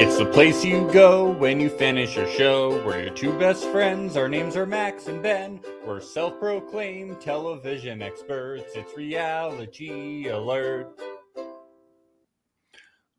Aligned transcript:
It's 0.00 0.16
the 0.16 0.26
place 0.26 0.64
you 0.64 0.88
go 0.92 1.32
when 1.32 1.58
you 1.58 1.68
finish 1.68 2.14
your 2.14 2.28
show. 2.28 2.80
We're 2.86 3.02
your 3.02 3.14
two 3.14 3.36
best 3.36 3.64
friends. 3.64 4.16
Our 4.16 4.28
names 4.28 4.56
are 4.56 4.64
Max 4.64 5.08
and 5.08 5.20
Ben. 5.20 5.58
We're 5.84 6.00
self 6.00 6.38
proclaimed 6.38 7.20
television 7.20 8.00
experts. 8.00 8.76
It's 8.76 8.96
reality 8.96 10.28
alert. 10.28 10.96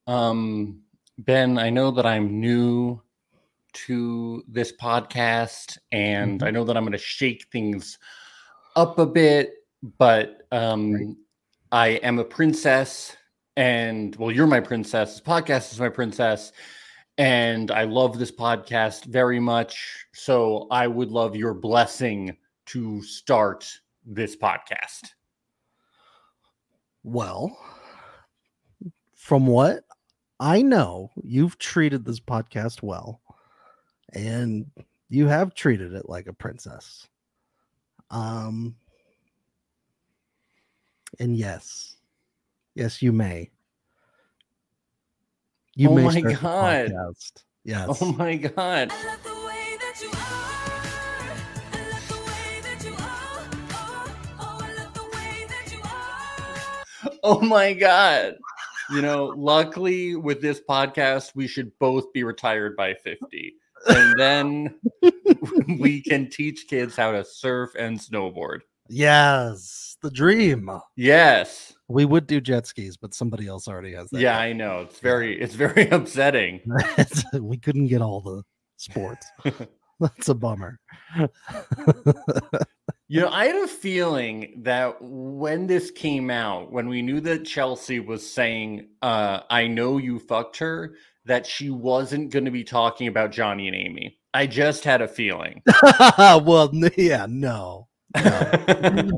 Um, 0.08 0.80
Ben, 1.18 1.58
I 1.58 1.70
know 1.70 1.92
that 1.92 2.06
I'm 2.06 2.40
new 2.40 3.02
to 3.74 4.42
this 4.48 4.72
podcast 4.72 5.78
and 5.92 6.42
I 6.44 6.50
know 6.50 6.64
that 6.64 6.78
I'm 6.78 6.84
going 6.84 6.94
to 6.94 6.98
shake 6.98 7.48
things 7.52 8.00
up 8.78 9.00
a 9.00 9.06
bit, 9.06 9.52
but 9.98 10.48
um, 10.54 11.18
I 11.74 11.90
am 11.90 12.20
a 12.20 12.24
princess 12.24 13.18
and 13.60 14.16
well, 14.16 14.32
you're 14.32 14.48
my 14.48 14.62
princess. 14.62 15.16
This 15.16 15.22
podcast 15.22 15.74
is 15.74 15.82
my 15.82 15.90
princess. 15.90 16.54
And 17.18 17.72
I 17.72 17.84
love 17.84 18.18
this 18.18 18.32
podcast 18.32 19.04
very 19.04 19.42
much. 19.42 20.06
So 20.14 20.68
I 20.72 20.88
would 20.88 21.12
love 21.12 21.36
your 21.36 21.54
blessing 21.54 22.38
to 22.68 23.04
start 23.04 23.70
this 24.06 24.38
podcast. 24.38 25.10
Well, 27.04 27.60
from 29.18 29.46
what 29.46 29.84
I 30.40 30.62
know, 30.62 31.12
you've 31.22 31.58
treated 31.58 32.06
this 32.06 32.22
podcast 32.22 32.82
well, 32.82 33.20
and 34.14 34.68
you 35.10 35.28
have 35.28 35.54
treated 35.54 35.94
it 35.94 36.08
like 36.08 36.28
a 36.28 36.34
princess. 36.34 37.10
Um, 38.10 38.78
and 41.20 41.36
yes, 41.36 41.98
yes, 42.80 43.02
you 43.02 43.12
may. 43.12 43.52
You 45.76 45.90
Oh 45.90 45.96
may 45.96 46.04
my 46.06 46.12
start 46.12 46.26
the 46.34 46.40
God. 46.40 46.88
podcast. 46.90 47.44
Yes. 47.66 48.02
Oh 48.02 48.12
my 48.14 48.36
God. 48.38 48.90
I 48.92 49.06
love 49.06 49.24
the 49.24 49.46
way 49.46 49.78
that 49.80 50.02
you 50.02 50.10
are. 50.10 50.16
I 51.74 51.92
love 51.92 52.08
the 52.08 52.16
way 52.32 52.62
that 52.64 52.84
you 52.86 52.94
are. 52.94 53.48
Oh, 53.72 54.16
oh, 54.40 54.60
I 54.62 54.74
love 54.82 54.94
the 54.94 55.04
way 55.18 55.46
that 55.50 55.72
you 55.72 55.82
are. 55.84 57.12
Oh 57.24 57.42
my 57.42 57.74
God. 57.74 58.36
You 58.92 59.02
know, 59.02 59.26
luckily 59.38 60.16
with 60.16 60.42
this 60.42 60.62
podcast, 60.68 61.36
we 61.36 61.48
should 61.48 61.72
both 61.80 62.12
be 62.14 62.24
retired 62.24 62.76
by 62.76 62.94
50. 62.96 63.54
And 63.88 64.20
then 64.20 64.80
we 65.80 66.02
can 66.02 66.30
teach 66.30 66.68
kids 66.68 66.96
how 66.96 67.12
to 67.12 67.24
surf 67.24 67.72
and 67.78 68.00
snowboard. 68.00 68.62
Yes, 68.88 69.98
the 70.02 70.10
dream. 70.10 70.72
Yes. 70.96 71.74
We 71.90 72.06
would 72.06 72.28
do 72.28 72.40
jet 72.40 72.68
skis, 72.68 72.98
but 72.98 73.14
somebody 73.16 73.48
else 73.48 73.68
already 73.68 73.94
has 73.94 74.10
that. 74.12 74.22
Yeah, 74.22 74.38
I 74.38 74.54
know. 74.54 74.82
It's 74.82 75.00
very 75.00 75.40
it's 75.40 75.56
very 75.56 75.88
upsetting. 75.92 76.62
we 77.34 77.58
couldn't 77.58 77.88
get 77.88 78.02
all 78.02 78.22
the 78.22 78.44
sports. 78.78 79.26
That's 80.00 80.30
a 80.30 80.36
bummer. 80.36 80.80
You 83.12 83.22
know, 83.22 83.30
I 83.30 83.46
had 83.46 83.56
a 83.56 83.68
feeling 83.68 84.62
that 84.64 84.98
when 85.02 85.66
this 85.66 85.90
came 85.90 86.30
out, 86.30 86.72
when 86.72 86.88
we 86.88 87.02
knew 87.02 87.20
that 87.22 87.44
Chelsea 87.44 88.00
was 88.00 88.32
saying, 88.32 88.88
uh, 89.02 89.42
I 89.50 89.66
know 89.66 89.98
you 89.98 90.20
fucked 90.20 90.58
her, 90.58 90.94
that 91.26 91.48
she 91.48 91.72
wasn't 91.72 92.30
going 92.30 92.46
to 92.46 92.52
be 92.52 92.64
talking 92.64 93.08
about 93.08 93.32
Johnny 93.32 93.68
and 93.68 93.76
Amy. 93.76 94.20
I 94.34 94.46
just 94.46 94.84
had 94.84 95.02
a 95.02 95.08
feeling. 95.08 95.64
well, 96.18 96.72
yeah, 96.96 97.26
no. 97.28 97.89
No. 98.16 99.12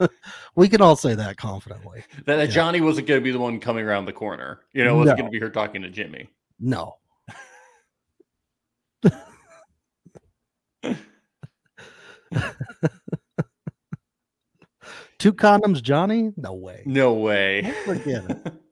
we 0.56 0.68
can 0.68 0.80
all 0.82 0.96
say 0.96 1.14
that 1.14 1.36
confidently. 1.36 2.04
that, 2.24 2.36
that 2.36 2.48
Yeah. 2.48 2.54
Johnny 2.54 2.80
wasn't 2.80 3.06
going 3.06 3.20
to 3.20 3.24
be 3.24 3.30
the 3.30 3.38
one 3.38 3.58
coming 3.60 3.84
around 3.86 4.04
the 4.06 4.12
corner. 4.12 4.60
You 4.72 4.84
know, 4.84 4.94
it 4.96 4.98
wasn't 4.98 5.18
No. 5.18 5.22
going 5.22 5.32
to 5.32 5.38
be 5.38 5.40
her 5.44 5.50
talking 5.50 5.82
to 5.82 5.90
Jimmy. 5.90 6.28
No. 6.60 6.96
Two 15.18 15.32
condoms, 15.32 15.82
Johnny? 15.82 16.32
No 16.36 16.52
way. 16.54 16.82
No 16.84 17.14
way. 17.14 17.72
Forget 17.84 18.30
it. 18.30 18.52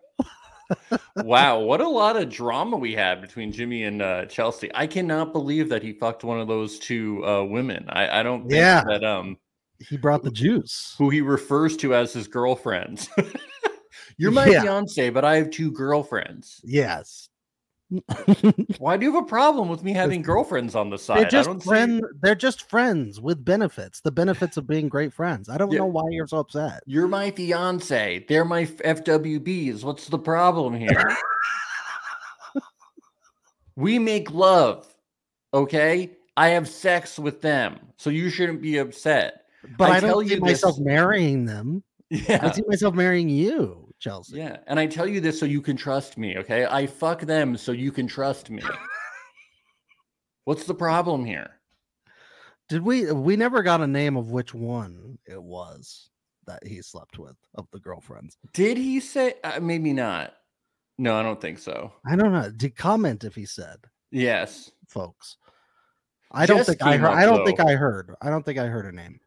wow, 1.17 1.59
what 1.61 1.81
a 1.81 1.89
lot 1.89 2.17
of 2.17 2.29
drama 2.29 2.77
we 2.77 2.93
had 2.95 3.21
between 3.21 3.53
Jimmy 3.53 3.85
and 3.85 4.03
uh, 4.03 4.27
Chelsea. 4.27 4.71
I 4.75 4.87
cannot 4.87 5.33
believe 5.33 5.69
that 5.69 5.83
he 5.83 5.93
fucked 5.93 6.25
one 6.25 6.41
of 6.41 6.49
those 6.49 6.79
two 6.79 7.25
uh, 7.27 7.45
women. 7.45 7.87
I, 7.89 8.21
I 8.21 8.23
don't 8.23 8.43
think 8.43 8.53
Yeah. 8.55 8.83
that 8.87 9.05
um 9.05 9.37
He 9.79 9.97
brought 9.97 10.23
the 10.23 10.31
juice. 10.31 10.95
who 10.99 11.11
he 11.11 11.21
refers 11.21 11.77
to 11.79 11.95
as 11.95 12.13
his 12.13 12.29
girlfriends. 12.29 13.09
You're 14.19 14.31
my 14.33 14.49
Yeah. 14.49 14.63
fiance, 14.63 15.11
but 15.11 15.25
I 15.25 15.37
have 15.37 15.51
two 15.51 15.71
girlfriends. 15.73 16.61
Yes. 16.65 17.29
Why 18.79 18.97
do 18.97 19.05
you 19.07 19.13
have 19.15 19.23
a 19.23 19.27
problem 19.27 19.69
with 19.69 19.83
me 19.83 19.93
having 19.93 20.23
girlfriends 20.23 20.75
on 20.75 20.91
the 20.91 20.99
side? 20.99 21.19
They're 21.19 21.27
I 21.27 21.31
just 21.31 21.49
don't 21.49 21.63
see- 21.63 22.03
They're 22.23 22.35
just 22.35 22.69
friends 22.69 23.21
with 23.21 23.45
benefits. 23.45 24.01
The 24.01 24.11
benefits 24.13 24.57
of 24.57 24.67
being 24.67 24.89
great 24.89 25.13
friends. 25.13 25.49
I 25.49 25.57
don't 25.59 25.71
Yeah. 25.73 25.79
know 25.81 25.87
why 25.87 26.05
you're 26.11 26.27
so 26.27 26.39
upset. 26.39 26.83
You're 26.87 27.09
my 27.09 27.31
fiance. 27.31 28.25
They're 28.29 28.45
my 28.45 28.65
FWBs. 28.67 29.85
What's 29.85 30.09
the 30.09 30.19
problem 30.19 30.75
here? 30.75 31.17
we 33.77 33.99
make 33.99 34.31
love. 34.31 34.87
Okay? 35.53 36.11
I 36.37 36.49
have 36.51 36.69
sex 36.69 37.19
with 37.19 37.41
them. 37.41 37.79
So 37.97 38.11
you 38.11 38.31
shouldn't 38.31 38.61
be 38.63 38.79
upset. 38.79 39.43
But 39.79 39.91
I 39.91 39.97
I, 39.97 40.01
don't 40.01 40.27
see 40.29 40.35
you 40.35 40.41
myself 40.41 40.77
this- 40.77 40.85
marrying 40.85 41.45
them. 41.47 41.83
I 42.29 42.53
see 42.53 42.63
myself 42.69 42.95
marrying 42.95 43.29
you, 43.29 43.84
Chelsea. 44.05 44.37
Yeah. 44.37 44.59
And 44.67 44.79
I 44.79 44.87
tell 44.87 45.07
you 45.07 45.19
this 45.19 45.41
so 45.41 45.47
you 45.47 45.63
can 45.63 45.79
trust 45.79 46.19
me. 46.19 46.37
Okay? 46.37 46.67
I 46.67 46.87
fuck 46.87 47.23
them 47.23 47.57
so 47.57 47.73
you 47.73 47.91
can 47.91 48.07
trust 48.07 48.51
me. 48.51 48.63
What's 50.45 50.65
the 50.67 50.75
problem 50.75 51.25
here? 51.25 51.53
Did 52.69 52.83
we? 52.83 53.11
We 53.11 53.37
never 53.37 53.63
got 53.63 53.81
a 53.81 53.87
name 53.87 54.19
of 54.19 54.31
which 54.31 54.53
one 54.53 55.19
it 55.27 55.43
was 55.43 56.11
that 56.47 56.67
he 56.67 56.83
slept 56.83 57.19
with 57.19 57.37
of 57.55 57.67
the 57.73 57.81
girlfriends. 57.81 58.37
Did 58.53 58.77
he 58.77 59.01
say? 59.01 59.35
Uh, 59.43 59.61
maybe 59.61 59.95
not. 59.95 60.35
No, 60.99 61.17
I 61.17 61.23
don't 61.23 61.41
think 61.41 61.59
so. 61.59 61.91
I 62.07 62.15
don't 62.15 62.33
know. 62.33 62.51
Did 62.51 62.77
comment 62.77 63.25
if 63.25 63.35
he 63.35 63.47
said, 63.47 63.79
Yes. 64.11 64.71
folks. 64.89 65.39
I 66.31 66.47
don't 66.47 66.65
think 66.65 66.83
I 66.83 66.97
heard. 66.99 67.07
up, 67.07 67.15
I 67.15 67.25
don't 67.25 67.45
think. 67.47 67.61
I 67.61 67.75
heard. 67.75 68.15
I 68.21 68.29
don't 68.29 68.45
think 68.45 68.59
I 68.59 68.67
heard 68.67 68.87
a 68.87 68.93
name. 68.93 69.19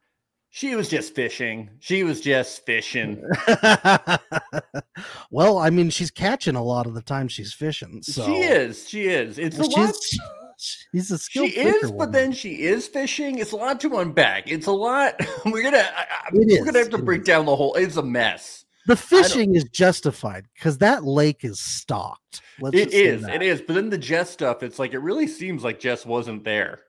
She 0.58 0.74
was 0.74 0.90
just 0.90 1.14
fishing. 1.14 1.70
She 1.82 2.02
was 2.04 2.20
just 2.20 2.66
fishing. 2.66 3.24
well, 5.30 5.60
I 5.60 5.70
mean, 5.70 5.92
she's 5.92 6.10
catching 6.10 6.56
a 6.56 6.64
lot 6.64 6.88
of 6.88 6.96
the 6.96 7.04
time 7.04 7.28
she's 7.28 7.54
fishing. 7.54 8.02
So 8.02 8.26
She 8.26 8.38
is. 8.38 8.90
She 8.90 9.06
is. 9.06 9.38
It's 9.38 9.60
a 9.60 9.66
She's, 9.66 9.78
lot. 9.78 9.96
she's 10.58 11.12
a 11.12 11.20
She 11.20 11.46
is, 11.50 11.82
fisher 11.82 11.94
but 11.94 12.12
then 12.12 12.32
she 12.32 12.64
is 12.64 12.88
fishing. 12.88 13.38
It's 13.38 13.52
a 13.52 13.56
lot 13.56 13.80
to 13.82 14.00
unpack. 14.00 14.50
It's 14.50 14.66
a 14.66 14.72
lot. 14.72 15.22
We're 15.46 15.62
gonna. 15.62 15.88
I, 15.96 16.06
we're 16.34 16.66
gonna 16.66 16.80
have 16.80 16.90
to 16.90 16.98
it 16.98 17.06
break 17.06 17.22
is. 17.22 17.28
down 17.28 17.46
the 17.46 17.56
whole. 17.56 17.76
It's 17.76 17.98
a 17.98 18.02
mess. 18.02 18.66
the 18.88 18.96
fishing 18.96 19.54
is 19.54 19.66
justified 19.66 20.48
because 20.56 20.80
that 20.80 21.04
lake 21.04 21.46
is 21.46 21.60
stocked. 21.60 22.42
Let's 22.60 22.76
It 22.76 22.94
is. 22.94 23.28
It 23.28 23.44
is. 23.44 23.62
But 23.62 23.76
then 23.76 23.92
the 23.92 23.98
Jess 24.00 24.32
stuff. 24.32 24.64
It's 24.64 24.80
like 24.80 24.94
it 24.94 25.00
really 25.02 25.28
seems 25.28 25.64
like 25.64 25.80
Jess 25.80 26.04
wasn't 26.04 26.44
there. 26.44 26.80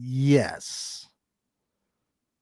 Yes. 0.00 1.03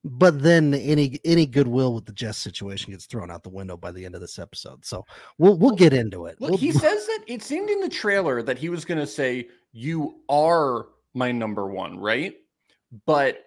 But 0.05 0.43
then 0.43 0.75
any 0.75 1.21
any 1.25 1.47
goodwill 1.47 1.95
with 1.95 2.07
the 2.07 2.13
Jess 2.13 2.37
situation 2.37 2.91
gets 2.93 3.07
thrown 3.07 3.31
out 3.31 3.45
the 3.45 3.51
window 3.51 3.77
by 3.77 3.93
the 3.93 4.05
end 4.05 4.15
of 4.17 4.21
this 4.21 4.39
episode. 4.39 4.85
So 4.85 5.05
we'll 5.39 5.57
we'll 5.57 5.77
get 5.77 5.93
into 5.93 6.27
it. 6.27 6.41
Look, 6.41 6.51
We'll- 6.51 6.59
he 6.59 6.73
says 6.73 7.07
that 7.07 7.21
it 7.29 7.43
seemed 7.43 7.71
in 7.71 7.81
the 7.81 7.89
trailer 7.89 8.43
that 8.43 8.59
he 8.59 8.69
was 8.69 8.85
going 8.85 8.99
to 8.99 9.07
say, 9.07 9.49
You 9.73 10.21
are 10.29 10.87
my 11.15 11.31
number 11.31 11.69
one, 11.69 11.99
right? 11.99 12.35
But 13.07 13.45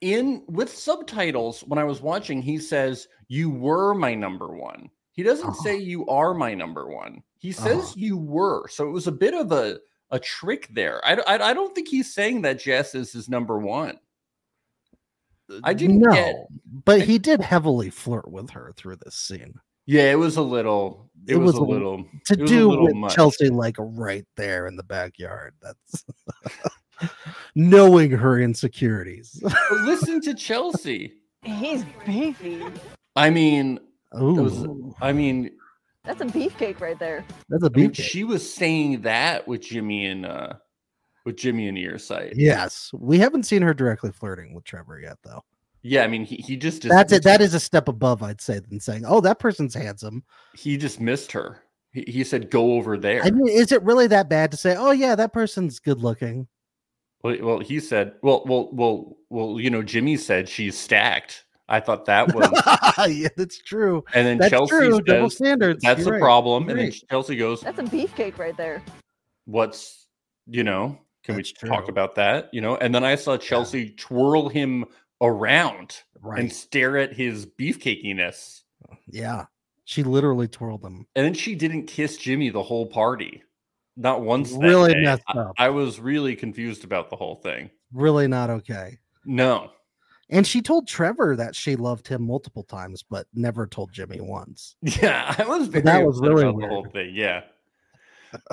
in 0.00 0.44
with 0.48 0.70
subtitles, 0.74 1.62
when 1.62 1.78
I 1.78 1.84
was 1.84 2.00
watching, 2.00 2.40
he 2.40 2.58
says, 2.58 3.08
You 3.28 3.50
were 3.50 3.92
my 3.94 4.14
number 4.14 4.54
one. 4.54 4.90
He 5.10 5.22
doesn't 5.24 5.46
Uh-huh. 5.48 5.62
say 5.64 5.76
you 5.78 6.06
are 6.06 6.34
my 6.34 6.54
number 6.54 6.86
one. 6.88 7.22
He 7.38 7.50
says 7.50 7.78
Uh-huh. 7.78 7.92
you 7.96 8.16
were. 8.18 8.68
So 8.68 8.86
it 8.86 8.92
was 8.92 9.06
a 9.06 9.12
bit 9.12 9.34
of 9.34 9.50
a, 9.50 9.80
a 10.10 10.18
trick 10.20 10.68
there. 10.72 11.00
I, 11.04 11.14
I, 11.14 11.50
I 11.50 11.54
don't 11.54 11.74
think 11.74 11.88
he's 11.88 12.12
saying 12.14 12.42
that 12.42 12.60
Jess 12.60 12.94
is 12.94 13.12
his 13.12 13.28
number 13.28 13.58
one. 13.58 13.98
I 15.64 15.72
didn't 15.74 15.98
no, 16.00 16.12
get. 16.12 16.34
but 16.84 17.02
he 17.02 17.18
did 17.18 17.40
heavily 17.40 17.90
flirt 17.90 18.30
with 18.30 18.50
her 18.50 18.72
through 18.76 18.96
this 19.04 19.14
scene. 19.14 19.54
Yeah, 19.86 20.10
it 20.10 20.18
was 20.18 20.36
a 20.36 20.42
little. 20.42 21.08
It, 21.28 21.34
It 21.34 21.36
was, 21.38 21.52
was 21.54 21.60
a 21.60 21.62
a- 21.62 21.70
little. 21.72 22.04
To 22.26 22.34
it 22.34 22.40
was 22.40 22.50
a 22.50 22.54
do 22.54 22.68
little 22.70 22.84
with 22.86 22.94
much. 22.96 23.14
Chelsea 23.14 23.48
like 23.50 23.76
right 23.78 24.26
there 24.36 24.66
in 24.66 24.74
the 24.76 24.82
backyard. 24.82 25.54
That's 25.62 26.04
knowing 27.54 28.10
her 28.10 28.40
insecurities. 28.40 29.42
Listen 29.70 30.20
to 30.22 30.34
Chelsea. 30.34 31.14
He's 31.42 31.84
beefy. 32.04 32.62
I 33.14 33.30
mean, 33.30 33.78
was- 34.12 34.66
I 35.00 35.12
mean, 35.12 35.52
That's 36.04 36.20
a 36.20 36.24
beefcake 36.26 36.80
right 36.80 36.98
there. 36.98 37.24
that's 37.48 37.62
a 37.62 37.70
I 37.72 37.76
mean, 37.78 37.92
she 37.92 38.24
was 38.24 38.52
saying 38.52 39.02
that 39.02 39.46
with 39.46 39.62
Jimmy 39.62 40.06
and 40.06 40.26
uh 40.26 40.54
with 41.26 41.36
Jimmy 41.36 41.68
and 41.68 41.76
Earsight. 41.76 42.32
Yes, 42.36 42.90
we 42.94 43.18
haven't 43.18 43.42
seen 43.42 43.60
her 43.60 43.74
directly 43.74 44.12
flirting 44.12 44.54
with 44.54 44.64
Trevor 44.64 45.00
yet, 45.00 45.18
though. 45.22 45.42
Yeah, 45.82 46.02
I 46.04 46.06
mean, 46.06 46.24
he, 46.24 46.36
he 46.36 46.56
just 46.56 46.82
That's 46.82 47.12
it. 47.12 47.22
That 47.24 47.40
is 47.40 47.52
a 47.52 47.60
step 47.60 47.88
above, 47.88 48.22
I'd 48.22 48.40
say, 48.40 48.60
than 48.60 48.80
saying, 48.80 49.04
"Oh, 49.06 49.20
that 49.20 49.38
person's 49.38 49.74
handsome." 49.74 50.24
he 50.54 50.76
just 50.76 51.00
missed 51.00 51.30
her. 51.32 51.62
He, 51.92 52.04
he 52.08 52.24
said, 52.24 52.50
"Go 52.50 52.72
over 52.72 52.96
there." 52.96 53.22
I 53.22 53.30
mean, 53.30 53.48
is 53.48 53.70
it 53.72 53.82
really 53.82 54.06
that 54.06 54.28
bad 54.28 54.50
to 54.52 54.56
say, 54.56 54.74
"Oh 54.76 54.92
yeah, 54.92 55.14
that 55.14 55.32
person's 55.32 55.78
good 55.78 56.00
looking"? 56.00 56.48
Well, 57.22 57.36
well, 57.40 57.58
he 57.60 57.78
said, 57.80 58.14
"Well, 58.22 58.42
well, 58.46 58.70
well, 58.72 59.16
well." 59.30 59.60
You 59.60 59.70
know, 59.70 59.82
Jimmy 59.82 60.16
said 60.16 60.48
she's 60.48 60.76
stacked. 60.78 61.44
I 61.68 61.80
thought 61.80 62.04
that 62.04 62.32
was, 62.32 62.48
yeah, 63.10 63.28
that's 63.36 63.58
true. 63.58 64.04
and 64.14 64.24
then 64.24 64.38
That's 64.38 64.50
Chelsea 64.50 64.70
true. 64.70 65.00
Double 65.00 65.28
says 65.30 65.36
standards. 65.38 65.82
that's 65.82 65.98
You're 66.00 66.10
a 66.10 66.12
right. 66.12 66.20
problem, 66.20 66.68
and 66.68 66.78
then 66.78 66.92
Chelsea 67.10 67.34
goes, 67.34 67.60
That's 67.60 67.80
a 67.80 67.82
beefcake 67.82 68.38
right 68.38 68.56
there. 68.56 68.82
"What's 69.46 70.06
you 70.46 70.62
know? 70.64 70.98
Can 71.26 71.36
That's 71.36 71.52
we 71.62 71.68
talk 71.68 71.84
true. 71.86 71.92
about 71.92 72.14
that? 72.14 72.48
You 72.52 72.60
know?" 72.62 72.76
And 72.76 72.94
then 72.94 73.04
I 73.04 73.16
saw 73.16 73.36
Chelsea 73.36 73.90
twirl 73.90 74.48
him 74.48 74.84
around 75.20 76.02
Right. 76.22 76.40
and 76.40 76.52
stare 76.52 76.96
at 76.96 77.12
his 77.12 77.46
beefcakiness, 77.46 78.62
yeah. 79.08 79.46
She 79.84 80.02
literally 80.02 80.48
twirled 80.48 80.82
them. 80.82 81.06
and 81.14 81.24
then 81.24 81.34
she 81.34 81.54
didn't 81.54 81.86
kiss 81.86 82.16
Jimmy 82.16 82.50
the 82.50 82.62
whole 82.62 82.86
party, 82.86 83.42
not 83.96 84.22
once. 84.22 84.52
Really 84.52 84.92
day. 84.94 85.02
messed 85.02 85.22
I- 85.28 85.38
up. 85.38 85.52
I 85.58 85.68
was 85.68 86.00
really 86.00 86.34
confused 86.36 86.84
about 86.84 87.10
the 87.10 87.16
whole 87.16 87.36
thing. 87.36 87.70
Really 87.92 88.26
not 88.28 88.50
okay. 88.50 88.98
No, 89.24 89.70
And 90.28 90.44
she 90.46 90.60
told 90.60 90.88
Trevor 90.88 91.36
that 91.36 91.54
she 91.54 91.76
loved 91.76 92.08
him 92.08 92.26
multiple 92.26 92.64
times, 92.64 93.04
but 93.08 93.26
never 93.32 93.66
told 93.68 93.92
Jimmy 93.92 94.20
once. 94.20 94.74
Yeah, 95.00 95.34
I 95.38 95.44
was 95.46 95.70
that 95.70 96.04
was 96.04 96.20
really 96.20 96.42
about 96.48 96.60
the 96.60 96.66
whole 96.68 96.84
thing. 96.86 97.12
Yeah. 97.14 97.42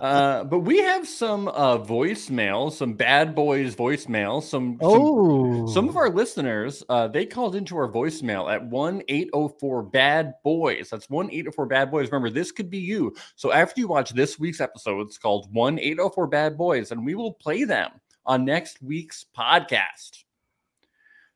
Uh, 0.02 0.44
but 0.44 0.60
we 0.60 0.78
have 0.80 1.08
some 1.08 1.48
uh 1.48 1.78
voicemail, 1.78 2.72
some 2.72 2.94
bad 2.94 3.36
boys 3.36 3.76
voicemail, 3.76 4.42
some 4.42 4.78
some, 4.80 4.80
Oh, 4.82 5.68
some 5.68 5.90
of 5.90 5.98
our 5.98 6.10
listeners, 6.10 6.84
uh, 6.90 7.08
they 7.08 7.26
called 7.26 7.56
into 7.56 7.78
our 7.78 7.88
voicemail 7.90 8.54
at 8.54 8.66
1 8.66 9.04
804 9.08 9.84
Bad 9.84 10.34
Boys. 10.44 10.90
That's 10.90 11.10
1 11.10 11.28
804 11.32 11.66
Bad 11.66 11.92
Boys. 11.92 12.12
Remember, 12.12 12.30
this 12.30 12.52
could 12.52 12.70
be 12.70 12.80
you. 12.80 13.16
So 13.36 13.52
after 13.52 13.80
you 13.80 13.88
watch 13.88 14.12
this 14.12 14.40
week's 14.40 14.62
episode, 14.62 15.08
it's 15.08 15.18
called 15.18 15.54
1 15.54 15.80
804 15.80 16.28
Bad 16.28 16.58
Boys, 16.58 16.92
and 16.92 17.06
we 17.06 17.16
will 17.16 17.34
play 17.34 17.64
them 17.64 17.92
on 18.26 18.46
next 18.46 18.82
week's 18.82 19.26
podcast. 19.38 20.24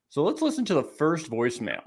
So 0.09 0.23
let's 0.23 0.41
listen 0.41 0.65
to 0.65 0.73
the 0.73 0.83
first 0.83 1.29
voicemail. 1.29 1.81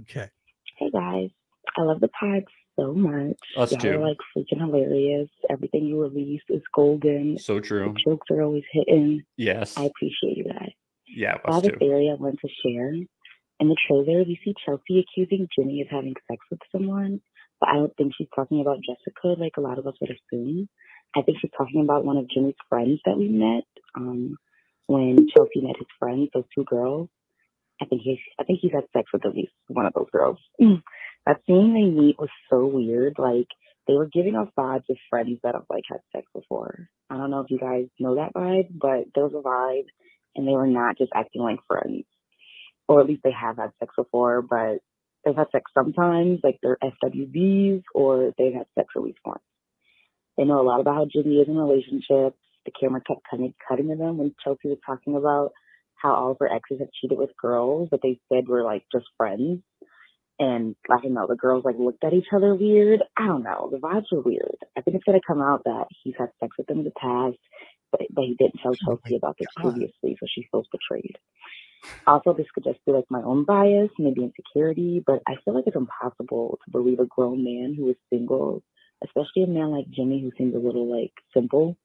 okay. 0.00 0.30
Hey 0.76 0.90
guys, 0.90 1.30
I 1.76 1.82
love 1.82 2.00
the 2.00 2.08
pod 2.08 2.44
so 2.78 2.92
much. 2.94 3.36
Us 3.56 3.72
Y'all 3.72 3.80
too. 3.80 3.90
are 3.92 3.98
like 4.08 4.16
freaking 4.36 4.60
hilarious. 4.60 5.28
Everything 5.50 5.84
you 5.86 6.00
release 6.00 6.42
is 6.48 6.62
golden. 6.74 7.38
So 7.38 7.56
The 7.56 7.60
true. 7.62 7.94
jokes 8.04 8.26
are 8.30 8.42
always 8.42 8.64
hitting. 8.72 9.22
Yes. 9.36 9.76
I 9.76 9.84
appreciate 9.84 10.36
you 10.36 10.44
guys. 10.44 10.72
Yeah, 11.06 11.36
I 11.44 11.48
us 11.50 11.64
have 11.64 11.74
a 11.74 11.78
theory 11.78 12.10
I 12.10 12.20
want 12.20 12.38
to 12.40 12.48
share. 12.64 12.92
In 13.60 13.68
the 13.68 13.76
trailer, 13.86 14.24
we 14.24 14.38
see 14.44 14.54
Chelsea 14.64 14.98
accusing 15.00 15.46
Jimmy 15.56 15.80
of 15.82 15.88
having 15.88 16.14
sex 16.28 16.44
with 16.50 16.60
someone, 16.72 17.20
but 17.60 17.68
I 17.68 17.74
don't 17.74 17.96
think 17.96 18.12
she's 18.16 18.26
talking 18.34 18.60
about 18.60 18.78
Jessica 18.80 19.40
like 19.40 19.52
a 19.56 19.60
lot 19.60 19.78
of 19.78 19.86
us 19.86 19.94
would 20.00 20.10
assume. 20.10 20.68
I 21.16 21.22
think 21.22 21.38
she's 21.40 21.52
talking 21.56 21.82
about 21.82 22.04
one 22.04 22.16
of 22.16 22.28
Jimmy's 22.28 22.56
friends 22.68 22.98
that 23.04 23.16
we 23.16 23.28
met. 23.28 23.62
Um, 23.94 24.36
when 24.86 25.28
Chelsea 25.34 25.60
met 25.60 25.76
his 25.78 25.86
friends, 25.98 26.30
those 26.34 26.44
two 26.54 26.64
girls. 26.64 27.08
I 27.80 27.86
think 27.86 28.02
he's 28.02 28.18
I 28.38 28.44
think 28.44 28.58
he's 28.60 28.72
had 28.72 28.84
sex 28.92 29.08
with 29.12 29.24
at 29.26 29.34
least 29.34 29.52
one 29.68 29.86
of 29.86 29.92
those 29.94 30.08
girls. 30.12 30.38
that 31.26 31.40
scene 31.46 31.74
they 31.74 32.00
meet 32.00 32.18
was 32.18 32.30
so 32.50 32.66
weird. 32.66 33.14
Like 33.18 33.48
they 33.86 33.94
were 33.94 34.08
giving 34.12 34.36
off 34.36 34.48
vibes 34.58 34.88
of 34.90 34.96
friends 35.10 35.38
that 35.42 35.54
have 35.54 35.66
like 35.70 35.84
had 35.90 36.00
sex 36.12 36.26
before. 36.34 36.88
I 37.10 37.16
don't 37.16 37.30
know 37.30 37.40
if 37.40 37.50
you 37.50 37.58
guys 37.58 37.86
know 37.98 38.16
that 38.16 38.34
vibe, 38.34 38.68
but 38.70 39.06
there 39.14 39.24
was 39.24 39.34
a 39.34 39.46
vibe 39.46 39.86
and 40.36 40.46
they 40.46 40.52
were 40.52 40.66
not 40.66 40.98
just 40.98 41.12
acting 41.14 41.42
like 41.42 41.58
friends. 41.66 42.04
Or 42.88 43.00
at 43.00 43.06
least 43.06 43.22
they 43.24 43.32
have 43.32 43.56
had 43.56 43.70
sex 43.78 43.94
before, 43.96 44.42
but 44.42 44.78
they've 45.24 45.36
had 45.36 45.50
sex 45.52 45.70
sometimes, 45.72 46.40
like 46.42 46.58
they're 46.62 46.78
SWBs 46.82 47.82
or 47.94 48.32
they've 48.36 48.52
had 48.52 48.66
sex 48.74 48.88
at 48.94 49.02
least 49.02 49.18
once. 49.24 49.40
They 50.36 50.44
know 50.44 50.60
a 50.60 50.66
lot 50.66 50.80
about 50.80 50.96
how 50.96 51.06
Jimmy 51.10 51.36
is 51.36 51.48
in 51.48 51.56
relationships. 51.56 52.36
The 52.66 52.72
camera 52.78 53.00
kept 53.06 53.20
cutting, 53.30 53.54
cutting 53.68 53.88
to 53.88 53.96
them 53.96 54.18
when 54.18 54.34
Chelsea 54.42 54.68
was 54.68 54.78
talking 54.84 55.16
about 55.16 55.52
how 55.96 56.14
all 56.14 56.30
of 56.32 56.38
her 56.40 56.50
exes 56.50 56.80
have 56.80 56.88
cheated 57.00 57.18
with 57.18 57.30
girls 57.40 57.88
that 57.90 58.00
they 58.02 58.18
said 58.30 58.48
were 58.48 58.62
like 58.62 58.84
just 58.92 59.06
friends. 59.16 59.60
And 60.38 60.76
I 60.90 61.00
don't 61.02 61.14
know, 61.14 61.26
the 61.28 61.36
girls 61.36 61.64
like 61.64 61.76
looked 61.78 62.04
at 62.04 62.14
each 62.14 62.28
other 62.34 62.54
weird. 62.54 63.02
I 63.16 63.26
don't 63.26 63.44
know. 63.44 63.70
The 63.72 63.78
vibes 63.78 64.12
were 64.12 64.22
weird. 64.22 64.56
I 64.76 64.82
think 64.82 64.96
it's 64.96 65.04
gonna 65.04 65.20
come 65.26 65.42
out 65.42 65.64
that 65.64 65.86
he's 66.02 66.14
had 66.18 66.30
sex 66.40 66.56
with 66.58 66.66
them 66.68 66.80
in 66.80 66.84
the 66.84 66.92
past, 66.92 67.38
but 67.92 68.02
but 68.10 68.24
he 68.24 68.36
didn't 68.38 68.60
tell 68.62 68.74
Oh 68.82 68.98
Chelsea 69.04 69.16
about 69.16 69.36
this 69.38 69.50
God. 69.56 69.60
previously, 69.60 70.16
so 70.20 70.26
she 70.28 70.46
feels 70.52 70.66
betrayed. 70.72 71.16
Also, 72.06 72.34
this 72.34 72.46
could 72.54 72.64
just 72.64 72.84
be 72.86 72.92
like 72.92 73.06
my 73.10 73.22
own 73.22 73.44
bias, 73.44 73.90
maybe 73.98 74.24
insecurity, 74.24 75.02
but 75.06 75.20
I 75.28 75.36
feel 75.44 75.54
like 75.54 75.64
it's 75.68 75.76
impossible 75.76 76.58
to 76.64 76.72
believe 76.72 77.00
a 77.00 77.06
grown 77.06 77.44
man 77.44 77.74
who 77.78 77.90
is 77.90 77.96
single, 78.12 78.62
especially 79.04 79.44
a 79.44 79.48
man 79.48 79.70
like 79.72 79.90
Jimmy 79.90 80.20
who 80.20 80.32
seems 80.38 80.54
a 80.54 80.58
little 80.58 80.90
like 80.90 81.12
simple. 81.34 81.78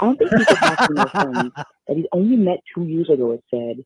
I 0.00 0.06
don't 0.06 0.18
think 0.18 0.32
he 0.36 0.46
could 0.46 0.58
have 0.62 0.78
friends 1.16 1.54
that 1.88 1.96
he's 1.96 2.06
only 2.12 2.36
met 2.36 2.60
two 2.74 2.84
years 2.84 3.10
ago, 3.10 3.32
it 3.32 3.44
said, 3.50 3.84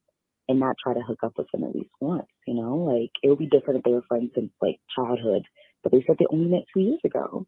and 0.48 0.58
not 0.58 0.76
try 0.82 0.94
to 0.94 1.00
hook 1.00 1.18
up 1.22 1.32
with 1.36 1.46
them 1.52 1.64
at 1.64 1.74
least 1.74 1.90
once, 2.00 2.26
you 2.46 2.54
know? 2.54 2.76
Like, 2.76 3.10
it 3.22 3.28
would 3.28 3.38
be 3.38 3.46
different 3.46 3.78
if 3.78 3.84
they 3.84 3.92
were 3.92 4.02
friends 4.08 4.30
since, 4.34 4.50
like, 4.62 4.80
childhood, 4.94 5.42
but 5.82 5.92
they 5.92 6.02
said 6.06 6.16
they 6.18 6.26
only 6.30 6.48
met 6.48 6.64
two 6.72 6.80
years 6.80 7.00
ago. 7.04 7.46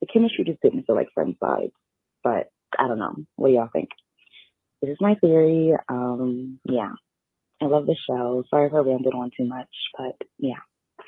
The 0.00 0.06
chemistry 0.12 0.44
just 0.44 0.60
didn't 0.62 0.84
feel 0.84 0.96
like 0.96 1.08
friends 1.14 1.36
vibes, 1.42 1.72
but 2.22 2.50
I 2.78 2.88
don't 2.88 2.98
know. 2.98 3.14
What 3.36 3.48
do 3.48 3.54
y'all 3.54 3.68
think? 3.72 3.88
This 4.80 4.90
is 4.90 4.98
my 5.00 5.14
theory. 5.16 5.74
Um, 5.88 6.58
yeah. 6.64 6.90
I 7.60 7.66
love 7.66 7.86
the 7.86 7.96
show. 8.08 8.42
Sorry 8.50 8.66
if 8.66 8.74
I 8.74 8.78
rambled 8.78 9.14
on 9.14 9.30
too 9.36 9.44
much, 9.44 9.68
but 9.96 10.16
yeah. 10.38 10.58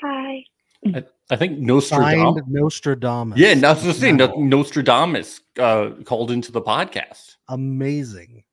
Bye. 0.00 0.44
I, 0.86 1.04
I 1.30 1.36
think 1.36 1.58
Nostradamus. 1.58 2.34
Signed 2.36 2.52
Nostradamus. 2.52 3.38
Yeah, 3.38 3.54
that's 3.54 3.82
the 3.82 3.92
thing. 3.92 4.18
Wow. 4.18 4.34
Nostradamus 4.36 5.40
uh, 5.58 5.90
called 6.04 6.30
into 6.30 6.52
the 6.52 6.60
podcast. 6.60 7.36
Amazing. 7.48 8.44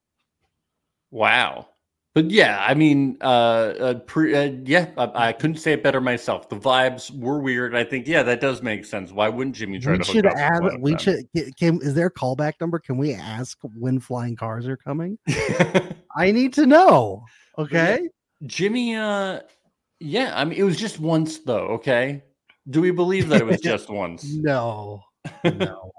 Wow. 1.11 1.67
But 2.13 2.29
yeah, 2.29 2.63
I 2.67 2.73
mean, 2.73 3.17
uh, 3.21 3.23
uh, 3.23 3.93
pre, 3.99 4.35
uh 4.35 4.51
yeah, 4.65 4.89
I, 4.97 5.29
I 5.29 5.33
couldn't 5.33 5.57
say 5.57 5.71
it 5.71 5.81
better 5.81 6.01
myself. 6.01 6.49
The 6.49 6.57
vibes 6.57 7.09
were 7.17 7.39
weird. 7.39 7.73
I 7.73 7.85
think, 7.85 8.05
yeah, 8.05 8.21
that 8.23 8.41
does 8.41 8.61
make 8.61 8.83
sense. 8.83 9.13
Why 9.13 9.29
wouldn't 9.29 9.55
Jimmy 9.55 9.79
try 9.79 9.93
We 9.93 9.99
to 9.99 10.03
should 10.03 10.25
add. 10.25 10.61
We 10.79 10.97
should. 10.97 11.25
ca- 11.35 11.51
Can, 11.57 11.79
is 11.81 11.93
there 11.93 12.07
a 12.07 12.11
callback 12.11 12.53
number? 12.59 12.79
Can 12.79 12.97
we 12.97 13.13
ask 13.13 13.57
when 13.77 14.01
flying 14.01 14.35
cars 14.35 14.67
are 14.67 14.75
coming? 14.75 15.17
I 16.15 16.31
need 16.31 16.53
to 16.55 16.65
know. 16.65 17.23
Okay. 17.57 18.09
Jimmy, 18.45 18.95
uh, 18.95 19.39
yeah, 20.01 20.33
I 20.35 20.43
mean, 20.43 20.59
it 20.59 20.63
was 20.63 20.77
just 20.77 20.99
once 20.99 21.39
though. 21.39 21.67
Okay, 21.75 22.23
do 22.69 22.81
we 22.81 22.91
believe 22.91 23.29
that 23.29 23.39
it 23.39 23.45
was 23.45 23.61
just 23.61 23.89
once? 23.89 24.33
No. 24.33 25.03
No. 25.43 25.91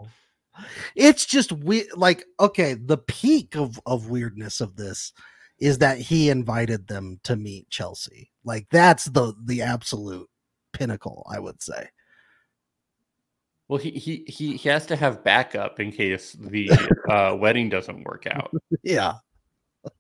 it's 0.97 1.25
just 1.25 1.53
we 1.53 1.89
like 1.95 2.25
okay. 2.41 2.75
The 2.75 2.99
peak 2.99 3.55
of 3.57 3.81
of 3.87 4.11
weirdness 4.11 4.61
of 4.61 4.75
this 4.77 5.13
is 5.63 5.79
that 5.79 5.97
he 5.97 6.29
invited 6.29 6.89
them 6.89 7.21
to 7.23 7.37
meet 7.37 7.71
Chelsea. 7.71 8.33
Like 8.45 8.67
that's 8.73 9.05
the 9.05 9.33
the 9.45 9.63
absolute 9.63 10.29
pinnacle. 10.73 11.25
I 11.31 11.39
would 11.39 11.63
say. 11.63 11.89
Well, 13.69 13.79
he 13.79 13.91
he 13.93 14.25
he 14.27 14.57
he 14.57 14.69
has 14.69 14.87
to 14.87 14.97
have 14.97 15.23
backup 15.23 15.79
in 15.79 15.93
case 15.93 16.33
the 16.33 16.69
uh, 17.09 17.37
wedding 17.37 17.69
doesn't 17.69 18.03
work 18.03 18.27
out. 18.27 18.53
Yeah. 18.83 19.15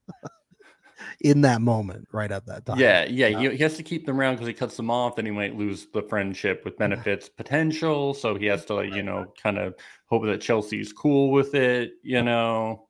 In 1.21 1.43
that 1.43 1.61
moment, 1.61 2.09
right 2.13 2.31
at 2.33 2.47
that 2.47 2.67
time. 2.67 2.79
Yeah, 2.79 3.05
yeah, 3.05 3.39
He, 3.39 3.51
he 3.51 3.63
has 3.63 3.77
to 3.77 3.83
keep 3.85 4.07
them 4.07 4.19
around 4.19 4.35
because 4.35 4.49
he 4.49 4.55
cuts 4.55 4.77
them 4.77 4.91
off, 4.91 5.17
then 5.17 5.27
he 5.27 5.31
might 5.31 5.57
lose 5.57 5.87
the 5.93 6.03
friendship 6.03 6.65
with 6.65 6.77
benefits 6.79 7.29
potential. 7.29 8.13
So 8.15 8.35
he 8.35 8.47
has 8.47 8.65
to, 8.67 8.75
like, 8.75 8.93
you 8.93 9.03
know, 9.03 9.27
kind 9.43 9.59
of 9.59 9.75
hope 10.07 10.25
that 10.25 10.41
Chelsea's 10.41 10.93
cool 10.93 11.31
with 11.31 11.55
it. 11.55 11.93
You 12.03 12.23
know, 12.23 12.89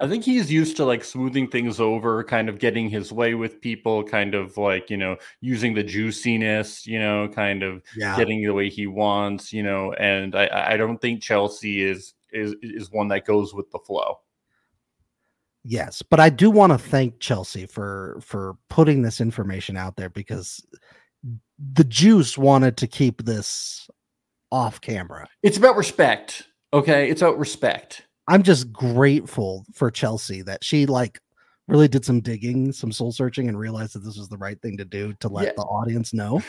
I 0.00 0.08
think 0.08 0.24
he's 0.24 0.50
used 0.50 0.76
to 0.78 0.84
like 0.84 1.04
smoothing 1.04 1.48
things 1.48 1.78
over, 1.78 2.24
kind 2.24 2.48
of 2.48 2.58
getting 2.58 2.88
his 2.88 3.12
way 3.12 3.34
with 3.34 3.60
people, 3.60 4.02
kind 4.02 4.34
of 4.34 4.56
like 4.56 4.88
you 4.90 4.96
know 4.96 5.16
using 5.40 5.74
the 5.74 5.82
juiciness, 5.82 6.86
you 6.86 6.98
know, 6.98 7.28
kind 7.28 7.62
of 7.62 7.82
Yeah. 7.96 8.16
getting 8.16 8.42
the 8.42 8.54
way 8.54 8.70
he 8.70 8.86
wants, 8.86 9.52
you 9.52 9.62
know. 9.62 9.92
And 9.94 10.34
I- 10.34 10.46
I, 10.46 10.72
I 10.72 10.76
don't 10.76 11.00
think 11.00 11.22
Chelsea 11.22 11.82
is 11.82 12.14
is 12.32 12.54
is 12.62 12.90
one 12.90 13.08
that 13.08 13.26
goes 13.26 13.52
with 13.52 13.70
the 13.70 13.78
flow. 13.78 14.20
Yes, 15.62 16.00
but 16.00 16.18
I 16.20 16.30
do 16.30 16.50
want 16.50 16.72
to 16.72 16.78
thank 16.78 17.20
Chelsea 17.20 17.66
for 17.66 18.18
for 18.22 18.56
putting 18.70 19.02
this 19.02 19.20
information 19.20 19.76
out 19.76 19.96
there 19.96 20.08
because 20.08 20.64
the 21.74 21.84
juice 21.84 22.38
wanted 22.38 22.78
to 22.78 22.86
keep 22.86 23.24
this 23.24 23.90
off 24.50 24.80
camera. 24.80 25.28
It's 25.42 25.58
about 25.58 25.76
respect. 25.76 26.46
Okay, 26.72 27.10
it's 27.10 27.20
about 27.20 27.38
respect. 27.38 28.06
I'm 28.30 28.42
just 28.42 28.72
grateful 28.72 29.66
for 29.74 29.90
Chelsea 29.90 30.42
that 30.42 30.62
she 30.64 30.86
like 30.86 31.20
really 31.68 31.88
did 31.88 32.04
some 32.04 32.20
digging, 32.20 32.72
some 32.72 32.92
soul 32.92 33.12
searching, 33.12 33.48
and 33.48 33.58
realized 33.58 33.94
that 33.94 34.00
this 34.04 34.16
was 34.16 34.28
the 34.28 34.38
right 34.38 34.60
thing 34.62 34.76
to 34.78 34.84
do 34.84 35.12
to 35.20 35.28
let 35.28 35.46
Yeah. 35.46 35.52
the 35.56 35.62
audience 35.62 36.14
know. 36.14 36.40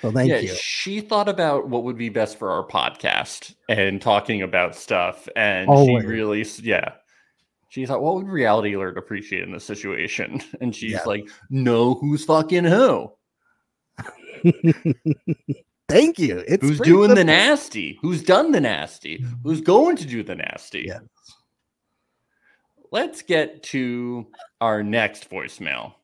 So 0.00 0.10
thank 0.12 0.30
yeah, 0.30 0.38
you. 0.40 0.48
she 0.54 1.00
thought 1.00 1.28
about 1.28 1.68
what 1.68 1.84
would 1.84 1.96
be 1.96 2.08
best 2.08 2.38
for 2.38 2.50
our 2.50 2.66
podcast 2.66 3.54
and 3.68 4.02
talking 4.02 4.42
about 4.42 4.74
stuff, 4.76 5.28
and 5.36 5.68
Always. 5.68 6.02
she 6.02 6.06
really, 6.08 6.44
yeah, 6.62 6.92
she 7.68 7.86
thought, 7.86 8.02
what 8.02 8.14
would 8.16 8.28
reality 8.28 8.74
alert 8.74 8.98
appreciate 8.98 9.42
in 9.44 9.52
this 9.52 9.64
situation? 9.64 10.40
And 10.60 10.74
she's 10.74 10.92
Yeah. 10.92 11.04
like, 11.06 11.28
know 11.50 11.94
who's 11.94 12.24
fucking 12.24 12.64
who. 12.64 13.12
Thank 15.88 16.18
you. 16.18 16.44
It's 16.46 16.62
Who's 16.62 16.80
doing 16.80 17.14
the 17.14 17.24
nasty? 17.24 17.98
Who's 18.02 18.22
done 18.22 18.52
the 18.52 18.60
nasty? 18.60 19.18
Mm-hmm. 19.18 19.34
Who's 19.42 19.60
going 19.62 19.96
to 19.96 20.06
do 20.06 20.22
the 20.22 20.34
nasty? 20.34 20.84
Yes. 20.88 21.00
Let's 22.90 23.22
get 23.22 23.62
to 23.64 24.26
our 24.60 24.82
next 24.82 25.28
voicemail. 25.30 25.94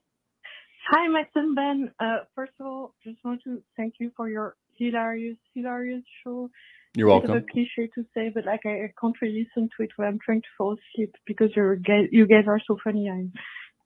Hi, 0.91 1.09
Max 1.09 1.31
and 1.35 1.55
Ben. 1.55 1.91
Uh, 1.99 2.19
first 2.35 2.53
of 2.61 2.67
all, 2.67 2.95
just 3.03 3.17
want 3.25 3.43
to 3.45 3.63
thank 3.77 3.95
you 3.99 4.11
for 4.17 4.29
your 4.29 4.57
hilarious, 4.77 5.39
hilarious 5.55 6.03
show. 6.23 6.51
You're 6.95 7.21
Bit 7.23 7.31
of 7.31 7.37
a 7.37 7.43
cliche 7.51 7.91
to 7.95 8.05
say, 8.15 8.31
but 8.33 8.45
like 8.45 8.61
I, 8.67 8.93
can't 9.01 9.17
really 9.21 9.49
listen 9.57 9.69
to 9.77 9.83
it 9.83 9.91
when 9.97 10.07
I'm 10.07 10.19
trying 10.25 10.43
to 10.43 10.49
fall 10.57 10.77
asleep 10.77 11.15
because 11.27 11.51
guys, 11.55 12.07
you 12.13 12.27
guys 12.27 12.45
are 12.47 12.61
so 12.67 12.77
funny. 12.85 13.09
I 13.09 13.27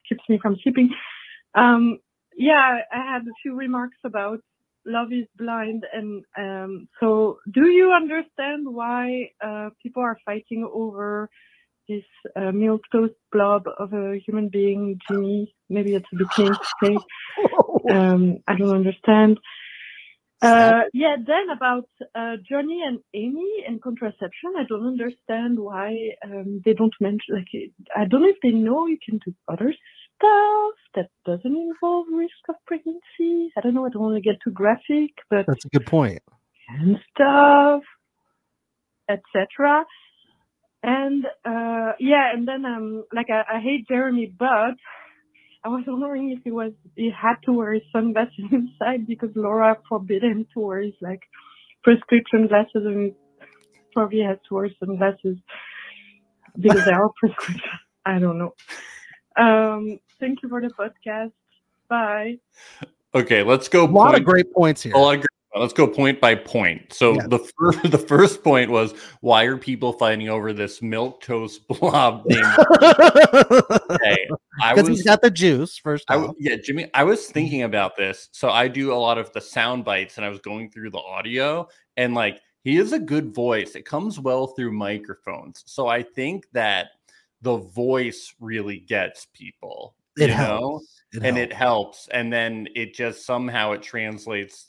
keeps 0.09 0.25
me 0.29 0.39
from 0.43 0.57
sleeping. 0.63 0.91
Um, 1.55 2.01
yeah, 2.37 2.81
I 2.93 3.13
had 3.13 3.23
a 3.23 3.33
few 3.43 3.55
remarks 3.55 3.97
about 4.05 4.41
Love 4.85 5.13
is 5.13 5.27
Blind, 5.39 5.87
and 5.93 6.25
um, 6.37 6.89
so 7.01 7.39
do 7.53 7.69
you 7.69 7.93
understand 7.93 8.67
why 8.67 9.31
uh, 9.43 9.71
people 9.83 10.03
are 10.03 10.19
fighting 10.27 10.69
over 10.71 11.31
this 11.89 12.05
uh, 12.37 12.53
milk 12.53 12.83
toast 12.93 13.15
blob 13.33 13.65
of 13.79 13.93
a 13.93 14.19
human 14.25 14.49
being, 14.49 14.99
Jimmy? 15.09 15.55
Maybe 15.69 15.95
it's 15.95 16.07
a 16.13 16.17
bit 16.17 16.29
mean 16.39 16.53
to 16.55 16.61
say. 16.85 16.97
Um, 17.91 18.39
I 18.47 18.55
don't 18.55 18.75
understand. 18.75 19.39
Uh, 20.43 20.83
yeah, 20.93 21.17
then 21.27 21.49
about 21.51 21.89
uh, 22.15 22.37
Johnny 22.49 22.83
and 22.87 22.99
Amy 23.15 23.65
and 23.67 23.81
contraception, 23.83 24.53
I 24.59 24.65
don't 24.69 24.87
understand 24.87 25.59
why 25.59 25.97
um, 26.23 26.61
they 26.65 26.75
don't 26.75 26.93
mention. 27.01 27.35
Like, 27.35 27.49
I 27.97 28.05
don't 28.05 28.23
know 28.23 28.29
if 28.29 28.37
they 28.43 28.51
know 28.51 28.87
you 28.87 28.99
can 29.05 29.19
do 29.25 29.35
other 29.49 29.73
stuff 30.17 30.75
that 30.95 31.09
doesn't 31.25 31.57
involve 31.57 32.07
risk 32.13 32.35
of 32.49 32.57
pregnancy. 32.67 33.53
I 33.57 33.61
don't 33.63 33.75
know. 33.75 33.87
I 33.87 33.89
don't 33.89 34.03
want 34.03 34.17
to 34.17 34.21
get 34.21 34.39
too 34.45 34.51
graphic, 34.51 35.13
but 35.31 35.47
That's 35.47 35.65
a 35.65 35.69
good 35.71 35.87
point. 35.87 36.23
and 36.69 36.99
stuff, 37.15 37.83
etc. 39.09 39.85
And 40.83 41.27
uh, 41.45 41.93
yeah, 41.99 42.33
and 42.33 42.47
then 42.47 42.65
um, 42.65 43.05
like 43.13 43.31
I, 43.31 43.57
I 43.57 43.61
hate 43.61 43.89
Jeremy, 43.89 44.33
but 44.39 44.77
I 45.65 45.69
was 45.69 45.83
wondering 45.87 46.31
if 46.31 46.39
he 46.45 46.51
was 46.53 46.73
he 46.95 47.11
had 47.11 47.37
to 47.45 47.53
wear 47.53 47.73
his 47.75 47.83
sunglasses 47.93 48.33
inside 48.53 49.07
because 49.07 49.31
Laura 49.35 49.77
forbid 49.89 50.23
him 50.23 50.47
to 50.55 50.61
wear 50.61 50.81
his 50.83 50.95
like 51.01 51.23
prescription 51.83 52.47
glasses, 52.47 52.71
and 52.75 53.13
he 53.13 53.15
probably 53.93 54.21
has 54.21 54.39
to 54.49 54.55
wear 54.55 54.71
sunglasses 54.79 55.37
because 56.59 56.85
they 56.85 56.93
are 56.93 57.11
prescription. 57.19 57.71
I 58.07 58.19
don't 58.19 58.39
know. 58.39 58.55
Um, 59.37 59.99
thank 60.21 60.43
you 60.43 60.49
for 60.49 60.61
the 60.61 60.69
podcast. 60.69 61.33
Bye. 61.89 62.39
Okay, 63.15 63.43
let's 63.43 63.69
go. 63.69 63.85
A 63.85 63.87
lot 63.87 64.15
of 64.15 64.25
great 64.25 64.53
points 64.53 64.83
here. 64.83 64.95
a 64.95 64.99
lot 64.99 65.15
of 65.15 65.21
great- 65.21 65.28
Let's 65.61 65.73
go 65.73 65.87
point 65.87 66.21
by 66.21 66.35
point. 66.35 66.93
So 66.93 67.15
Yeah. 67.15 67.27
the 67.29 67.39
first, 67.39 67.83
the 67.91 67.99
first 67.99 68.43
point 68.43 68.71
was 68.71 68.93
why 69.21 69.45
are 69.45 69.57
people 69.57 69.93
fighting 69.93 70.29
over 70.29 70.53
this 70.53 70.81
milk 70.83 71.23
toast 71.23 71.67
blob 71.69 72.25
Jay? 72.31 72.41
I 74.61 74.75
Because 74.75 74.89
was 74.89 74.99
he's 74.99 75.03
got 75.05 75.21
the 75.23 75.31
juice, 75.31 75.79
first 75.79 76.05
I 76.09 76.17
off. 76.17 76.35
yeah, 76.39 76.57
Jimmy, 76.57 76.89
I 76.95 77.05
was 77.05 77.27
thinking 77.27 77.63
about 77.63 77.97
this. 77.97 78.29
So 78.33 78.51
I 78.51 78.69
do 78.69 78.93
a 78.93 78.95
lot 78.97 79.19
of 79.19 79.33
the 79.33 79.41
sound 79.41 79.85
bites 79.85 80.17
and 80.17 80.25
I 80.27 80.29
was 80.29 80.41
going 80.41 80.71
through 80.71 80.91
the 80.91 80.99
audio 80.99 81.69
and 81.97 82.15
like 82.15 82.41
he 82.65 82.77
is 82.77 82.93
a 82.93 82.99
good 82.99 83.35
voice. 83.35 83.75
It 83.77 83.85
comes 83.85 84.19
well 84.19 84.49
through 84.49 84.73
microphones. 84.73 85.63
So 85.67 85.87
I 85.87 86.03
think 86.03 86.47
that 86.53 86.89
the 87.43 87.57
voice 87.57 88.35
really 88.41 88.81
gets 88.81 89.27
people. 89.33 89.95
It 90.19 90.29
you 90.31 90.35
helps. 90.35 90.61
know? 90.61 90.81
It 91.21 91.27
and 91.27 91.37
helps. 91.37 91.53
it 91.53 91.53
helps. 91.57 92.09
And 92.09 92.33
then 92.33 92.69
it 92.75 92.93
just 92.95 93.25
somehow 93.25 93.73
it 93.73 93.83
translates. 93.83 94.68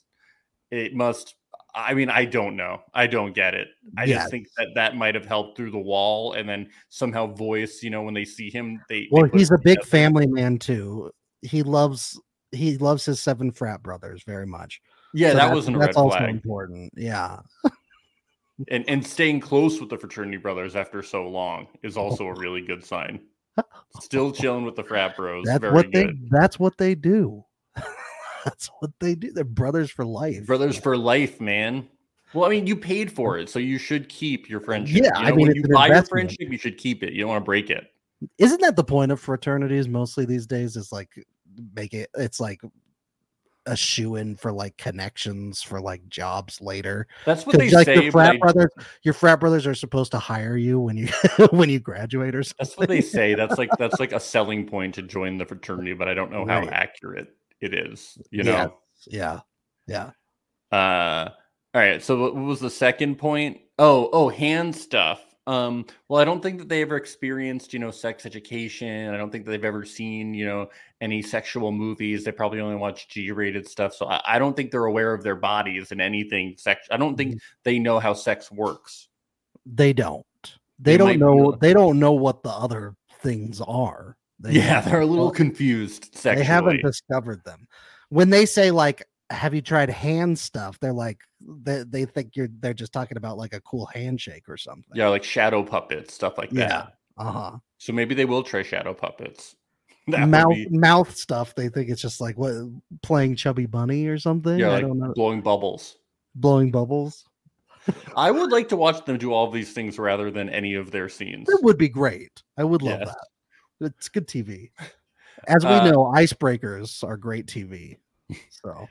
It 0.72 0.94
must 0.94 1.36
I 1.76 1.94
mean, 1.94 2.10
I 2.10 2.26
don't 2.26 2.56
know. 2.56 2.82
I 2.96 3.06
don't 3.08 3.34
get 3.34 3.54
it. 3.54 3.70
I 3.98 4.06
Yeah. 4.06 4.16
just 4.20 4.32
think 4.32 4.48
that 4.58 4.70
that 4.76 4.96
might 4.96 5.14
have 5.16 5.26
helped 5.26 5.56
through 5.56 5.72
the 5.72 5.78
wall, 5.80 6.34
and 6.34 6.50
then 6.50 6.70
somehow 6.90 7.28
voice. 7.28 7.84
You 7.84 7.92
know, 7.92 8.02
when 8.02 8.14
they 8.16 8.26
see 8.26 8.50
him, 8.50 8.82
they. 8.90 9.02
they 9.02 9.08
Well, 9.12 9.30
put 9.30 9.40
he's 9.40 9.52
a 9.52 9.58
big 9.58 9.78
together. 9.78 9.88
family 9.88 10.28
man 10.28 10.58
too. 10.58 11.12
He 11.42 11.64
loves 11.64 12.20
he 12.52 12.78
loves 12.80 13.06
his 13.06 13.20
seven 13.20 13.52
frat 13.52 13.84
brothers 13.84 14.24
very 14.24 14.48
much. 14.48 14.82
Yeah, 15.14 15.30
So 15.30 15.34
that 15.34 15.40
that's- 15.42 15.56
wasn't 15.56 15.76
a 15.76 15.80
that's 15.80 15.96
red 15.96 16.02
also 16.02 16.18
flag. 16.18 16.30
important. 16.32 16.92
Yeah. 16.98 17.40
and 18.70 18.84
and 18.90 19.06
staying 19.06 19.40
close 19.40 19.80
with 19.80 19.90
the 19.90 19.98
fraternity 19.98 20.38
brothers 20.38 20.76
after 20.76 21.04
so 21.04 21.28
long 21.28 21.68
is 21.84 21.98
oh. 21.98 22.02
also 22.02 22.26
a 22.26 22.34
really 22.34 22.62
good 22.62 22.84
sign. 22.84 23.20
Still 24.02 24.32
chilling 24.32 24.66
with 24.66 24.76
the 24.76 24.84
frat 24.84 25.16
bros. 25.16 25.46
That's 25.46 25.60
very 25.60 25.74
what 25.74 25.92
good. 25.92 26.08
they 26.10 26.28
that's 26.32 26.58
what 26.60 26.78
they 26.78 26.96
do. 26.96 27.44
that's 28.46 28.70
what 28.80 28.92
they 29.00 29.16
do. 29.16 29.32
They're 29.32 29.44
brothers 29.44 29.90
for 29.92 30.06
life. 30.06 30.46
brothers 30.46 30.78
for 30.78 30.98
life, 30.98 31.40
man. 31.42 31.88
Well, 32.34 32.46
I 32.46 32.50
mean, 32.50 32.68
you 32.68 32.76
paid 32.76 33.12
for 33.12 33.40
it, 33.40 33.50
so 33.50 33.58
you 33.58 33.78
should 33.80 34.08
keep 34.08 34.50
your 34.50 34.60
friendship. 34.60 35.02
Yeah, 35.04 35.20
You 35.20 35.26
I 35.28 35.32
mean, 35.32 35.48
when 35.48 35.56
you 35.56 35.64
buy 35.68 35.88
your 35.88 36.04
friendship, 36.04 36.52
you 36.52 36.58
should 36.60 36.78
keep 36.78 37.02
it. 37.04 37.14
You 37.14 37.22
don't 37.22 37.30
want 37.30 37.42
to 37.42 37.46
break 37.46 37.70
it. 37.72 37.88
Isn't 38.38 38.62
that 38.62 38.76
the 38.76 38.84
point 38.84 39.12
of 39.12 39.20
fraternities 39.20 39.88
mostly 39.88 40.26
these 40.26 40.46
days? 40.46 40.76
Is 40.76 40.92
like 40.92 41.10
make 41.74 41.94
it 41.94 42.10
it's 42.16 42.40
like 42.40 42.62
a 43.66 43.76
shoe 43.76 44.16
in 44.16 44.36
for 44.36 44.52
like 44.52 44.76
connections 44.78 45.62
for 45.62 45.82
like 45.82 46.08
jobs 46.08 46.62
later. 46.62 47.08
That's 47.26 47.46
what 47.46 47.58
they 47.58 47.70
like 47.72 47.86
say. 47.86 48.02
your 48.04 48.12
frat 48.12 48.36
I- 48.36 48.38
brothers, 48.38 48.70
your 49.04 49.14
frat 49.14 49.40
brothers 49.40 49.66
are 49.66 49.74
supposed 49.76 50.12
to 50.12 50.20
hire 50.20 50.58
you 50.58 50.80
when 50.80 50.98
you 50.98 51.08
when 51.52 51.70
you 51.70 51.80
graduate 51.80 52.36
or 52.36 52.44
something. 52.44 52.56
that's 52.60 52.78
what 52.78 52.90
they 52.90 53.02
say. 53.02 53.34
That's 53.36 53.58
like 53.58 53.70
that's 53.80 54.00
like 54.00 54.12
a 54.12 54.20
selling 54.34 54.68
point 54.68 54.96
to 54.96 55.02
join 55.02 55.38
the 55.40 55.46
fraternity, 55.46 55.94
but 55.94 56.08
I 56.08 56.14
don't 56.14 56.32
know 56.32 56.46
how 56.46 56.60
Right. 56.60 56.70
accurate 56.72 57.36
it 57.62 57.74
is. 57.74 58.18
You 58.32 58.44
know. 58.44 58.78
Yeah. 59.08 59.42
Yeah. 59.88 60.12
Uh, 60.72 61.30
all 61.74 61.82
right. 61.82 62.02
So 62.04 62.20
what 62.20 62.36
was 62.36 62.60
the 62.60 62.70
second 62.70 63.18
point? 63.18 63.60
Oh, 63.78 64.10
oh, 64.14 64.30
hand 64.30 64.76
stuff. 64.76 65.24
Um, 65.48 65.88
well, 66.08 66.22
I 66.22 66.26
don't 66.26 66.44
think 66.44 66.60
that 66.60 66.70
they 66.70 66.84
ever 66.84 66.96
experienced, 66.96 67.74
you 67.74 67.80
know, 67.80 67.90
sex 67.90 68.28
education. 68.28 69.12
I 69.12 69.18
don't 69.18 69.32
think 69.32 69.46
that 69.46 69.52
they've 69.52 69.66
ever 69.66 69.84
seen, 69.84 70.36
you 70.36 70.46
know, 70.46 70.70
any 71.02 71.24
sexual 71.24 71.72
movies. 71.72 72.24
They 72.24 72.32
probably 72.32 72.60
only 72.60 72.76
watch 72.76 73.10
G-rated 73.10 73.68
stuff. 73.68 73.96
So 73.96 74.06
I, 74.06 74.22
I 74.28 74.38
don't 74.38 74.56
think 74.56 74.70
they're 74.70 74.86
aware 74.86 75.12
of 75.12 75.24
their 75.24 75.36
bodies 75.36 75.92
and 75.92 76.02
anything 76.02 76.54
sex. 76.60 76.88
I 76.92 76.98
don't 76.98 77.16
think 77.16 77.42
they 77.64 77.80
know 77.80 77.98
how 77.98 78.14
sex 78.14 78.52
works. 78.52 79.08
They 79.66 79.92
don't. 79.92 80.24
They, 80.78 80.92
They 80.92 80.98
don't 80.98 81.18
know. 81.18 81.58
They 81.60 81.74
don't 81.74 82.00
know 82.00 82.12
what 82.12 82.44
the 82.44 82.50
other 82.50 82.96
things 83.24 83.60
are. 83.60 84.18
They 84.40 84.54
yeah, 84.54 84.82
they're 84.82 85.02
a 85.02 85.06
little 85.06 85.32
confused 85.32 86.10
sexually. 86.16 86.36
They 86.38 86.44
haven't 86.44 86.82
discovered 86.82 87.44
them. 87.44 87.68
When 88.10 88.30
they 88.30 88.46
say 88.46 88.72
like, 88.72 89.06
"Have 89.30 89.54
you 89.54 89.62
tried 89.62 89.90
hand 89.90 90.40
stuff?" 90.40 90.80
They're 90.80 90.94
like, 90.94 91.20
they, 91.42 91.84
they 91.84 92.06
think 92.06 92.36
you're. 92.36 92.48
They're 92.60 92.74
just 92.74 92.94
talking 92.94 93.18
about 93.18 93.38
like 93.38 93.54
a 93.54 93.60
cool 93.62 93.86
handshake 93.88 94.48
or 94.48 94.56
something. 94.58 94.92
yeah, 94.96 95.10
like 95.10 95.24
shadow 95.24 95.62
puppets, 95.64 96.14
stuff 96.14 96.38
like 96.38 96.52
Yeah. 96.54 96.68
that. 96.70 96.94
Uh 97.18 97.32
huh. 97.32 97.52
So 97.80 97.92
maybe 97.94 98.16
they 98.16 98.26
will 98.26 98.44
try 98.44 98.64
shadow 98.64 98.94
puppets. 98.94 99.56
That 100.08 100.28
Mouth 100.28 100.56
be- 100.56 100.68
mouth 100.72 101.16
stuff. 101.16 101.54
They 101.54 101.70
think 101.70 101.90
it's 101.90 102.02
just 102.02 102.20
like 102.20 102.36
what 102.36 102.54
playing 103.04 103.36
chubby 103.36 103.68
bunny 103.68 104.08
or 104.08 104.18
something. 104.18 104.58
yeah, 104.58 104.70
I 104.70 104.74
like 104.76 104.82
don't 104.82 104.98
know. 104.98 105.14
blowing 105.14 105.42
bubbles. 105.42 105.98
Blowing 106.34 106.72
bubbles. 106.72 107.26
I 108.16 108.32
would 108.32 108.52
like 108.52 108.70
to 108.70 108.76
watch 108.76 109.06
them 109.06 109.18
do 109.20 109.34
all 109.34 109.46
of 109.46 109.54
these 109.54 109.72
things 109.72 110.00
rather 110.00 110.32
than 110.32 110.50
any 110.50 110.74
of 110.74 110.90
their 110.90 111.10
scenes. 111.10 111.48
It 111.50 111.62
would 111.64 111.78
be 111.78 111.90
great. 111.90 112.42
I 112.58 112.64
would 112.64 112.82
love 112.82 113.02
Yes. 113.02 113.10
that. 113.10 113.28
It's 113.82 114.10
good 114.10 114.28
TV. 114.28 114.72
As 115.48 115.64
we 115.64 115.72
Uh, 115.72 115.90
know, 115.92 116.06
icebreakers 116.16 117.04
are 117.04 117.18
great 117.18 117.46
TV. 117.48 117.98
So 118.52 118.88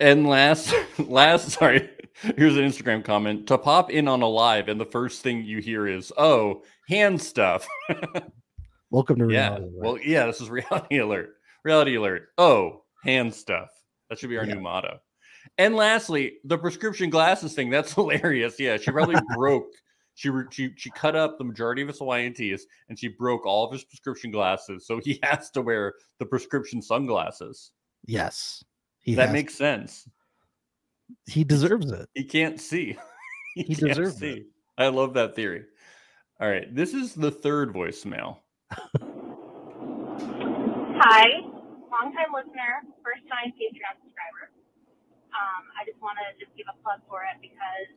And 0.00 0.26
last, 0.26 0.74
last, 0.98 1.50
sorry, 1.50 1.90
here's 2.36 2.56
an 2.56 2.64
Instagram 2.64 3.04
comment 3.04 3.46
to 3.48 3.56
pop 3.58 3.90
in 3.90 4.08
on 4.08 4.22
a 4.22 4.26
live, 4.28 4.68
and 4.68 4.80
the 4.80 4.86
first 4.86 5.22
thing 5.22 5.44
you 5.44 5.58
hear 5.60 5.86
is, 5.86 6.10
"Oh, 6.16 6.62
hand 6.88 7.20
stuff." 7.20 7.68
welcome 8.90 9.16
to 9.18 9.24
yeah, 9.32 9.50
reality. 9.50 9.64
Alert. 9.64 9.74
well, 9.84 9.98
yeah, 10.02 10.26
this 10.26 10.40
is 10.40 10.50
reality 10.50 10.98
alert. 10.98 11.34
Reality 11.64 11.94
alert. 11.96 12.28
Oh, 12.38 12.84
hand 13.04 13.32
stuff. 13.34 13.68
That 14.08 14.18
should 14.18 14.30
be 14.30 14.38
our 14.38 14.44
Yeah. 14.46 14.54
new 14.54 14.60
motto. 14.60 14.98
And 15.58 15.76
lastly, 15.76 16.38
the 16.44 16.58
prescription 16.58 17.10
glasses 17.10 17.54
thing. 17.54 17.70
That's 17.70 17.92
hilarious. 17.94 18.58
Yeah, 18.58 18.76
she 18.78 18.90
probably 18.90 19.16
broke. 19.36 19.70
She, 20.20 20.28
re- 20.28 20.44
she 20.50 20.70
she 20.76 20.90
cut 20.90 21.16
up 21.16 21.38
the 21.38 21.44
majority 21.44 21.80
of 21.80 21.88
his 21.88 21.96
Hawaiian 21.98 22.34
tees, 22.34 22.66
and 22.90 22.98
she 22.98 23.08
broke 23.08 23.46
all 23.46 23.64
of 23.64 23.72
his 23.72 23.84
prescription 23.84 24.30
glasses. 24.30 24.86
So 24.86 25.00
he 25.02 25.18
has 25.22 25.50
to 25.52 25.62
wear 25.62 25.94
the 26.18 26.26
prescription 26.26 26.82
sunglasses. 26.82 27.70
yes, 28.04 28.62
he 29.00 29.14
that 29.14 29.28
has- 29.28 29.32
makes 29.32 29.54
sense. 29.54 30.06
he 31.26 31.42
deserves 31.42 31.90
it. 31.90 32.06
He 32.12 32.24
can't 32.24 32.60
see. 32.60 32.98
he, 33.54 33.62
He 33.62 33.74
can't 33.74 33.88
deserved 33.96 34.18
see. 34.18 34.44
it. 34.44 34.46
I 34.76 34.88
love 34.88 35.14
that 35.14 35.34
theory. 35.34 35.64
All 36.38 36.50
right, 36.50 36.68
this 36.74 36.92
is 36.92 37.14
the 37.14 37.30
third 37.30 37.72
voicemail. 37.72 38.40
Hi, 41.00 41.28
longtime 41.88 42.28
listener, 42.36 42.84
first 43.00 43.24
time 43.24 43.56
Patreon 43.56 43.96
subscriber. 44.04 44.52
Um, 45.32 45.64
I 45.80 45.88
just 45.88 45.96
want 46.04 46.20
to 46.20 46.26
just 46.36 46.52
give 46.60 46.66
a 46.68 46.76
plug 46.84 47.00
for 47.08 47.24
it 47.24 47.40
because 47.40 47.88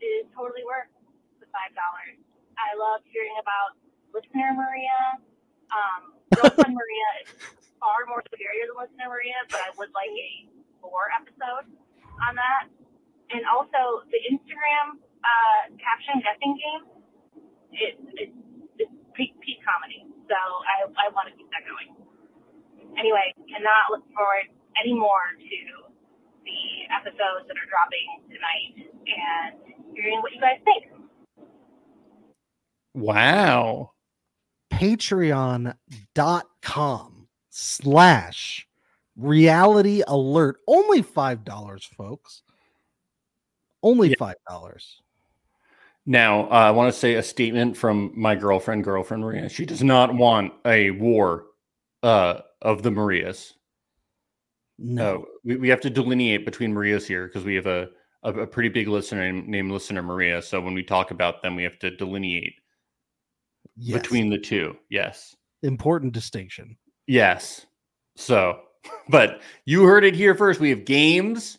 it 0.00 0.08
is 0.08 0.24
totally 0.32 0.64
worth 0.64 0.88
the 0.96 0.99
five 1.50 1.72
dollars. 1.76 2.18
I 2.58 2.74
love 2.76 3.02
hearing 3.08 3.34
about 3.40 3.78
listener 4.14 4.52
Maria. 4.54 5.18
Um, 5.70 6.18
girlfriend 6.34 6.74
Maria 6.74 7.08
is 7.24 7.30
far 7.78 8.04
more 8.10 8.20
superior 8.28 8.68
than 8.68 8.76
listener 8.76 9.08
Maria, 9.08 9.38
but 9.48 9.62
I 9.62 9.70
would 9.78 9.90
like 9.94 10.12
a 10.12 10.32
lore 10.82 11.08
episode 11.14 11.70
on 12.26 12.32
that. 12.36 12.68
And 13.30 13.46
also 13.46 14.02
the 14.10 14.20
Instagram 14.28 14.98
uh, 15.22 15.62
caption 15.78 16.18
guessing 16.20 16.52
game. 16.58 16.84
It, 17.70 17.94
it, 18.18 18.30
it's 18.82 18.96
peak, 19.14 19.38
peak 19.38 19.62
comedy. 19.62 20.02
So 20.26 20.34
I, 20.34 20.90
I 20.98 21.06
want 21.14 21.30
to 21.30 21.34
keep 21.38 21.46
that 21.54 21.62
going. 21.62 21.94
Anyway, 22.98 23.30
cannot 23.46 23.94
look 23.94 24.02
forward 24.10 24.50
anymore 24.82 25.38
to 25.38 25.60
the 26.42 26.62
episodes 26.90 27.46
that 27.46 27.54
are 27.54 27.68
dropping 27.70 28.26
tonight 28.26 28.90
and 29.06 29.54
hearing 29.94 30.18
what 30.18 30.34
you 30.34 30.42
guys 30.42 30.58
think. 30.66 30.99
Wow. 32.94 33.92
Patreon.com 34.72 35.76
slash 37.50 38.66
reality 39.16 40.02
alert. 40.06 40.56
Only 40.66 41.02
five 41.02 41.44
dollars, 41.44 41.84
folks. 41.96 42.42
Only 43.82 44.08
Yeah. 44.10 44.14
five 44.18 44.36
dollars. 44.48 45.02
Now, 46.06 46.44
uh, 46.46 46.54
I 46.54 46.70
want 46.70 46.92
to 46.92 46.98
say 46.98 47.14
a 47.14 47.22
statement 47.22 47.76
from 47.76 48.12
my 48.16 48.34
girlfriend, 48.34 48.84
girlfriend 48.84 49.22
Maria. 49.22 49.48
She 49.48 49.66
does 49.66 49.82
not 49.82 50.14
want 50.14 50.52
a 50.64 50.90
war 50.92 51.44
uh, 52.02 52.40
of 52.62 52.82
the 52.82 52.90
Marias. 52.90 53.54
No. 54.78 55.12
No, 55.12 55.26
we, 55.44 55.56
we 55.56 55.68
have 55.68 55.82
to 55.82 55.90
delineate 55.90 56.46
between 56.46 56.72
Marias 56.72 57.06
here 57.06 57.26
because 57.26 57.44
we 57.44 57.54
have 57.54 57.66
a, 57.66 57.90
a, 58.22 58.32
a 58.32 58.46
pretty 58.46 58.70
big 58.70 58.88
listener 58.88 59.30
named, 59.30 59.46
named 59.46 59.70
listener 59.70 60.02
Maria. 60.02 60.40
So 60.40 60.58
when 60.60 60.72
we 60.72 60.82
talk 60.82 61.10
about 61.10 61.42
them, 61.42 61.54
we 61.54 61.64
have 61.64 61.78
to 61.80 61.90
delineate 61.94 62.54
Yes. 63.80 64.00
between 64.00 64.28
the 64.30 64.38
two. 64.38 64.76
Yes. 64.90 65.34
important 65.62 66.12
distinction. 66.12 66.76
Yes. 67.06 67.66
So, 68.16 68.60
but 69.08 69.40
you 69.64 69.84
heard 69.84 70.04
it 70.04 70.14
here 70.14 70.34
first. 70.34 70.60
We 70.60 70.70
have 70.70 70.84
games, 70.84 71.58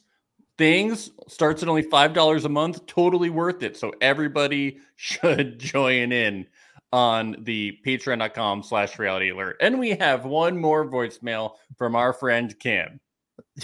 things, 0.58 1.12
starts 1.28 1.64
at 1.64 1.70
only 1.70 1.84
$5 1.84 2.46
a 2.46 2.50
month, 2.50 2.86
totally 2.86 3.30
worth 3.30 3.64
it. 3.64 3.76
So 3.76 3.92
everybody 4.02 4.78
should 4.96 5.60
join 5.60 6.12
in 6.12 6.46
on 6.94 7.38
the 7.40 7.80
patreon.com 7.86 8.64
slash 8.64 9.00
reality 9.00 9.30
alert. 9.30 9.58
And 9.62 9.80
we 9.80 9.92
have 9.92 10.26
one 10.26 10.58
more 10.58 10.86
voicemail 10.90 11.54
from 11.78 11.96
our 11.96 12.14
friend 12.14 12.58
Kim. 12.60 13.00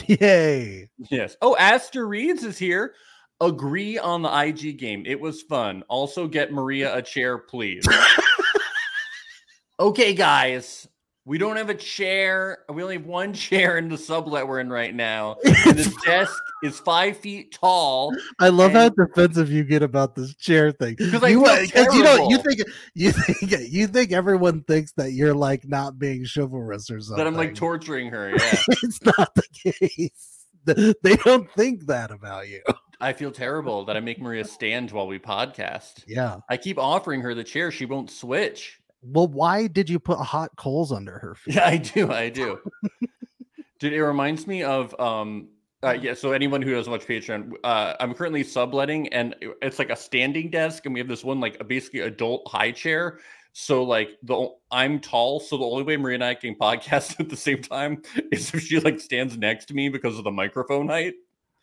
Yay. 0.07 0.89
Yes. 1.11 1.35
Oh, 1.41 1.55
Aster 1.57 2.07
Reeds 2.07 2.43
is 2.43 2.57
here. 2.57 2.93
Agree 3.39 3.99
on 3.99 4.23
the 4.23 4.35
IG 4.35 4.79
game. 4.79 5.03
It 5.05 5.19
was 5.19 5.43
fun. 5.43 5.83
Also, 5.89 6.27
get 6.27 6.51
Maria 6.51 6.95
a 6.95 7.01
chair, 7.01 7.37
please. 7.37 7.85
okay, 9.79 10.13
guys. 10.13 10.87
We 11.25 11.37
don't 11.37 11.57
have 11.57 11.69
a 11.69 11.75
chair. 11.75 12.59
We 12.73 12.81
only 12.81 12.95
have 12.95 13.05
one 13.05 13.33
chair 13.33 13.77
in 13.77 13.89
the 13.89 13.97
sublet 13.97 14.47
we're 14.47 14.61
in 14.61 14.69
right 14.69 14.95
now. 14.95 15.35
And 15.43 15.53
the 15.77 15.93
desk 16.05 16.33
is 16.63 16.79
five 16.79 17.17
feet 17.17 17.51
tall. 17.51 18.13
I 18.39 18.47
love 18.47 18.71
how 18.71 18.87
defensive 18.87 19.51
you 19.51 19.65
get 19.65 19.83
about 19.83 20.15
this 20.15 20.33
chair 20.35 20.71
thing. 20.71 20.95
'Cause 20.95 21.21
I 21.21 21.27
you, 21.27 21.45
you 21.45 22.03
know 22.03 22.29
you 22.29 22.37
think 22.37 22.61
you 22.95 23.11
think 23.11 23.51
you 23.69 23.87
think 23.87 24.13
everyone 24.13 24.63
thinks 24.63 24.93
that 24.93 25.11
you're 25.11 25.33
like 25.33 25.67
not 25.67 25.99
being 25.99 26.25
chivalrous 26.25 26.89
or 26.89 27.01
something. 27.01 27.17
That 27.17 27.27
I'm 27.27 27.35
like 27.35 27.55
torturing 27.55 28.09
her. 28.09 28.29
Yeah. 28.29 28.55
it's 28.83 29.03
not 29.03 29.35
the 29.35 29.43
case. 29.53 30.45
They 31.03 31.15
don't 31.17 31.51
think 31.57 31.87
that 31.87 32.09
about 32.11 32.47
you. 32.47 32.61
I 33.01 33.11
feel 33.11 33.31
terrible 33.31 33.83
that 33.85 33.97
I 33.97 33.99
make 33.99 34.21
Maria 34.21 34.45
stand 34.45 34.91
while 34.91 35.07
we 35.07 35.19
podcast. 35.19 36.03
Yeah. 36.07 36.37
I 36.49 36.55
keep 36.55 36.77
offering 36.79 37.19
her 37.21 37.35
the 37.35 37.43
chair. 37.43 37.69
She 37.69 37.85
won't 37.85 38.09
switch. 38.09 38.79
Well, 39.01 39.27
why 39.27 39.67
did 39.67 39.89
you 39.89 39.99
put 39.99 40.19
hot 40.19 40.51
coals 40.57 40.91
under 40.91 41.19
her 41.19 41.35
feet? 41.39 41.55
Yeah, 41.55 41.67
I 41.67 41.77
do. 41.77 42.11
I 42.11 42.29
do. 42.29 42.59
Dude, 43.79 43.93
it 43.93 44.03
reminds 44.03 44.47
me 44.47 44.63
of 44.63 44.99
um 44.99 45.49
uh, 45.83 45.91
yeah, 45.91 46.15
so 46.15 46.31
anyone 46.31 46.59
who 46.61 46.73
doesn't 46.73 46.91
watch 46.91 47.05
Patreon, 47.05 47.51
uh, 47.63 47.93
I'm 47.99 48.15
currently 48.15 48.43
subletting 48.43 49.13
and 49.13 49.35
it's 49.61 49.77
like 49.77 49.91
a 49.91 49.95
standing 49.95 50.49
desk, 50.49 50.85
and 50.85 50.93
we 50.93 50.99
have 50.99 51.07
this 51.07 51.23
one 51.23 51.39
like 51.39 51.57
a 51.59 51.63
basically 51.63 51.99
adult 51.99 52.47
high 52.47 52.71
chair. 52.71 53.19
So 53.53 53.83
like 53.83 54.09
the 54.23 54.49
I'm 54.71 54.99
tall, 54.99 55.39
so 55.39 55.57
the 55.57 55.65
only 55.65 55.83
way 55.83 55.97
Maria 55.97 56.15
and 56.15 56.23
I 56.23 56.33
can 56.33 56.55
podcast 56.61 57.19
at 57.19 57.29
the 57.29 57.37
same 57.37 57.61
time 57.61 58.01
is 58.31 58.53
if 58.53 58.63
she 58.63 58.79
like 58.79 58.99
stands 58.99 59.37
next 59.37 59.65
to 59.65 59.73
me 59.75 59.89
because 59.89 60.17
of 60.17 60.23
the 60.23 60.31
microphone 60.31 60.87
height. 60.87 61.13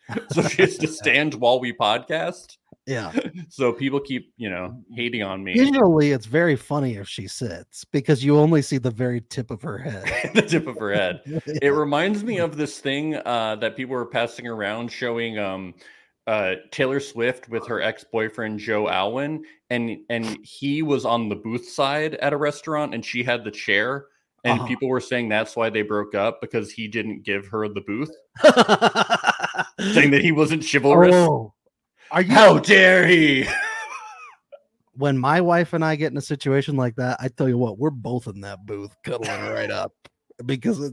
So 0.30 0.42
she 0.42 0.62
has 0.62 0.76
to 0.78 0.86
stand 0.86 1.34
while 1.34 1.60
we 1.60 1.72
podcast. 1.72 2.56
Yeah. 2.86 3.12
So 3.48 3.72
people 3.72 4.00
keep, 4.00 4.32
you 4.36 4.50
know, 4.50 4.82
hating 4.94 5.22
on 5.22 5.44
me. 5.44 5.54
Usually 5.54 6.10
it's 6.10 6.26
very 6.26 6.56
funny 6.56 6.96
if 6.96 7.08
she 7.08 7.28
sits 7.28 7.84
because 7.84 8.24
you 8.24 8.36
only 8.36 8.62
see 8.62 8.78
the 8.78 8.90
very 8.90 9.20
tip 9.20 9.50
of 9.50 9.62
her 9.62 9.78
head. 9.78 10.30
the 10.34 10.42
tip 10.42 10.66
of 10.66 10.76
her 10.78 10.92
head. 10.92 11.20
Yeah. 11.24 11.38
It 11.62 11.68
reminds 11.68 12.24
me 12.24 12.38
of 12.38 12.56
this 12.56 12.80
thing 12.80 13.16
uh, 13.16 13.56
that 13.56 13.76
people 13.76 13.94
were 13.94 14.06
passing 14.06 14.48
around 14.48 14.90
showing 14.90 15.38
um, 15.38 15.74
uh, 16.26 16.54
Taylor 16.70 17.00
Swift 17.00 17.48
with 17.48 17.66
her 17.68 17.80
ex-boyfriend 17.80 18.58
Joe 18.58 18.88
Alwyn, 18.88 19.44
and 19.70 19.98
and 20.08 20.38
he 20.42 20.82
was 20.82 21.04
on 21.04 21.28
the 21.28 21.36
booth 21.36 21.68
side 21.68 22.14
at 22.14 22.32
a 22.32 22.36
restaurant, 22.36 22.94
and 22.94 23.04
she 23.04 23.22
had 23.22 23.44
the 23.44 23.50
chair, 23.50 24.06
and 24.44 24.58
Uh-huh. 24.60 24.66
people 24.68 24.88
were 24.88 25.00
saying 25.00 25.28
that's 25.28 25.56
why 25.56 25.70
they 25.70 25.82
broke 25.82 26.14
up 26.14 26.40
because 26.40 26.70
he 26.70 26.86
didn't 26.88 27.22
give 27.24 27.46
her 27.48 27.68
the 27.68 27.80
booth, 27.80 28.10
saying 29.94 30.10
that 30.10 30.20
he 30.22 30.32
wasn't 30.40 30.64
chivalrous. 30.70 31.14
oh, 31.14 31.52
are 32.10 32.22
you 32.22 32.32
How 32.32 32.58
dare 32.58 33.06
he? 33.06 33.46
when 34.96 35.18
my 35.18 35.40
wife 35.40 35.72
and 35.72 35.84
I 35.84 35.96
get 35.96 36.12
in 36.12 36.18
a 36.18 36.22
situation 36.22 36.76
like 36.76 36.94
that, 36.96 37.16
I 37.20 37.28
tell 37.28 37.48
you 37.48 37.58
what, 37.58 37.78
we're 37.78 37.90
both 37.90 38.26
in 38.28 38.40
that 38.42 38.64
booth 38.64 38.94
cuddling 39.02 39.50
right 39.50 39.70
up 39.70 39.92
because 40.46 40.92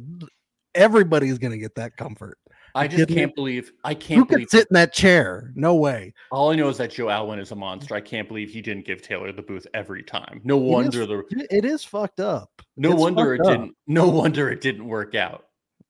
everybody's 0.73 1.37
gonna 1.37 1.57
get 1.57 1.75
that 1.75 1.95
comfort. 1.97 2.37
I 2.75 2.87
just 2.87 3.09
can't 3.09 3.35
believe 3.35 3.71
I 3.83 3.93
can't 3.93 4.21
could 4.27 4.35
believe 4.35 4.49
sit 4.49 4.67
in 4.69 4.73
that 4.75 4.93
chair? 4.93 5.51
No 5.55 5.75
way. 5.75 6.13
all 6.31 6.51
I 6.51 6.55
know 6.55 6.69
is 6.69 6.77
that 6.77 6.91
Joe 6.91 7.09
Alwyn 7.09 7.39
is 7.39 7.51
a 7.51 7.55
monster. 7.55 7.95
I 7.95 8.01
can't 8.01 8.27
believe 8.27 8.49
he 8.49 8.61
didn't 8.61 8.85
give 8.85 9.01
Taylor 9.01 9.31
the 9.31 9.41
booth 9.41 9.67
every 9.73 10.03
time. 10.03 10.41
No 10.43 10.57
wonder 10.57 11.05
the 11.05 11.23
It 11.49 11.65
is 11.65 11.83
fucked 11.83 12.19
up. 12.19 12.49
No 12.77 12.91
It's 12.91 12.99
wonder 13.01 13.33
it 13.33 13.41
up. 13.41 13.47
didn't. 13.47 13.75
No 13.87 14.07
wonder 14.07 14.49
it 14.49 14.61
didn't 14.61 14.87
work 14.87 15.15
out. 15.15 15.45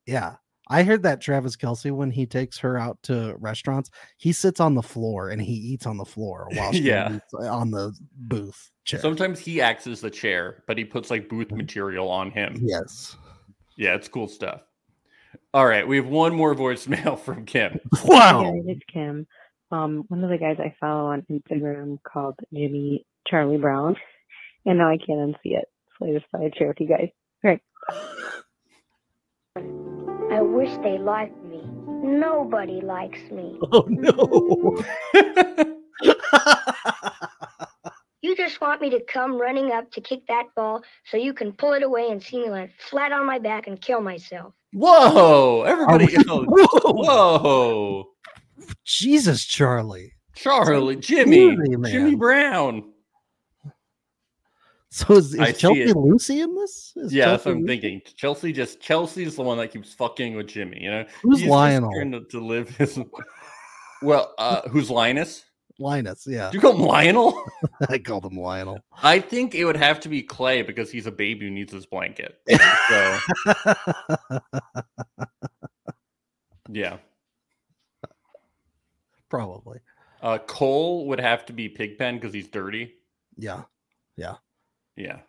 Yeah. 0.05 0.35
I 0.67 0.83
heard 0.83 1.03
that 1.03 1.19
Travis 1.19 1.57
Kelce, 1.57 1.91
when 1.91 2.11
he 2.11 2.25
takes 2.25 2.57
her 2.59 2.77
out 2.77 2.97
to 3.03 3.35
restaurants, 3.39 3.89
he 4.17 4.31
sits 4.31 4.61
on 4.61 4.73
the 4.73 4.81
floor 4.81 5.29
and 5.29 5.41
he 5.41 5.53
eats 5.53 5.85
on 5.85 5.97
the 5.97 6.05
floor 6.05 6.47
while 6.53 6.71
she 6.71 6.83
Yeah. 6.83 7.19
Uh, 7.33 7.47
on 7.49 7.71
the 7.71 7.93
booth 8.13 8.71
chair. 8.85 9.01
Sometimes 9.01 9.39
he 9.39 9.59
acts 9.59 9.85
as 9.85 9.99
the 9.99 10.09
chair, 10.09 10.63
but 10.67 10.77
he 10.77 10.85
puts 10.85 11.09
like 11.11 11.27
booth 11.27 11.49
mm. 11.49 11.57
material 11.57 12.09
on 12.09 12.31
him. 12.31 12.57
yes. 12.61 13.17
Yeah, 13.77 13.95
it's 13.95 14.07
cool 14.07 14.27
stuff. 14.27 14.61
All 15.53 15.65
right, 15.65 15.85
we 15.85 15.97
have 15.97 16.07
one 16.07 16.33
more 16.33 16.55
voicemail 16.55 17.19
from 17.25 17.45
Kim. 17.45 17.79
Wow. 18.05 18.43
Hey 18.43 18.51
guys, 18.51 18.63
it's 18.67 18.81
Kim. 18.91 19.27
Um, 19.69 20.05
one 20.07 20.23
of 20.23 20.29
the 20.29 20.37
guys 20.37 20.57
I 20.59 20.73
follow 20.79 21.07
on 21.11 21.25
Instagram 21.29 21.97
called 22.03 22.35
Jimmy 22.53 23.05
Charlie 23.27 23.57
Brown, 23.57 23.97
and 24.65 24.77
now 24.77 24.89
I 24.89 24.97
can't 24.97 25.19
unsee 25.19 25.57
it. 25.57 25.65
So 25.99 26.07
I 26.07 26.13
just 26.13 26.25
thought 26.31 26.41
I'd 26.41 26.55
share 26.55 26.69
with 26.69 26.79
you 26.79 26.87
guys. 26.87 27.09
Right. 27.43 27.61
I 30.31 30.41
wish 30.41 30.69
they 30.83 30.97
liked 30.97 31.43
me. 31.43 31.61
Nobody 31.85 32.79
likes 32.81 33.19
me. 33.29 33.59
Oh 33.73 33.85
no. 33.89 34.81
You 38.21 38.35
just 38.37 38.61
want 38.61 38.81
me 38.81 38.91
to 38.91 39.01
come 39.03 39.41
running 39.41 39.71
up 39.71 39.91
to 39.91 40.01
kick 40.01 40.27
that 40.27 40.45
ball 40.55 40.83
so 41.09 41.17
you 41.17 41.33
can 41.33 41.51
pull 41.51 41.73
it 41.73 41.83
away 41.83 42.09
and 42.09 42.23
see 42.23 42.39
me 42.41 42.49
land 42.49 42.69
flat 42.77 43.11
on 43.11 43.25
my 43.25 43.39
back 43.39 43.67
and 43.67 43.81
kill 43.81 43.99
myself. 43.99 44.53
Whoa, 44.73 45.63
everybody! 45.63 46.15
Oh, 46.29 46.43
whoa. 46.47 46.93
Whoa, 46.93 48.05
Jesus, 48.85 49.43
Charlie. 49.45 50.13
Charlie, 50.35 50.95
Jimmy, 50.95 51.55
man. 51.55 51.91
Jimmy 51.91 52.15
Brown. 52.15 52.91
So 54.89 55.13
is, 55.15 55.33
is 55.33 55.57
Chelsea. 55.57 55.93
Lucy 55.93 56.41
in 56.41 56.53
this? 56.55 56.93
Is 56.97 57.13
Yeah, 57.13 57.29
that's 57.31 57.45
what 57.45 57.51
I'm 57.53 57.61
Lucy? 57.61 57.67
thinking. 57.67 58.01
Chelsea 58.17 58.51
just 58.51 58.81
Chelsea's 58.81 59.35
the 59.37 59.41
one 59.43 59.57
that 59.57 59.71
keeps 59.71 59.93
fucking 59.93 60.35
with 60.35 60.47
Jimmy. 60.47 60.79
You 60.81 60.91
know, 60.91 61.05
Who's 61.23 61.37
He's 61.39 61.47
just 61.47 61.51
Lionel? 61.51 61.91
trying 61.93 62.11
to, 62.11 62.21
to 62.25 62.39
live 62.39 62.69
his. 62.77 62.99
Well, 64.03 64.33
uh, 64.39 64.67
who's 64.69 64.89
Linus? 64.89 65.45
Linus, 65.81 66.25
yeah. 66.27 66.49
Do 66.51 66.57
you 66.57 66.61
call 66.61 66.73
him 66.73 66.81
Lionel? 66.83 67.43
I 67.89 67.97
called 67.97 68.25
him 68.25 68.37
Lionel. 68.37 68.79
I 69.03 69.19
think 69.19 69.55
it 69.55 69.65
would 69.65 69.75
have 69.77 69.99
to 70.01 70.09
be 70.09 70.21
Clay 70.23 70.61
because 70.61 70.91
he's 70.91 71.07
a 71.07 71.11
baby 71.11 71.47
who 71.47 71.51
needs 71.51 71.73
his 71.73 71.85
blanket. 71.85 72.39
So 72.89 73.19
yeah, 76.69 76.97
Probably. 79.29 79.79
uh, 80.21 80.37
Cole 80.39 81.07
would 81.07 81.19
have 81.19 81.45
to 81.47 81.53
be 81.53 81.69
Pigpen 81.69 82.15
because 82.15 82.33
he's 82.33 82.47
dirty. 82.47 82.93
Yeah. 83.37 83.63
Yeah. 84.17 84.35
Yeah, 84.97 85.19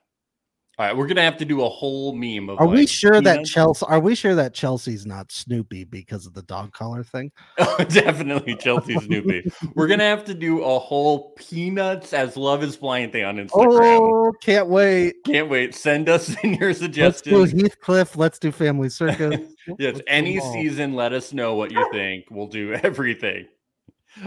All 0.79 0.87
right, 0.87 0.97
we're 0.97 1.07
gonna 1.07 1.21
have 1.21 1.37
to 1.37 1.45
do 1.45 1.63
a 1.63 1.69
whole 1.69 2.15
meme 2.15 2.49
of. 2.49 2.59
Are 2.59 2.67
we 2.67 2.87
sure 2.87 3.21
that. 3.21 3.45
Chelsea? 3.45 3.85
Are 3.87 4.01
we 4.01 4.15
sure 4.15 4.35
that 4.35 4.55
Chelsea's 4.55 5.05
not 5.05 5.31
Snoopy 5.31 5.85
because 5.85 6.27
of 6.27 6.33
the 6.33 6.43
dog 6.43 6.73
collar 6.73 7.05
thing? 7.05 7.31
Oh, 7.59 7.85
definitely 7.85 8.57
Chelsea 8.57 8.99
Snoopy. 8.99 9.51
We're 9.75 9.87
gonna 9.87 10.05
have 10.05 10.25
to 10.25 10.35
do 10.35 10.63
a 10.63 10.79
whole 10.79 11.31
peanuts 11.33 12.13
as 12.13 12.37
love 12.37 12.63
is 12.63 12.77
blind 12.77 13.13
thing 13.13 13.25
on 13.25 13.37
Instagram. 13.37 14.01
Oh, 14.01 14.33
can't 14.43 14.69
wait! 14.69 15.17
Can't 15.25 15.49
wait. 15.49 15.75
Send 15.75 16.09
us 16.09 16.35
in 16.43 16.55
your 16.55 16.69
Let's 16.69 16.79
do 16.81 16.85
suggestions. 16.87 17.53
Heathcliff. 17.53 18.17
Let's 18.17 18.39
do 18.39 18.51
Family 18.51 18.89
Circus. 18.89 19.41
yes, 19.79 19.97
Let's 19.97 20.01
any 20.07 20.41
season, 20.41 20.95
let 20.95 21.13
us 21.13 21.35
know 21.35 21.55
what 21.55 21.71
you 21.71 21.87
think. 21.93 22.25
We'll 22.31 22.47
do 22.47 22.73
everything. 22.73 23.47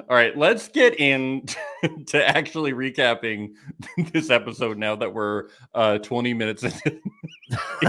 All 0.10 0.16
right, 0.16 0.36
let's 0.38 0.68
get 0.68 1.00
in 1.00 1.46
to 2.08 2.28
actually 2.28 2.74
recapping 2.74 3.54
this 4.12 4.30
episode 4.30 4.78
now 4.78 4.96
that 4.96 5.14
we're 5.14 5.50
uh 5.74 5.98
20 6.00 6.34
minutes 6.34 6.64
into, 6.64 7.00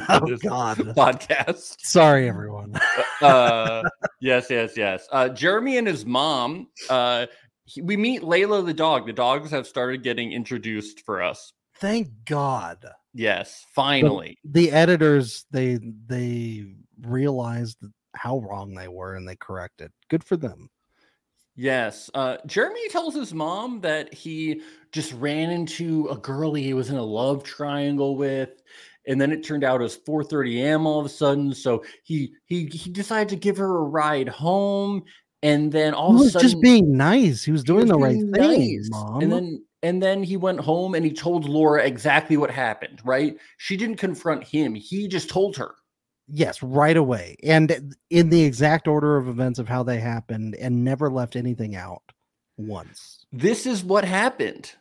Oh 0.09 0.27
this 0.27 0.41
God! 0.43 0.77
podcast. 0.79 1.77
Sorry, 1.81 2.29
everyone. 2.29 2.75
uh 3.23 3.83
yes 4.21 4.49
yes 4.51 4.77
yes 4.77 5.07
uh 5.13 5.29
jeremy 5.29 5.79
and 5.79 5.87
his 5.87 6.05
mom 6.05 6.69
uh 6.91 7.27
he- 7.65 7.81
we 7.83 7.97
meet 7.97 8.23
layla 8.23 8.65
the 8.65 8.75
dog 8.75 9.07
the 9.07 9.13
dogs 9.13 9.51
have 9.51 9.67
started 9.67 10.03
getting 10.03 10.33
introduced 10.33 11.01
for 11.01 11.23
us 11.23 11.53
Thank 11.79 12.09
God. 12.27 12.85
yes 13.15 13.65
finally 13.75 14.39
The 14.45 14.71
editors 14.71 15.45
they 15.51 15.79
they 16.07 16.67
realized 17.03 17.79
how 18.15 18.39
wrong 18.39 18.75
they 18.75 18.89
were 18.89 19.15
and 19.15 19.29
they 19.29 19.37
corrected. 19.37 19.91
Good 20.09 20.25
for 20.25 20.37
them. 20.39 20.69
Yes 21.57 22.11
uh 22.15 22.37
jeremy 22.47 22.89
tells 22.89 23.15
his 23.15 23.35
mom 23.35 23.81
that 23.81 24.13
he 24.13 24.61
just 24.93 25.13
ran 25.15 25.51
into 25.51 26.07
a 26.09 26.17
girl 26.17 26.55
he 26.55 26.75
was 26.75 26.91
in 26.91 26.97
a 26.97 27.03
love 27.03 27.43
triangle 27.43 28.17
with 28.17 28.63
and 29.09 29.21
then 29.21 29.33
it 29.33 29.43
turned 29.45 29.65
out 29.65 29.81
it 29.81 29.85
was 29.85 29.97
4:30 29.99 30.63
a.m. 30.63 30.87
all 30.87 31.01
of 31.01 31.07
a 31.07 31.11
sudden 31.11 31.55
so 31.55 31.83
he 32.05 32.33
he 32.47 32.67
he 32.67 32.91
decided 32.91 33.29
to 33.31 33.37
give 33.37 33.57
her 33.57 33.79
a 33.79 33.83
ride 33.83 34.29
home 34.29 35.03
and 35.43 35.71
then 35.71 35.95
all 35.95 36.17
he 36.17 36.23
of 36.23 36.27
a 36.27 36.31
sudden 36.31 36.49
just 36.49 36.61
being 36.61 36.97
nice. 36.97 37.45
He 37.45 37.53
was 37.53 37.63
He 37.63 37.67
doing 37.67 37.83
was 37.83 37.91
the 37.91 37.99
right 37.99 38.17
thing, 38.35 38.79
nice. 38.79 38.89
mom. 38.91 39.23
And 39.23 39.33
then 39.33 39.65
and 39.83 40.03
then 40.03 40.23
he 40.23 40.37
went 40.37 40.61
home 40.61 40.95
and 40.95 41.05
he 41.05 41.13
told 41.13 41.49
Laura 41.49 41.85
exactly 41.85 42.37
what 42.37 42.51
happened, 42.51 43.01
right? 43.05 43.37
She 43.59 43.77
didn't 43.77 43.97
confront 43.97 44.43
him. 44.43 44.75
He 44.75 45.07
just 45.07 45.29
told 45.29 45.57
her. 45.57 45.75
Yes, 46.29 46.63
right 46.63 46.97
away, 46.97 47.37
and 47.43 47.95
in 48.11 48.31
the 48.31 48.43
exact 48.43 48.87
order 48.89 49.17
of 49.17 49.29
events 49.29 49.59
of 49.59 49.69
how 49.69 49.83
they 49.83 49.99
happened, 50.01 50.55
and 50.57 50.85
never 50.85 51.11
left 51.11 51.37
anything 51.37 51.77
out 51.77 52.03
once. 52.57 53.27
This 53.33 53.67
is 53.67 53.85
what 53.85 54.05
happened. 54.05 54.73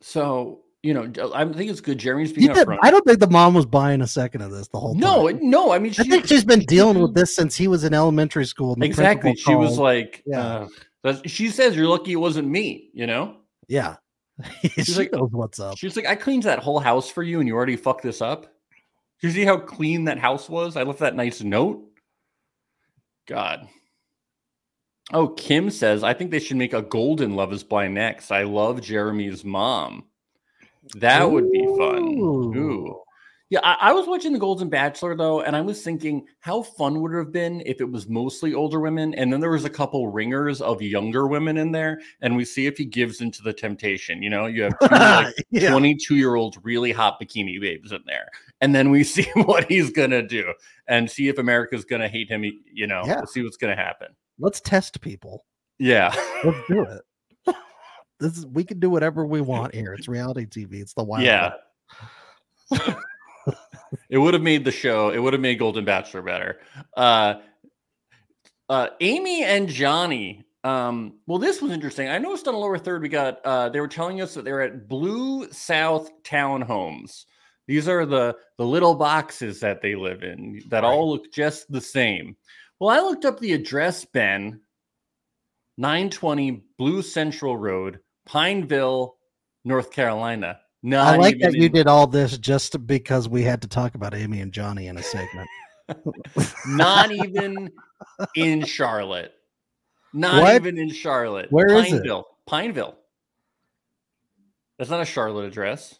So, 0.00 0.60
you 0.82 0.92
know, 0.92 1.32
I 1.34 1.44
think 1.46 1.70
it's 1.70 1.80
good. 1.80 1.98
Jeremy's 1.98 2.32
being 2.32 2.48
He 2.48 2.54
did- 2.54 2.66
upfront. 2.66 2.78
I 2.82 2.90
don't 2.90 3.04
think 3.06 3.20
the 3.20 3.30
mom 3.30 3.54
was 3.54 3.64
buying 3.66 4.02
a 4.02 4.06
second 4.06 4.42
of 4.42 4.50
this 4.50 4.68
the 4.68 4.78
whole 4.78 4.94
no, 4.94 5.28
time. 5.28 5.38
no, 5.42 5.66
no. 5.66 5.72
I 5.72 5.78
mean, 5.78 5.94
I 5.98 6.04
think 6.04 6.26
she's 6.26 6.44
been 6.44 6.60
dealing 6.60 6.98
with 7.00 7.14
this 7.14 7.34
since 7.34 7.56
he 7.56 7.68
was 7.68 7.84
in 7.84 7.94
elementary 7.94 8.44
school. 8.44 8.76
exactly. 8.82 9.34
She 9.36 9.54
was 9.54 9.78
like, 9.78 10.22
Yeah. 10.26 10.66
uh, 11.04 11.16
she 11.24 11.48
says, 11.48 11.74
"You're 11.76 11.88
lucky 11.88 12.12
it 12.12 12.16
wasn't 12.16 12.48
me." 12.48 12.90
You 12.94 13.06
know, 13.06 13.36
yeah, 13.68 13.96
she 14.76 14.94
like- 14.94 15.12
knows 15.12 15.30
what's 15.32 15.58
up. 15.60 15.76
she's 15.78 15.96
like, 15.96 16.06
"I 16.06 16.16
cleaned 16.16 16.42
that 16.44 16.58
whole 16.58 16.80
house 16.80 17.10
for 17.10 17.22
you, 17.22 17.40
and 17.40 17.48
you 17.48 17.54
already 17.54 17.76
fucked 17.76 18.02
this 18.02 18.20
up." 18.22 18.46
You 19.24 19.30
see 19.30 19.46
how 19.46 19.56
clean 19.56 20.04
that 20.04 20.18
house 20.18 20.50
was? 20.50 20.76
I 20.76 20.82
left 20.82 20.98
that 20.98 21.16
nice 21.16 21.40
note. 21.40 21.82
God. 23.26 23.66
Oh, 25.14 25.28
Kim 25.28 25.70
says, 25.70 26.04
I 26.04 26.12
think 26.12 26.30
they 26.30 26.38
should 26.38 26.58
make 26.58 26.74
a 26.74 26.82
golden 26.82 27.34
Love 27.34 27.50
is 27.50 27.64
Blind 27.64 27.94
next. 27.94 28.30
I 28.30 28.42
love 28.42 28.82
Jeremy's 28.82 29.42
mom. 29.42 30.04
That 30.96 31.30
would 31.30 31.50
be 31.50 31.64
fun. 31.78 32.18
Ooh. 32.18 33.03
Yeah, 33.50 33.60
I, 33.62 33.90
I 33.90 33.92
was 33.92 34.06
watching 34.06 34.32
The 34.32 34.38
Golden 34.38 34.68
Bachelor 34.70 35.14
though, 35.16 35.42
and 35.42 35.54
I 35.54 35.60
was 35.60 35.82
thinking 35.82 36.26
how 36.40 36.62
fun 36.62 37.00
would 37.02 37.12
it 37.12 37.18
have 37.18 37.30
been 37.30 37.62
if 37.66 37.80
it 37.80 37.90
was 37.90 38.08
mostly 38.08 38.54
older 38.54 38.80
women, 38.80 39.14
and 39.14 39.32
then 39.32 39.40
there 39.40 39.50
was 39.50 39.66
a 39.66 39.70
couple 39.70 40.08
ringers 40.08 40.62
of 40.62 40.80
younger 40.80 41.26
women 41.26 41.58
in 41.58 41.70
there, 41.70 42.00
and 42.22 42.36
we 42.36 42.44
see 42.44 42.66
if 42.66 42.78
he 42.78 42.86
gives 42.86 43.20
into 43.20 43.42
the 43.42 43.52
temptation. 43.52 44.22
You 44.22 44.30
know, 44.30 44.46
you 44.46 44.62
have 44.62 44.78
two 44.80 44.86
like 44.90 45.34
Yeah. 45.50 45.70
22 45.70 46.16
year 46.16 46.36
old 46.36 46.56
really 46.62 46.90
hot 46.90 47.20
bikini 47.20 47.60
babes 47.60 47.92
in 47.92 48.00
there, 48.06 48.28
and 48.62 48.74
then 48.74 48.90
we 48.90 49.04
see 49.04 49.26
what 49.34 49.64
he's 49.70 49.90
gonna 49.90 50.22
do, 50.26 50.52
and 50.88 51.10
see 51.10 51.28
if 51.28 51.38
America's 51.38 51.84
gonna 51.84 52.08
hate 52.08 52.30
him. 52.30 52.44
You 52.72 52.86
know, 52.86 53.02
Yeah. 53.06 53.16
we'll 53.16 53.26
see 53.26 53.42
what's 53.42 53.58
gonna 53.58 53.76
happen. 53.76 54.08
Let's 54.38 54.60
test 54.62 55.00
people. 55.02 55.44
Yeah. 55.78 56.14
Let's 56.44 56.58
do 56.68 56.82
it. 56.82 57.02
This 58.20 58.38
is 58.38 58.46
we 58.46 58.64
can 58.64 58.78
do 58.78 58.88
whatever 58.88 59.26
we 59.26 59.40
want 59.40 59.74
here. 59.74 59.92
It's 59.92 60.06
reality 60.08 60.46
TV. 60.46 60.74
It's 60.80 60.94
the 60.94 61.02
wild. 61.04 61.24
Yeah. 61.24 61.52
It 64.08 64.18
would 64.18 64.34
have 64.34 64.42
made 64.42 64.64
the 64.64 64.72
show, 64.72 65.10
it 65.10 65.18
would 65.18 65.32
have 65.32 65.42
made 65.42 65.58
Golden 65.58 65.84
Bachelor 65.84 66.22
better. 66.22 66.60
Uh 66.96 67.34
uh 68.68 68.88
Amy 69.00 69.44
and 69.44 69.68
Johnny. 69.68 70.44
Um, 70.64 71.18
well, 71.26 71.38
this 71.38 71.60
was 71.60 71.72
interesting. 71.72 72.08
I 72.08 72.16
noticed 72.16 72.48
on 72.48 72.54
the 72.54 72.60
lower 72.60 72.78
third, 72.78 73.02
we 73.02 73.08
got 73.08 73.44
uh 73.44 73.68
they 73.68 73.80
were 73.80 73.88
telling 73.88 74.20
us 74.20 74.34
that 74.34 74.44
they're 74.44 74.62
at 74.62 74.88
Blue 74.88 75.50
South 75.52 76.10
Townhomes. 76.22 77.24
These 77.66 77.88
are 77.88 78.04
the 78.04 78.36
the 78.58 78.66
little 78.66 78.94
boxes 78.94 79.60
that 79.60 79.80
they 79.80 79.94
live 79.94 80.22
in 80.22 80.62
that 80.68 80.84
all 80.84 81.10
look 81.10 81.32
just 81.32 81.70
the 81.70 81.80
same. 81.80 82.36
Well, 82.80 82.90
I 82.90 83.00
looked 83.00 83.24
up 83.24 83.38
the 83.38 83.52
address, 83.52 84.04
Ben. 84.04 84.60
920 85.76 86.62
Blue 86.78 87.02
Central 87.02 87.56
Road, 87.56 87.98
Pineville, 88.26 89.16
North 89.64 89.90
Carolina. 89.90 90.60
Not 90.86 91.14
I 91.14 91.16
like 91.16 91.38
that 91.40 91.54
you 91.54 91.64
in- 91.64 91.72
did 91.72 91.86
all 91.86 92.06
this 92.06 92.36
just 92.36 92.86
because 92.86 93.26
we 93.26 93.42
had 93.42 93.62
to 93.62 93.68
talk 93.68 93.94
about 93.94 94.14
Amy 94.14 94.40
and 94.42 94.52
Johnny 94.52 94.88
in 94.88 94.98
a 94.98 95.02
segment. 95.02 95.48
not 96.68 97.10
even 97.10 97.72
in 98.36 98.64
Charlotte. 98.66 99.32
Not 100.12 100.42
What? 100.42 100.54
even 100.56 100.76
in 100.78 100.90
Charlotte. 100.90 101.50
Where 101.50 101.72
is 101.72 101.86
it? 101.86 101.90
Pineville. 102.02 102.26
Pineville. 102.46 102.98
That's 104.78 104.90
not 104.90 105.00
a 105.00 105.06
Charlotte 105.06 105.46
address. 105.46 105.98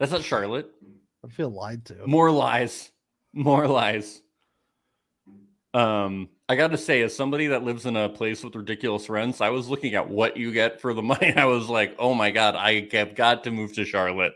That's 0.00 0.10
not 0.10 0.24
Charlotte. 0.24 0.68
I 1.24 1.28
feel 1.28 1.48
lied 1.50 1.84
to. 1.86 2.06
More 2.08 2.32
lies. 2.32 2.90
More 3.32 3.68
lies. 3.68 4.20
Um, 5.74 6.28
I 6.48 6.56
got 6.56 6.68
to 6.68 6.78
say, 6.78 7.02
as 7.02 7.16
somebody 7.16 7.48
that 7.48 7.64
lives 7.64 7.84
in 7.84 7.96
a 7.96 8.08
place 8.08 8.44
with 8.44 8.54
ridiculous 8.54 9.08
rents, 9.08 9.40
I 9.40 9.50
was 9.50 9.68
looking 9.68 9.94
at 9.94 10.08
what 10.08 10.36
you 10.36 10.52
get 10.52 10.80
for 10.80 10.94
the 10.94 11.02
money. 11.02 11.34
I 11.34 11.46
was 11.46 11.68
like, 11.68 11.96
oh 11.98 12.14
my 12.14 12.30
god, 12.30 12.54
I 12.54 12.88
have 12.92 13.14
got 13.14 13.44
to 13.44 13.50
move 13.50 13.74
to 13.74 13.84
Charlotte. 13.84 14.34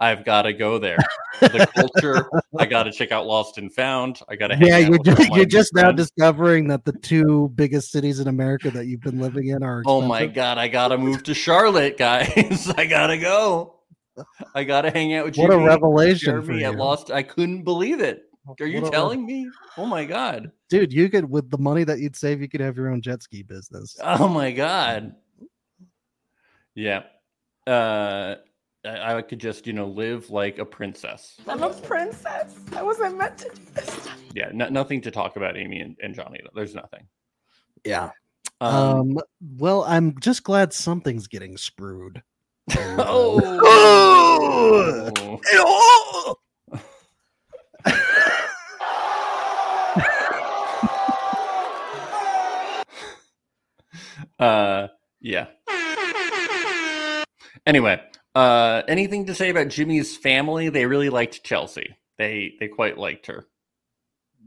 I've 0.00 0.24
got 0.24 0.42
to 0.42 0.52
go 0.52 0.78
there. 0.78 0.98
The 1.40 1.68
culture. 1.74 2.30
I 2.56 2.66
got 2.70 2.84
to 2.84 2.92
check 2.92 3.10
out 3.10 3.26
Lost 3.26 3.58
and 3.58 3.72
Found. 3.74 4.20
I 4.28 4.36
got 4.36 4.48
to. 4.48 4.58
Yeah, 4.60 4.78
you're 4.78 5.02
just, 5.02 5.28
you're 5.34 5.44
just 5.44 5.74
now 5.74 5.90
discovering 5.90 6.68
that 6.68 6.84
the 6.84 6.92
two 6.92 7.50
biggest 7.56 7.90
cities 7.90 8.20
in 8.20 8.28
America 8.28 8.70
that 8.70 8.86
you've 8.86 9.00
been 9.00 9.18
living 9.18 9.48
in 9.48 9.64
are. 9.64 9.82
Oh 9.86 10.00
my 10.00 10.26
god, 10.26 10.56
I 10.56 10.68
gotta 10.68 10.96
move 10.96 11.24
to 11.24 11.34
Charlotte, 11.34 11.98
guys. 11.98 12.72
I 12.76 12.86
gotta 12.86 13.18
go. 13.18 13.80
I 14.54 14.62
gotta 14.62 14.90
hang 14.90 15.14
out 15.14 15.26
with 15.26 15.36
you. 15.36 15.42
What 15.42 15.52
a 15.52 15.58
revelation 15.58 16.42
for 16.42 16.52
at 16.52 16.60
you. 16.60 16.70
Lost. 16.70 17.10
I 17.10 17.24
couldn't 17.24 17.62
believe 17.64 18.00
it. 18.00 18.27
Are 18.60 18.66
you 18.66 18.80
What 18.80 18.88
a- 18.88 18.92
telling 18.92 19.26
me? 19.26 19.48
Oh 19.76 19.86
my 19.86 20.04
god. 20.04 20.50
dude? 20.68 20.92
You 20.92 21.08
could 21.08 21.28
with 21.28 21.50
the 21.50 21.58
money 21.58 21.84
that 21.84 21.98
you'd 22.00 22.16
save, 22.16 22.40
you 22.40 22.48
could 22.48 22.60
have 22.60 22.76
your 22.76 22.88
own 22.90 23.00
jet 23.02 23.22
ski 23.22 23.42
business. 23.42 23.96
Oh 24.02 24.28
my 24.28 24.50
god. 24.52 25.14
Yeah. 26.74 27.02
Uh 27.66 28.36
I, 28.84 29.16
I 29.16 29.22
could 29.22 29.40
just, 29.40 29.66
you 29.66 29.72
know, 29.72 29.86
live 29.88 30.30
like 30.30 30.58
a 30.58 30.64
princess. 30.64 31.36
I'm 31.48 31.62
a 31.62 31.70
princess. 31.70 32.54
I 32.76 32.82
wasn't 32.82 33.18
meant 33.18 33.36
to 33.38 33.48
do 33.50 33.60
this. 33.74 34.08
Yeah, 34.34 34.50
no, 34.54 34.68
nothing 34.68 35.00
to 35.02 35.10
talk 35.10 35.34
about 35.36 35.56
Amy 35.56 35.80
and, 35.80 35.96
and 36.02 36.14
Johnny. 36.14 36.38
There's 36.54 36.74
nothing. 36.76 37.06
Yeah. 37.84 38.10
Um, 38.60 38.72
Um. 38.72 39.18
Well, 39.58 39.82
I'm 39.84 40.18
just 40.20 40.44
glad 40.44 40.72
something's 40.72 41.26
getting 41.26 41.56
sprued. 41.56 42.22
oh. 42.76 43.54
uh 54.38 54.88
yeah. 55.20 55.46
Anyway, 57.66 58.00
uh 58.34 58.82
anything 58.88 59.26
to 59.26 59.34
say 59.34 59.50
about 59.50 59.68
Jimmy's 59.68 60.16
family? 60.16 60.68
They 60.68 60.86
really 60.86 61.10
liked 61.10 61.44
Chelsea. 61.44 61.96
They 62.16 62.54
they 62.60 62.68
quite 62.68 62.98
liked 62.98 63.26
her. 63.26 63.46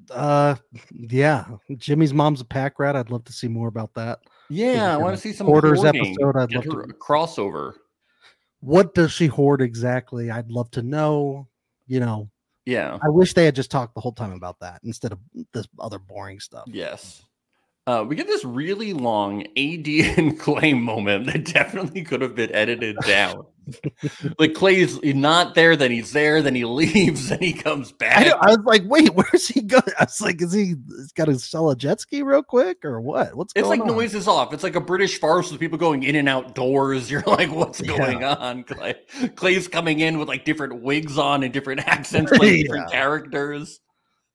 Uh, 0.10 0.56
yeah. 0.92 1.46
Jimmy's 1.78 2.14
mom's 2.14 2.42
a 2.42 2.46
pack 2.46 2.80
rat. 2.80 2.96
I'd 2.96 3.12
love 3.12 3.24
to 3.26 3.34
see 3.34 3.48
more 3.48 3.68
about 3.68 3.94
that. 3.94 4.20
Yeah, 4.50 4.94
I 4.94 4.98
want 4.98 5.16
to 5.16 5.22
see 5.22 5.32
some 5.32 5.48
hoarders 5.48 5.86
episode, 5.86 6.36
I'd 6.36 6.50
Get 6.50 6.66
love 6.66 6.86
to- 6.86 6.90
a 6.90 6.94
crossover. 6.94 7.74
What 8.60 8.94
does 8.94 9.12
she 9.12 9.28
hoard 9.28 9.62
exactly? 9.62 10.30
I'd 10.30 10.52
love 10.52 10.70
to 10.72 10.82
know. 10.82 11.48
You 11.88 12.00
know, 12.00 12.30
Yeah. 12.66 12.98
I 13.02 13.10
wish 13.10 13.34
they 13.34 13.46
had 13.46 13.56
just 13.56 13.70
talked 13.72 13.96
the 13.96 14.02
whole 14.02 14.12
time 14.14 14.32
about 14.34 14.60
that 14.62 14.82
instead 14.84 15.12
of 15.12 15.20
this 15.54 15.68
other 15.80 16.00
boring 16.00 16.40
stuff. 16.40 16.66
Yes. 16.68 17.22
Uh, 17.88 18.06
we 18.08 18.16
get 18.16 18.28
this 18.28 18.46
really 18.46 18.94
long 18.94 19.42
AD 19.58 19.88
and 20.18 20.40
Clay 20.40 20.74
moment 20.74 21.26
that 21.26 21.46
definitely 21.46 22.04
could 22.04 22.22
have 22.22 22.36
been 22.36 22.54
edited 22.54 22.96
down. 23.08 23.46
like 24.38 24.54
Clay's 24.54 25.02
not 25.04 25.56
there, 25.56 25.76
then 25.76 25.92
he's 25.92 26.12
there, 26.14 26.42
then 26.44 26.54
he 26.56 26.64
leaves, 26.66 27.30
then 27.30 27.40
he 27.40 27.54
comes 27.54 27.92
back. 27.92 28.26
know- 28.28 28.38
I 28.40 28.50
was 28.56 28.66
like, 28.66 28.84
wait, 28.86 29.10
where's 29.16 29.48
he 29.48 29.62
going? 29.62 29.82
I 30.00 30.04
was 30.06 30.22
like, 30.22 30.42
is 30.42 30.54
he 30.54 30.76
he's 30.96 31.12
got 31.14 31.26
to 31.26 31.40
sell 31.40 31.70
a 31.72 31.76
jet 31.76 32.00
ski 32.02 32.22
real 32.22 32.44
quick 32.44 32.86
or 32.86 33.02
what? 33.02 33.36
What's 33.36 33.54
It's 33.56 33.68
going 33.68 33.80
like 33.80 33.90
on? 33.90 33.96
noises 33.96 34.28
off. 34.28 34.54
It's 34.54 34.64
like 34.64 34.76
a 34.76 34.82
British 34.82 35.20
farce 35.20 35.52
with 35.52 35.60
people 35.60 35.78
going 35.80 36.04
in 36.04 36.16
and 36.16 36.30
out 36.30 36.54
doors. 36.54 37.10
You're 37.10 37.24
like, 37.26 37.52
what's 37.52 37.82
Yeah. 37.82 37.98
going 37.98 38.24
on? 38.24 38.64
Clay 38.64 38.96
Clay's 39.36 39.68
coming 39.68 40.00
in 40.02 40.20
with 40.20 40.28
like 40.28 40.46
different 40.46 40.82
wigs 40.84 41.18
on 41.18 41.42
and 41.44 41.52
different 41.54 41.88
accents, 41.88 42.32
playing 42.38 42.64
different 42.64 42.92
characters. 42.92 43.80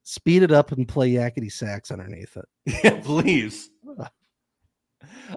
Speed 0.08 0.44
it 0.44 0.52
up 0.52 0.70
and 0.70 0.86
play 0.86 1.10
yakety 1.10 1.50
sax 1.50 1.90
underneath 1.90 2.36
it. 2.36 2.44
Yeah, 2.84 3.00
please. 3.02 3.70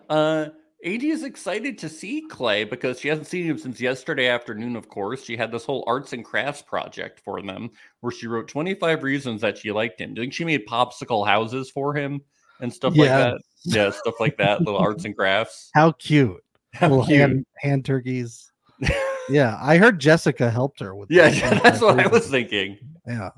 Uh 0.08 0.50
AD 0.86 1.04
is 1.04 1.24
excited 1.24 1.80
to 1.80 1.90
see 1.90 2.22
Clay 2.30 2.66
because 2.66 3.00
she 3.00 3.08
hasn't 3.08 3.26
seen 3.26 3.46
him 3.46 3.58
since 3.58 3.82
yesterday 3.82 4.28
afternoon, 4.28 4.76
of 4.76 4.88
course. 4.88 5.24
She 5.24 5.36
had 5.36 5.52
this 5.52 5.66
whole 5.66 5.84
arts 5.88 6.14
and 6.14 6.24
crafts 6.24 6.62
project 6.62 7.20
for 7.20 7.42
them 7.42 7.72
where 8.02 8.12
she 8.12 8.28
wrote 8.28 8.48
25 8.48 9.02
reasons 9.02 9.42
that 9.42 9.58
she 9.58 9.72
liked 9.72 10.00
him. 10.00 10.14
I 10.16 10.22
think 10.22 10.34
she 10.34 10.46
made 10.46 10.68
popsicle 10.68 11.26
houses 11.26 11.72
for 11.72 11.96
him 11.96 12.22
and 12.62 12.72
stuff 12.72 12.96
like 12.96 13.10
that. 13.10 13.42
Yeah, 13.66 13.90
stuff 13.90 14.20
like 14.20 14.38
that, 14.38 14.62
little 14.62 14.80
arts 14.80 15.04
and 15.04 15.18
crafts. 15.18 15.72
How 15.74 15.94
cute. 15.94 16.44
How 16.76 16.90
Little 16.90 17.06
cute. 17.06 17.20
Hand, 17.20 17.46
hand 17.58 17.86
turkeys. 17.86 18.52
Yeah, 19.30 19.60
I 19.62 19.78
heard 19.78 20.00
Jessica 20.00 20.50
helped 20.50 20.80
her 20.80 20.96
with 20.96 21.12
Yeah, 21.12 21.28
yeah, 21.28 21.60
that's 21.60 21.82
what 21.82 22.00
I 22.00 22.08
was 22.08 22.28
thinking. 22.28 22.80
Yeah. 23.06 23.30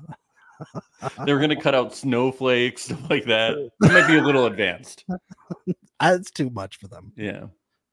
They 1.26 1.32
were 1.32 1.40
gonna 1.40 1.60
cut 1.60 1.74
out 1.74 1.94
snowflakes, 1.94 2.82
stuff 2.86 3.10
like 3.10 3.24
that. 3.26 3.52
It 3.56 3.72
might 3.80 4.06
be 4.06 4.16
a 4.18 4.22
little 4.22 4.46
advanced. 4.46 5.04
That's 6.00 6.30
too 6.30 6.50
much 6.50 6.76
for 6.76 6.88
them. 6.88 7.12
Yeah. 7.16 7.46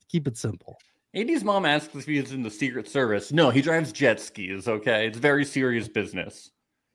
Keep 0.10 0.28
it 0.28 0.38
simple. 0.38 0.78
AD's 1.16 1.44
mom 1.44 1.66
asks 1.66 1.96
if 1.96 2.06
he's 2.06 2.32
in 2.32 2.44
the 2.44 2.52
Secret 2.52 2.88
Service. 2.88 3.32
No, 3.32 3.50
he 3.50 3.62
drives 3.62 3.92
jet 3.92 4.20
skis. 4.20 4.68
Okay, 4.68 5.08
it's 5.08 5.18
very 5.18 5.44
serious 5.46 5.88
business. 5.88 6.52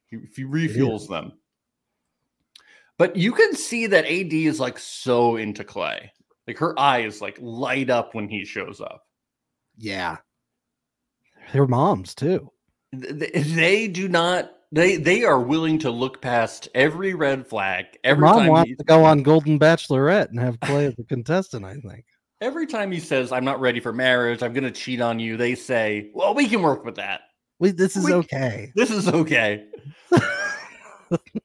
He, 0.08 0.18
he 0.37 0.44
refuels 0.44 1.08
them. 1.08 1.32
But 2.96 3.16
you 3.16 3.32
can 3.32 3.56
see 3.56 3.88
that 3.88 4.04
AD 4.04 4.32
is 4.32 4.60
like 4.60 4.78
so 4.78 5.37
into 5.37 5.64
Clay. 5.64 6.12
Like 6.46 6.58
her 6.58 6.78
eyes 6.78 7.20
like 7.20 7.38
light 7.40 7.90
up 7.90 8.14
when 8.14 8.28
he 8.28 8.44
shows 8.44 8.80
up. 8.80 9.02
Yeah. 9.76 10.18
Their 11.52 11.66
moms 11.66 12.14
too. 12.14 12.50
Th- 12.92 13.18
th- 13.18 13.46
They 13.46 13.88
do 13.88 14.08
not. 14.08 14.53
They 14.74 14.96
they 14.96 15.22
are 15.24 15.40
willing 15.40 15.78
to 15.80 15.90
look 15.90 16.20
past 16.20 16.68
every 16.74 17.14
red 17.14 17.46
flag 17.46 17.87
every 18.02 18.22
mom 18.26 18.38
time. 18.38 18.48
wants 18.48 18.70
He, 18.70 18.76
to 18.76 18.84
go 18.84 19.04
on 19.04 19.22
Golden 19.22 19.58
Bachelorette 19.58 20.30
and 20.30 20.40
have 20.40 20.58
Clay 20.60 20.87
as 20.87 20.94
a 20.98 21.04
contestant, 21.04 21.64
I 21.64 21.74
think. 21.76 22.04
every 22.40 22.66
time 22.66 22.90
he 22.90 22.98
says, 23.00 23.30
"I'm 23.30 23.44
not 23.44 23.60
ready 23.60 23.78
for 23.80 23.92
marriage. 23.92 24.42
I'm 24.42 24.52
going 24.52 24.64
to 24.64 24.70
cheat 24.72 25.00
on 25.00 25.20
you," 25.20 25.37
they 25.37 25.54
say, 25.54 26.10
"Well, 26.12 26.34
we 26.34 26.48
can 26.48 26.60
work 26.60 26.84
with 26.84 26.96
that. 26.96 27.20
We, 27.60 27.70
this 27.70 27.96
is 27.96 28.04
We- 28.04 28.14
okay. 28.14 28.72
This 28.74 28.90
is 28.90 29.06
okay." 29.08 29.66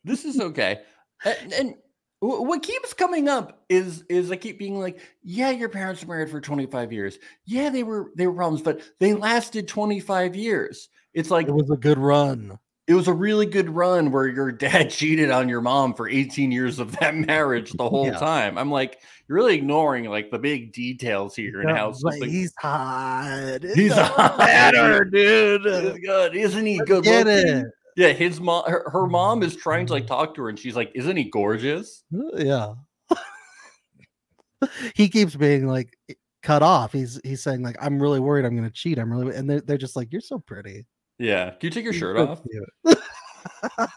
this 0.04 0.26
is 0.26 0.39
okay. 0.39 0.82
And, 1.24 1.54
and 1.54 1.76
what 2.22 2.63
keeps 2.63 2.94
coming 2.94 3.28
up 3.28 3.63
is 3.70 4.04
is 4.10 4.32
I 4.32 4.36
keep 4.38 4.58
being 4.58 4.80
like, 4.80 5.00
yeah, 5.24 5.52
your 5.52 5.70
parents 5.70 6.04
were 6.04 6.15
married 6.15 6.32
for 6.32 6.42
25 6.42 6.92
years. 6.92 7.18
Yeah, 7.46 7.70
they 7.70 7.84
were 7.84 8.12
they 8.15 8.26
were 8.28 8.34
problems, 8.34 8.62
but 8.63 8.82
they 9.00 9.13
lasted 9.13 9.68
25 9.68 10.36
years. 10.36 10.89
It's 11.13 11.30
like 11.32 11.48
It 11.48 11.54
was 11.54 11.70
a 11.70 11.78
good 11.78 11.98
run. 12.00 12.58
It 12.89 12.95
was 12.95 13.08
a 13.08 13.13
really 13.13 13.45
good 13.45 13.69
run 13.69 14.12
where 14.12 14.28
your 14.28 14.52
dad 14.52 14.89
cheated 14.89 15.30
on 15.32 15.47
your 15.47 15.62
mom 15.62 15.93
for 15.93 16.10
18 16.10 16.52
years 16.52 16.80
of 16.80 16.91
that 16.97 17.15
marriage 17.15 17.71
the 17.73 17.88
whole 17.88 18.08
Yeah. 18.08 18.17
time. 18.17 18.58
I'm 18.58 18.71
like, 18.71 18.99
you're 19.28 19.36
really 19.36 19.56
ignoring 19.56 20.06
like 20.06 20.32
the 20.32 20.39
big 20.39 20.73
details 20.73 21.36
here 21.36 21.62
and 21.62 21.69
how 21.69 21.91
something 21.93 22.28
he's 22.30 22.52
hot. 22.60 23.60
It 23.63 23.63
He's 23.75 23.93
hot. 23.93 24.38
matter, 24.39 25.06
dude. 25.06 25.67
Oh 25.67 25.69
is 25.69 25.99
good, 25.99 26.36
isn't 26.36 26.65
he? 26.65 26.80
Good 26.80 27.04
Get 27.04 27.28
looking? 27.28 27.58
it. 27.58 27.65
Yeah, 27.95 28.10
his 28.13 28.41
mom, 28.41 28.63
her, 28.67 28.89
her 28.91 29.06
mom 29.08 29.43
is 29.43 29.56
trying 29.56 29.86
to 29.88 29.93
like 29.93 30.08
talk 30.08 30.34
to 30.36 30.41
her, 30.43 30.49
and 30.49 30.58
she's 30.58 30.75
like, 30.75 30.89
"Isn't 30.95 31.17
he 31.17 31.25
gorgeous?" 31.25 32.04
Uh, 32.13 32.38
yeah. 32.38 32.73
he 34.95 35.10
keeps 35.10 35.36
being 35.36 35.67
like 35.67 35.95
cut 36.41 36.62
off. 36.63 36.93
He's 36.93 37.19
he's 37.23 37.43
saying 37.43 37.62
like 37.62 37.75
I'm 37.82 38.02
really 38.02 38.19
worried 38.19 38.45
I'm 38.45 38.56
gonna 38.56 38.69
cheat. 38.71 38.97
I'm 38.99 39.12
really 39.12 39.36
and 39.36 39.49
they're 39.49 39.62
they're 39.62 39.78
just 39.78 39.95
like 39.95 40.12
you're 40.12 40.21
so 40.21 40.39
pretty. 40.39 40.86
Yeah. 41.20 41.52
Can 41.52 41.60
you 41.62 41.70
take 41.70 41.84
your 41.84 41.94
shirt 41.94 42.18
off? 42.18 42.42
cute." 42.50 42.98
Can 43.78 43.88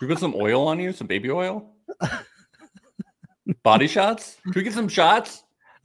we 0.00 0.08
put 0.08 0.18
some 0.18 0.34
oil 0.36 0.66
on 0.66 0.78
you? 0.80 0.92
Some 0.92 1.06
baby 1.06 1.30
oil? 1.30 1.72
Body 3.62 3.86
shots? 3.86 4.36
Can 4.42 4.52
we 4.56 4.62
get 4.62 4.72
some 4.74 4.88
shots? 4.88 5.44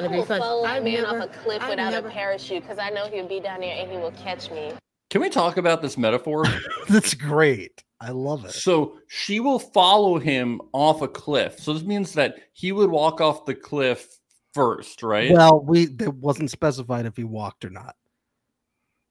I 0.00 0.06
will 0.08 0.24
follow 0.24 0.64
I'm 0.66 0.82
him 0.86 0.94
in 0.94 1.02
never- 1.02 1.22
off 1.22 1.24
a 1.24 1.28
cliff 1.28 1.62
without 1.68 1.92
never- 1.92 2.08
a 2.08 2.10
parachute 2.10 2.62
because 2.62 2.78
I 2.78 2.90
know 2.90 3.06
he'll 3.08 3.28
be 3.28 3.40
down 3.40 3.60
there 3.60 3.76
and 3.76 3.90
he 3.90 3.98
will 3.98 4.12
catch 4.12 4.50
me. 4.50 4.72
Can 5.10 5.20
we 5.20 5.28
talk 5.30 5.56
about 5.58 5.82
this 5.82 5.98
metaphor? 5.98 6.44
That's 6.88 7.14
great. 7.14 7.84
I 8.00 8.10
love 8.10 8.44
it. 8.46 8.52
So 8.52 8.98
she 9.08 9.38
will 9.40 9.58
follow 9.58 10.18
him 10.18 10.60
off 10.72 11.02
a 11.02 11.08
cliff. 11.08 11.60
So 11.60 11.72
this 11.74 11.84
means 11.84 12.14
that 12.14 12.36
he 12.52 12.72
would 12.72 12.90
walk 12.90 13.20
off 13.20 13.44
the 13.44 13.54
cliff 13.54 14.18
first, 14.54 15.02
right? 15.02 15.32
Well, 15.32 15.60
we 15.60 15.84
it 15.84 16.14
wasn't 16.14 16.50
specified 16.50 17.06
if 17.06 17.16
he 17.16 17.24
walked 17.24 17.64
or 17.64 17.70
not. 17.70 17.96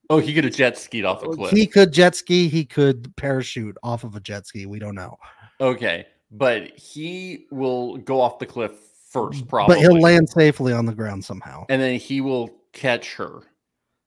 oh, 0.10 0.18
he 0.18 0.34
could 0.34 0.44
have 0.44 0.54
jet 0.54 0.78
skied 0.78 1.06
off 1.06 1.24
a 1.24 1.28
oh, 1.28 1.32
cliff. 1.32 1.52
He 1.52 1.68
could 1.68 1.92
jet 1.92 2.16
ski. 2.16 2.48
He 2.48 2.66
could 2.66 3.16
parachute 3.16 3.78
off 3.84 4.04
of 4.04 4.16
a 4.16 4.20
jet 4.20 4.46
ski. 4.48 4.66
We 4.66 4.80
don't 4.80 4.96
know, 4.96 5.18
Okay, 5.60 6.06
but 6.32 6.78
he 6.78 7.48
will 7.52 7.98
go 7.98 8.20
off 8.20 8.40
the 8.40 8.46
cliff 8.46 8.72
first, 9.10 9.48
probably. 9.48 9.76
but 9.76 9.82
he'll 9.82 10.00
land 10.00 10.30
safely 10.30 10.74
on 10.74 10.86
the 10.86 10.96
ground 10.96 11.24
somehow. 11.26 11.66
and 11.70 11.82
then 11.82 12.00
he 12.00 12.22
will 12.22 12.50
catch 12.74 13.16
her. 13.16 13.42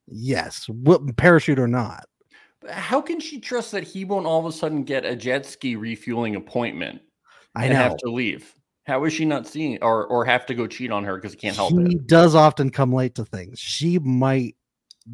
Yes, 0.07 0.69
parachute 1.17 1.59
or 1.59 1.69
not. 1.69 2.07
How 2.69 3.01
can 3.01 3.21
she 3.21 3.41
trust 3.41 3.73
that 3.73 3.85
he 3.85 4.05
won't 4.05 4.27
all 4.27 4.41
of 4.41 4.47
a 4.47 4.53
sudden 4.53 4.85
get 4.85 5.05
a 5.05 5.15
jet 5.15 5.45
ski 5.47 5.77
refueling 5.77 6.37
appointment 6.37 7.03
I 7.55 7.67
have 7.67 7.97
to 7.99 8.11
leave? 8.11 8.55
How 8.85 9.05
is 9.05 9.13
she 9.13 9.25
not 9.25 9.47
seeing 9.47 9.83
or 9.83 10.07
or 10.07 10.25
have 10.25 10.47
to 10.47 10.55
go 10.55 10.67
cheat 10.67 10.91
on 10.91 11.05
her 11.05 11.17
because 11.17 11.33
he 11.33 11.39
can't 11.39 11.57
help 11.57 11.73
he 11.73 11.97
it? 11.97 12.07
does 12.07 12.35
often 12.35 12.71
come 12.71 12.93
late 12.93 13.15
to 13.15 13.25
things. 13.25 13.59
She 13.59 13.99
might 13.99 14.57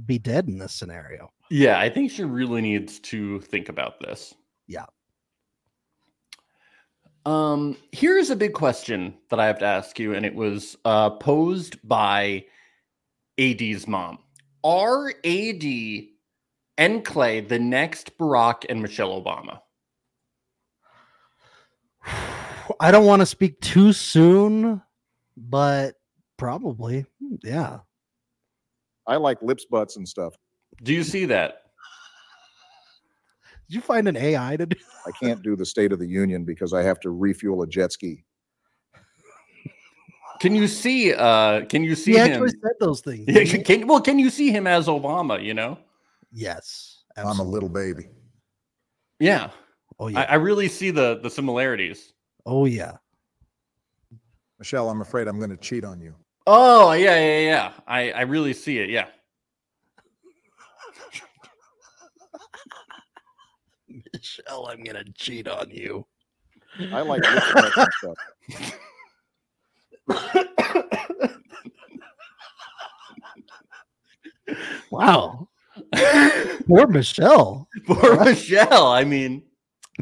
be 0.06 0.18
dead 0.18 0.48
in 0.48 0.58
this 0.58 0.72
scenario. 0.72 1.30
Yeah, 1.50 1.78
I 1.78 1.88
think 1.88 2.10
she 2.10 2.24
really 2.24 2.60
needs 2.60 2.98
to 3.00 3.40
think 3.40 3.68
about 3.68 4.00
this. 4.00 4.34
Yeah. 4.66 4.86
Um, 7.26 7.76
here's 7.92 8.30
a 8.30 8.36
big 8.36 8.54
question 8.54 9.14
that 9.28 9.40
I 9.40 9.46
have 9.46 9.58
to 9.58 9.66
ask 9.66 9.98
you, 9.98 10.14
and 10.14 10.24
it 10.24 10.34
was 10.34 10.76
uh, 10.84 11.10
posed 11.10 11.76
by 11.86 12.44
AD's 13.38 13.86
mom. 13.86 14.18
Are 14.64 15.12
AD 15.24 15.64
and 16.78 17.04
Clay 17.04 17.40
the 17.40 17.58
next 17.58 18.16
Barack 18.18 18.64
and 18.68 18.80
Michelle 18.80 19.20
Obama? 19.20 19.60
I 22.80 22.90
don't 22.90 23.04
want 23.04 23.20
to 23.20 23.26
speak 23.26 23.60
too 23.60 23.92
soon, 23.92 24.80
but 25.36 25.96
probably, 26.38 27.04
yeah. 27.42 27.80
I 29.06 29.16
like 29.16 29.42
lips, 29.42 29.66
butts, 29.66 29.96
and 29.96 30.08
stuff. 30.08 30.34
Do 30.82 30.94
you 30.94 31.04
see 31.04 31.26
that? 31.26 31.62
Did 33.68 33.74
you 33.76 33.80
find 33.82 34.08
an 34.08 34.16
AI 34.16 34.56
to 34.56 34.66
do? 34.66 34.76
I 35.06 35.10
can't 35.22 35.42
do 35.42 35.56
the 35.56 35.66
State 35.66 35.92
of 35.92 35.98
the 35.98 36.06
Union 36.06 36.44
because 36.44 36.72
I 36.72 36.82
have 36.82 36.98
to 37.00 37.10
refuel 37.10 37.62
a 37.62 37.66
jet 37.66 37.92
ski. 37.92 38.24
Can 40.40 40.54
you 40.54 40.66
see? 40.66 41.12
Uh, 41.12 41.66
can 41.66 41.84
you 41.84 41.94
see 41.94 42.12
He 42.12 42.18
him? 42.18 42.32
actually 42.32 42.50
said 42.62 42.72
those 42.80 43.02
things. 43.02 43.26
Yeah, 43.28 43.62
can, 43.62 43.86
well, 43.86 44.00
can 44.00 44.18
you 44.18 44.30
see 44.30 44.50
him 44.50 44.66
as 44.66 44.86
Obama? 44.86 45.42
You 45.42 45.52
know? 45.52 45.78
Yes, 46.32 47.02
I'm 47.16 47.38
a 47.40 47.44
little 47.44 47.68
baby. 47.68 48.08
Yeah. 49.18 49.50
Oh 49.98 50.06
I, 50.06 50.10
yeah. 50.10 50.20
I 50.20 50.34
really 50.36 50.68
see 50.68 50.90
the 50.90 51.20
the 51.22 51.28
similarities. 51.28 52.14
Oh 52.46 52.64
yeah. 52.66 52.96
Michelle, 54.58 54.90
I'm 54.90 55.00
afraid 55.00 55.26
I'm 55.28 55.38
going 55.38 55.50
to 55.50 55.56
cheat 55.56 55.84
on 55.84 56.00
you. 56.00 56.14
Oh 56.46 56.92
yeah, 56.92 57.18
yeah, 57.18 57.38
yeah. 57.40 57.72
I 57.86 58.10
I 58.12 58.20
really 58.22 58.52
see 58.52 58.78
it. 58.78 58.90
Yeah. 58.90 59.06
Michelle, 64.12 64.68
I'm 64.68 64.82
gonna 64.82 65.04
cheat 65.14 65.48
on 65.48 65.70
you. 65.70 66.06
I 66.92 67.00
like 67.02 67.22
lips, 67.22 67.52
butts, 67.52 67.76
and 67.76 67.88
stuff. 67.98 68.78
Wow. 74.90 75.48
Poor 76.66 76.86
Michelle. 76.86 77.68
Poor 77.86 78.24
Michelle. 78.24 78.86
I 78.88 79.04
mean, 79.04 79.42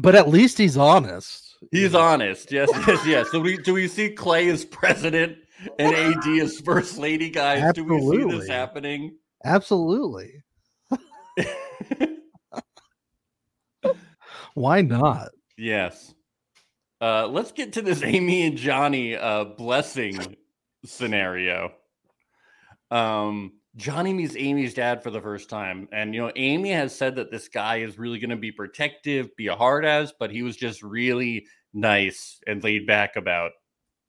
But 0.01 0.15
at 0.15 0.29
least 0.29 0.57
he's 0.57 0.77
honest. 0.77 1.48
He's 1.71 1.95
honest. 1.95 2.51
Yes, 2.51 2.69
yes, 2.87 3.05
yes. 3.05 3.31
So 3.31 3.39
we 3.39 3.57
do 3.57 3.73
we 3.73 3.87
see 3.87 4.09
Clay 4.11 4.49
as 4.49 4.65
president 4.65 5.37
and 5.77 5.95
AD 5.95 6.27
as 6.41 6.59
first 6.59 6.97
lady, 6.97 7.29
guys? 7.29 7.73
Do 7.73 7.83
we 7.83 7.99
see 7.99 8.23
this 8.37 8.47
happening? 8.47 9.17
Absolutely. 9.43 10.43
Why 14.53 14.81
not? 14.81 15.29
Yes. 15.57 16.13
Uh, 17.01 17.27
let's 17.27 17.53
get 17.53 17.73
to 17.73 17.81
this 17.81 18.03
Amy 18.03 18.45
and 18.45 18.57
Johnny 18.57 19.15
uh, 19.15 19.45
blessing 19.45 20.35
scenario. 20.83 21.71
Um, 22.91 23.53
Johnny 23.75 24.13
meets 24.13 24.35
Amy's 24.35 24.73
dad 24.73 25.03
for 25.03 25.11
the 25.11 25.21
first 25.21 25.49
time, 25.49 25.87
and 25.91 26.13
you 26.13 26.21
know, 26.21 26.31
Amy 26.35 26.71
has 26.71 26.93
said 26.95 27.15
that 27.15 27.31
this 27.31 27.47
guy 27.47 27.77
is 27.77 27.99
really 27.99 28.19
going 28.19 28.31
to 28.31 28.35
be 28.35 28.51
protective, 28.51 29.35
be 29.37 29.47
a 29.47 29.55
hard 29.55 29.85
ass, 29.85 30.11
but 30.19 30.31
he 30.31 30.41
was 30.41 30.57
just 30.57 30.81
really 30.81 31.45
nice 31.73 32.39
and 32.47 32.63
laid 32.63 32.87
back 32.87 33.15
about 33.15 33.51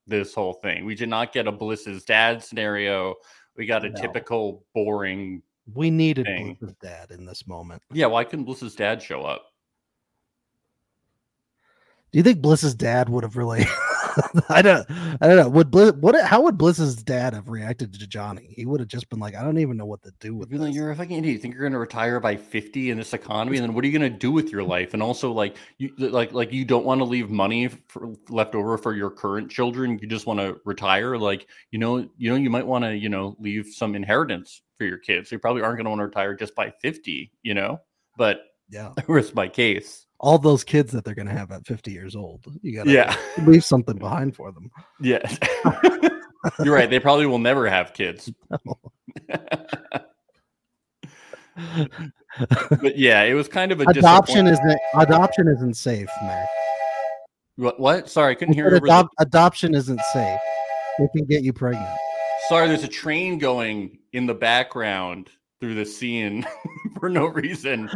this 0.06 0.34
whole 0.34 0.54
thing. 0.54 0.84
We 0.86 0.94
did 0.94 1.08
not 1.10 1.32
get 1.32 1.46
a 1.46 1.52
Bliss's 1.52 2.04
dad 2.04 2.42
scenario. 2.42 3.14
We 3.56 3.66
got 3.66 3.84
a 3.84 3.90
No. 3.90 4.00
typical 4.00 4.64
boring. 4.74 5.42
We 5.74 5.90
needed 5.90 6.24
Thing. 6.24 6.56
Bliss's 6.58 6.76
dad 6.82 7.10
in 7.10 7.26
this 7.26 7.46
moment. 7.46 7.82
Yeah, 7.92 8.06
why 8.06 8.24
couldn't 8.24 8.46
Bliss's 8.46 8.74
dad 8.74 9.02
show 9.02 9.22
up? 9.22 9.44
Do 12.10 12.18
you 12.18 12.22
think 12.24 12.40
Bliss's 12.40 12.74
dad 12.74 13.08
would 13.08 13.22
have 13.24 13.36
really? 13.36 13.66
I 14.48 14.62
don't. 14.62 14.86
I 15.20 15.26
don't 15.26 15.36
know. 15.36 15.48
Would 15.48 15.70
Bliss? 15.70 15.92
What? 15.92 16.20
How 16.24 16.40
would 16.42 16.58
Bliss's 16.58 16.96
dad 17.02 17.34
have 17.34 17.48
reacted 17.48 17.92
to 17.94 18.06
Johnny? 18.06 18.52
He 18.56 18.66
would 18.66 18.80
have 18.80 18.88
just 18.88 19.08
been 19.08 19.18
like, 19.18 19.34
I 19.34 19.42
don't 19.42 19.58
even 19.58 19.76
know 19.76 19.86
what 19.86 20.02
to 20.02 20.12
do 20.20 20.34
with 20.34 20.52
like, 20.52 20.74
you're 20.74 20.90
a 20.90 20.96
fucking 20.96 21.18
idiot. 21.18 21.34
You 21.34 21.38
think 21.38 21.54
you're 21.54 21.62
gonna 21.64 21.78
retire 21.78 22.20
by 22.20 22.36
50 22.36 22.90
in 22.90 22.98
this 22.98 23.12
economy, 23.14 23.58
and 23.58 23.66
then 23.66 23.74
what 23.74 23.84
are 23.84 23.86
you 23.86 23.92
gonna 23.92 24.10
do 24.10 24.32
with 24.32 24.50
your 24.50 24.62
life? 24.62 24.94
And 24.94 25.02
also, 25.02 25.32
like, 25.32 25.56
you 25.78 25.92
like 25.98 26.32
like 26.32 26.52
you 26.52 26.64
don't 26.64 26.84
want 26.84 27.00
to 27.00 27.04
leave 27.04 27.30
money 27.30 27.68
for, 27.88 28.12
left 28.28 28.54
over 28.54 28.76
for 28.78 28.94
your 28.94 29.10
current 29.10 29.50
children. 29.50 29.98
You 30.00 30.08
just 30.08 30.26
want 30.26 30.40
to 30.40 30.60
retire. 30.64 31.16
Like, 31.16 31.46
you 31.70 31.78
know, 31.78 32.08
you 32.16 32.30
know, 32.30 32.36
you 32.36 32.50
might 32.50 32.66
want 32.66 32.84
to, 32.84 32.96
you 32.96 33.08
know, 33.08 33.36
leave 33.38 33.66
some 33.68 33.94
inheritance 33.94 34.62
for 34.78 34.84
your 34.84 34.98
kids. 34.98 35.30
You 35.30 35.38
probably 35.38 35.62
aren't 35.62 35.78
gonna 35.78 35.90
want 35.90 36.00
to 36.00 36.06
retire 36.06 36.34
just 36.34 36.54
by 36.54 36.72
50, 36.82 37.32
you 37.42 37.54
know. 37.54 37.80
But 38.16 38.42
Yeah. 38.70 38.92
rest 39.08 39.34
my 39.34 39.48
case. 39.48 40.06
All 40.22 40.36
those 40.38 40.64
kids 40.64 40.92
that 40.92 41.02
they're 41.04 41.14
gonna 41.14 41.32
have 41.32 41.50
at 41.50 41.66
50 41.66 41.90
years 41.92 42.14
old. 42.14 42.44
You 42.62 42.76
gotta 42.76 42.90
Yeah. 42.90 43.16
leave 43.46 43.64
something 43.64 43.96
behind 43.96 44.36
for 44.36 44.52
them. 44.52 44.70
Yeah, 45.00 45.20
you're 46.62 46.74
right. 46.74 46.90
They 46.90 47.00
probably 47.00 47.24
will 47.26 47.38
never 47.38 47.68
have 47.68 47.94
kids. 47.94 48.30
but 52.80 52.96
yeah, 52.96 53.22
it 53.22 53.34
was 53.34 53.48
kind 53.48 53.72
of 53.72 53.80
a 53.80 53.84
adoption 53.84 54.46
isn't 54.46 54.80
adoption 54.94 55.48
isn't 55.48 55.74
safe, 55.76 56.08
Mac. 56.22 56.46
What? 57.56 57.80
What? 57.80 58.08
Sorry, 58.10 58.32
I 58.32 58.34
couldn't 58.34 58.54
hear. 58.54 58.66
Over 58.66 58.80
the- 58.80 59.08
adoption 59.18 59.74
isn't 59.74 60.00
safe. 60.12 60.40
It 60.98 61.10
can 61.16 61.24
get 61.26 61.42
you 61.42 61.52
pregnant. 61.52 61.88
Sorry, 62.48 62.68
there's 62.68 62.84
a 62.84 62.88
train 62.88 63.38
going 63.38 63.98
in 64.12 64.26
the 64.26 64.34
background 64.34 65.30
through 65.60 65.74
the 65.74 65.84
scene 65.86 66.46
for 66.98 67.08
no 67.08 67.26
reason. 67.26 67.90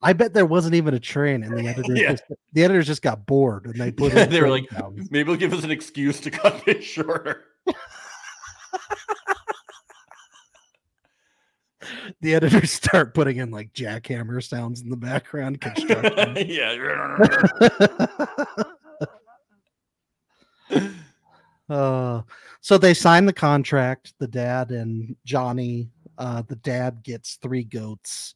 I 0.00 0.12
bet 0.12 0.32
there 0.32 0.46
wasn't 0.46 0.74
even 0.76 0.94
a 0.94 1.00
train, 1.00 1.42
and 1.42 1.56
the 1.58 1.66
editors 1.68 1.98
Yeah. 2.00 2.10
just, 2.12 2.24
the 2.52 2.64
editors 2.64 2.86
just 2.86 3.02
got 3.02 3.26
bored 3.26 3.66
and 3.66 3.74
they 3.74 3.90
put. 3.96 4.12
Yeah, 4.14 4.26
they 4.26 4.40
were 4.40 4.48
like, 4.50 4.70
sounds. 4.70 5.10
maybe 5.10 5.22
it'll 5.22 5.36
give 5.36 5.52
us 5.52 5.64
an 5.64 5.70
excuse 5.70 6.20
to 6.20 6.30
cut 6.30 6.62
this 6.64 6.84
shorter. 6.84 7.44
the 12.20 12.34
editors 12.34 12.70
start 12.72 13.14
putting 13.14 13.36
in 13.38 13.50
like 13.50 13.72
jackhammer 13.72 14.42
sounds 14.42 14.82
in 14.82 14.90
the 14.90 14.96
background. 14.96 15.60
Construction. 15.60 16.36
yeah. 16.48 17.16
Uh, 21.68 22.22
so 22.60 22.78
they 22.78 22.94
sign 22.94 23.26
the 23.26 23.32
contract. 23.32 24.14
The 24.18 24.26
dad 24.28 24.70
and 24.70 25.14
Johnny. 25.24 25.90
Uh, 26.16 26.42
the 26.48 26.56
dad 26.56 27.02
gets 27.04 27.36
three 27.36 27.62
goats 27.62 28.34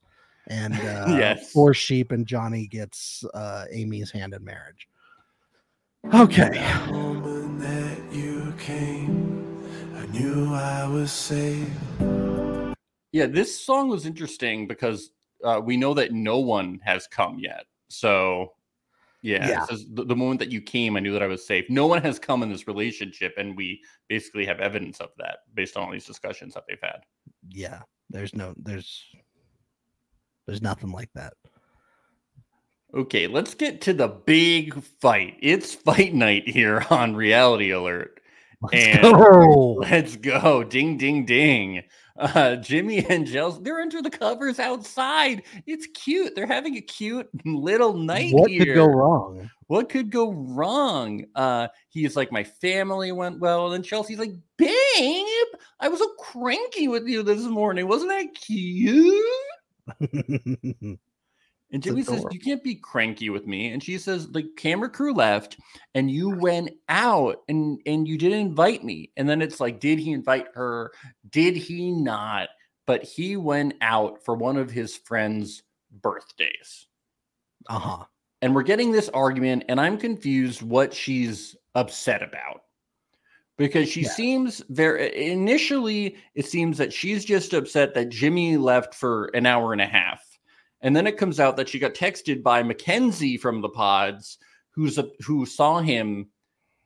and 0.48 0.74
uh, 0.74 1.06
Yes. 1.18 1.52
four 1.52 1.74
sheep, 1.74 2.12
and 2.12 2.26
Johnny 2.26 2.66
gets 2.66 3.24
uh, 3.34 3.64
Amy's 3.70 4.10
hand 4.10 4.34
in 4.34 4.44
marriage. 4.44 4.88
Okay. 6.14 6.60
moment 6.90 7.60
that 7.60 7.98
you 8.12 8.52
came, 8.58 9.56
I 9.96 10.06
knew 10.06 10.52
I 10.52 10.86
was 10.88 11.12
safe. 11.12 11.68
Yeah, 13.12 13.26
this 13.26 13.58
song 13.58 13.88
was 13.88 14.06
interesting 14.06 14.66
because 14.66 15.10
uh, 15.44 15.60
we 15.62 15.76
know 15.76 15.94
that 15.94 16.12
no 16.12 16.38
one 16.38 16.80
has 16.82 17.06
come 17.06 17.38
yet. 17.38 17.66
So, 17.88 18.54
yeah, 19.20 19.46
Yeah. 19.48 19.66
says, 19.66 19.86
the, 19.92 20.04
the 20.04 20.16
moment 20.16 20.40
that 20.40 20.50
you 20.50 20.60
came, 20.62 20.96
I 20.96 21.00
knew 21.00 21.12
that 21.12 21.22
I 21.22 21.26
was 21.26 21.46
safe. 21.46 21.66
No 21.68 21.86
one 21.86 22.02
has 22.02 22.18
come 22.18 22.42
in 22.42 22.50
this 22.50 22.66
relationship, 22.66 23.34
and 23.36 23.56
we 23.56 23.80
basically 24.08 24.46
have 24.46 24.60
evidence 24.60 24.98
of 24.98 25.10
that 25.18 25.40
based 25.54 25.76
on 25.76 25.84
all 25.84 25.92
these 25.92 26.06
discussions 26.06 26.54
that 26.54 26.64
they've 26.66 26.78
had. 26.82 27.02
Yeah. 27.50 27.82
There's 28.10 28.34
no. 28.34 28.54
There's. 28.56 29.04
There's 30.52 30.60
nothing 30.60 30.92
like 30.92 31.08
that. 31.14 31.32
Okay, 32.94 33.26
let's 33.26 33.54
get 33.54 33.80
to 33.82 33.94
the 33.94 34.08
big 34.08 34.74
fight. 35.00 35.38
It's 35.40 35.74
fight 35.74 36.12
night 36.12 36.46
here 36.46 36.84
on 36.90 37.16
Reality 37.16 37.70
Alert. 37.70 38.20
and 38.70 39.00
go. 39.00 39.78
let's 39.80 40.16
go. 40.16 40.62
Ding, 40.62 40.98
ding, 40.98 41.24
ding. 41.24 41.84
Uh, 42.18 42.56
Jimmy 42.56 43.02
and 43.08 43.26
Chelsea, 43.26 43.60
they're 43.62 43.80
under 43.80 44.02
the 44.02 44.10
covers 44.10 44.58
outside. 44.58 45.42
It's 45.66 45.86
cute. 45.94 46.34
They're 46.34 46.46
having 46.46 46.76
a 46.76 46.82
cute 46.82 47.30
little 47.46 47.94
night 47.94 48.34
What 48.34 48.50
here. 48.50 48.66
could 48.66 48.74
go 48.74 48.84
wrong? 48.88 49.50
What 49.68 49.88
could 49.88 50.10
go 50.10 50.32
wrong? 50.32 51.24
Uh, 51.34 51.68
he's 51.88 52.14
like, 52.14 52.30
my 52.30 52.44
family 52.44 53.10
went 53.10 53.40
well. 53.40 53.64
And 53.64 53.72
then 53.76 53.82
Chelsea's 53.82 54.18
like, 54.18 54.34
babe, 54.58 55.46
I 55.80 55.88
was 55.88 55.98
so 56.00 56.08
cranky 56.18 56.88
with 56.88 57.06
you 57.08 57.22
this 57.22 57.44
morning. 57.44 57.88
Wasn't 57.88 58.10
that 58.10 58.34
cute? 58.34 59.24
And 61.72 61.82
Jimmy 61.82 62.02
says. 62.02 62.24
You 62.30 62.38
can't 62.38 62.62
be 62.62 62.74
cranky 62.74 63.30
with 63.30 63.46
me. 63.46 63.72
And 63.72 63.82
she 63.82 63.96
says, 63.96 64.28
The 64.28 64.42
camera 64.56 64.90
crew 64.90 65.14
left 65.14 65.56
and 65.94 66.10
you 66.10 66.28
went 66.28 66.70
out 66.88 67.38
and, 67.48 67.80
and 67.86 68.06
you 68.06 68.18
didn't 68.18 68.40
invite 68.40 68.84
me. 68.84 69.10
And 69.16 69.28
then 69.28 69.40
it's 69.40 69.58
like, 69.58 69.80
Did 69.80 69.98
he 69.98 70.12
invite 70.12 70.48
her? 70.54 70.92
Did 71.30 71.56
he 71.56 71.90
not? 71.90 72.50
But 72.86 73.02
he 73.02 73.36
went 73.36 73.74
out 73.80 74.22
for 74.24 74.34
one 74.34 74.58
of 74.58 74.70
his 74.70 74.96
friends' 74.96 75.62
birthdays. 76.02 76.86
Uh 77.68 77.78
huh. 77.78 78.04
And 78.42 78.54
we're 78.54 78.64
getting 78.64 78.90
this 78.90 79.08
argument, 79.10 79.64
and 79.68 79.80
I'm 79.80 79.96
confused 79.96 80.62
what 80.62 80.92
she's 80.92 81.56
upset 81.76 82.22
about. 82.22 82.62
Because 83.58 83.88
she 83.88 84.02
Yeah. 84.02 84.10
seems 84.10 84.62
very 84.70 85.30
initially, 85.30 86.16
it 86.34 86.46
seems 86.46 86.78
that 86.78 86.92
she's 86.92 87.24
just 87.24 87.52
upset 87.52 87.94
that 87.94 88.08
Jimmy 88.08 88.56
left 88.56 88.94
for 88.94 89.26
an 89.34 89.46
hour 89.46 89.72
and 89.72 89.80
a 89.82 89.86
half. 89.86 90.22
And 90.80 90.96
then 90.96 91.06
it 91.06 91.16
comes 91.18 91.38
out 91.38 91.56
that 91.58 91.68
she 91.68 91.78
got 91.78 91.94
texted 91.94 92.42
by 92.42 92.62
Mackenzie 92.62 93.36
from 93.36 93.60
the 93.60 93.68
pods, 93.68 94.38
who's 94.70 94.98
a, 94.98 95.08
who 95.24 95.46
saw 95.46 95.80
him 95.80 96.28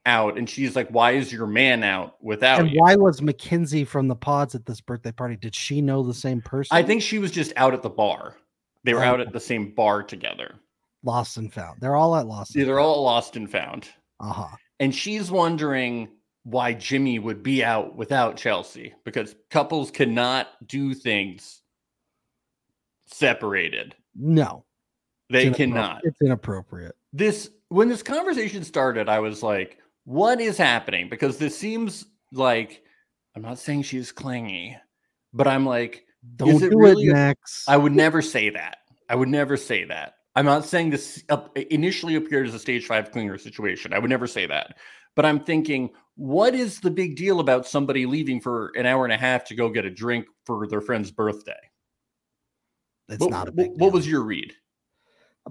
out, 0.04 0.36
and 0.36 0.48
she's 0.50 0.76
like, 0.76 0.88
"Why 0.90 1.12
is 1.12 1.32
your 1.32 1.46
man 1.46 1.82
out 1.82 2.16
without 2.22 2.60
And 2.60 2.70
you?" 2.70 2.80
why 2.80 2.94
was 2.96 3.22
Mackenzie 3.22 3.84
from 3.84 4.08
the 4.08 4.14
pods 4.16 4.54
at 4.54 4.66
this 4.66 4.80
birthday 4.80 5.12
party? 5.12 5.36
Did 5.36 5.54
she 5.54 5.80
know 5.80 6.02
the 6.02 6.14
same 6.14 6.40
person? 6.42 6.76
I 6.76 6.82
think 6.82 7.00
she 7.00 7.18
was 7.18 7.30
just 7.30 7.52
out 7.56 7.74
at 7.74 7.82
the 7.82 7.88
bar. 7.90 8.36
They 8.84 8.92
were 8.94 9.02
Oh. 9.04 9.08
out 9.08 9.20
at 9.20 9.32
the 9.32 9.40
same 9.40 9.72
bar 9.74 10.02
together. 10.02 10.56
Lost 11.02 11.36
and 11.38 11.52
found. 11.52 11.80
They're 11.80 11.96
all 11.96 12.14
at 12.16 12.26
Lost. 12.26 12.54
Yeah, 12.54 12.64
they're 12.66 12.78
all 12.80 13.02
lost 13.02 13.36
and 13.36 13.50
found. 13.50 13.88
Uh 14.20 14.32
huh. 14.32 14.56
and 14.78 14.94
she's 14.94 15.30
wondering 15.30 16.08
why 16.46 16.72
Jimmy 16.72 17.18
would 17.18 17.42
be 17.42 17.64
out 17.64 17.96
without 17.96 18.36
Chelsea 18.36 18.94
because 19.04 19.34
couples 19.50 19.90
cannot 19.90 20.46
do 20.64 20.94
things 20.94 21.60
separated. 23.06 23.96
No, 24.14 24.64
They 25.28 25.48
it's 25.48 25.56
cannot. 25.56 26.02
It's 26.04 26.22
inappropriate. 26.22 26.94
This 27.12 27.50
when 27.68 27.88
this 27.88 28.04
conversation 28.04 28.62
started, 28.62 29.08
I 29.08 29.18
was 29.18 29.42
like, 29.42 29.78
what 30.04 30.40
is 30.40 30.56
happening? 30.56 31.08
Because 31.08 31.36
this 31.36 31.58
seems 31.58 32.06
like 32.30 32.84
I'm 33.34 33.42
not 33.42 33.58
saying 33.58 33.82
she's 33.82 34.12
clingy, 34.12 34.76
but 35.32 35.48
I'm 35.48 35.66
like, 35.66 36.06
Don't 36.36 36.50
is 36.50 36.62
it 36.62 36.70
do 36.70 36.78
really 36.78 37.08
it, 37.08 37.12
Max. 37.12 37.64
I 37.66 37.76
would 37.76 37.92
never 37.92 38.22
say 38.22 38.50
that. 38.50 38.78
I 39.08 39.16
would 39.16 39.28
never 39.28 39.56
say 39.56 39.82
that. 39.82 40.14
I'm 40.36 40.44
not 40.44 40.64
saying 40.64 40.90
this 40.90 41.24
initially 41.70 42.14
appeared 42.14 42.46
as 42.46 42.54
a 42.54 42.60
stage 42.60 42.86
five 42.86 43.10
clinger 43.10 43.40
situation. 43.40 43.92
I 43.92 43.98
would 43.98 44.10
never 44.10 44.28
say 44.28 44.46
that. 44.46 44.76
But 45.16 45.26
I'm 45.26 45.40
thinking, 45.40 45.90
what 46.16 46.54
is 46.54 46.80
the 46.80 46.90
big 46.90 47.14
deal 47.16 47.40
about 47.40 47.66
somebody 47.66 48.06
leaving 48.06 48.40
for 48.40 48.72
an 48.76 48.86
hour 48.86 49.04
and 49.04 49.12
a 49.12 49.16
half 49.18 49.44
to 49.44 49.54
go 49.54 49.68
get 49.70 49.84
a 49.84 49.90
drink 49.90 50.26
for 50.44 50.66
their 50.66 50.80
friend's 50.80 51.10
birthday? 51.10 51.52
It's 53.08 53.20
What- 53.20 53.30
not 53.30 53.48
a 53.48 53.52
big. 53.52 53.70
What 53.78 53.92
was 53.92 54.08
your 54.08 54.22
read? 54.22 54.52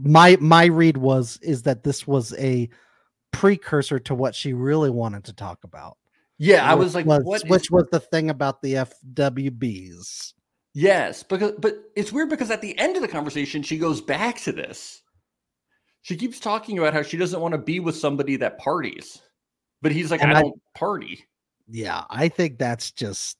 my 0.02 0.38
my 0.42 0.66
read 0.66 0.98
was 0.98 1.40
is 1.42 1.62
that 1.64 1.84
this 1.84 2.06
was 2.06 2.34
a 2.38 2.70
precursor 3.32 3.98
to 4.00 4.14
what 4.14 4.36
she 4.36 4.52
really 4.54 4.90
wanted 4.90 5.24
to 5.26 5.34
talk 5.34 5.64
about. 5.64 5.98
Yeah, 6.38 6.70
I 6.70 6.74
was 6.76 6.94
like, 6.96 7.06
was- 7.06 7.24
what 7.24 7.44
is- 7.46 7.50
which 7.50 7.72
was 7.72 7.88
the 7.92 8.00
thing 8.02 8.30
about 8.30 8.62
the 8.62 8.74
FWBs. 8.76 10.34
Yes, 10.74 11.24
because 11.24 11.54
but 11.60 11.76
it's 11.96 12.12
weird 12.12 12.30
because 12.30 12.52
at 12.52 12.62
the 12.62 12.78
end 12.78 12.98
of 12.98 13.02
the 13.02 13.08
conversation, 13.08 13.64
she 13.64 13.78
goes 13.78 14.02
back 14.02 14.42
to 14.42 14.52
this. 14.52 15.02
She 16.02 16.18
keeps 16.18 16.40
talking 16.42 16.78
about 16.78 16.94
how 16.94 17.02
she 17.02 17.16
doesn't 17.18 17.40
want 17.40 17.54
to 17.54 17.58
be 17.58 17.80
with 17.80 17.96
somebody 17.96 18.36
that 18.38 18.58
parties, 18.60 19.22
but 19.82 19.92
he's 19.92 20.12
like, 20.12 20.22
And 20.22 20.32
I 20.34 20.40
I- 20.40 20.42
don't 20.42 20.62
party. 20.74 21.26
Yeah, 21.68 22.04
I 22.10 22.28
think 22.30 22.58
that's 22.60 22.92
just 22.92 23.38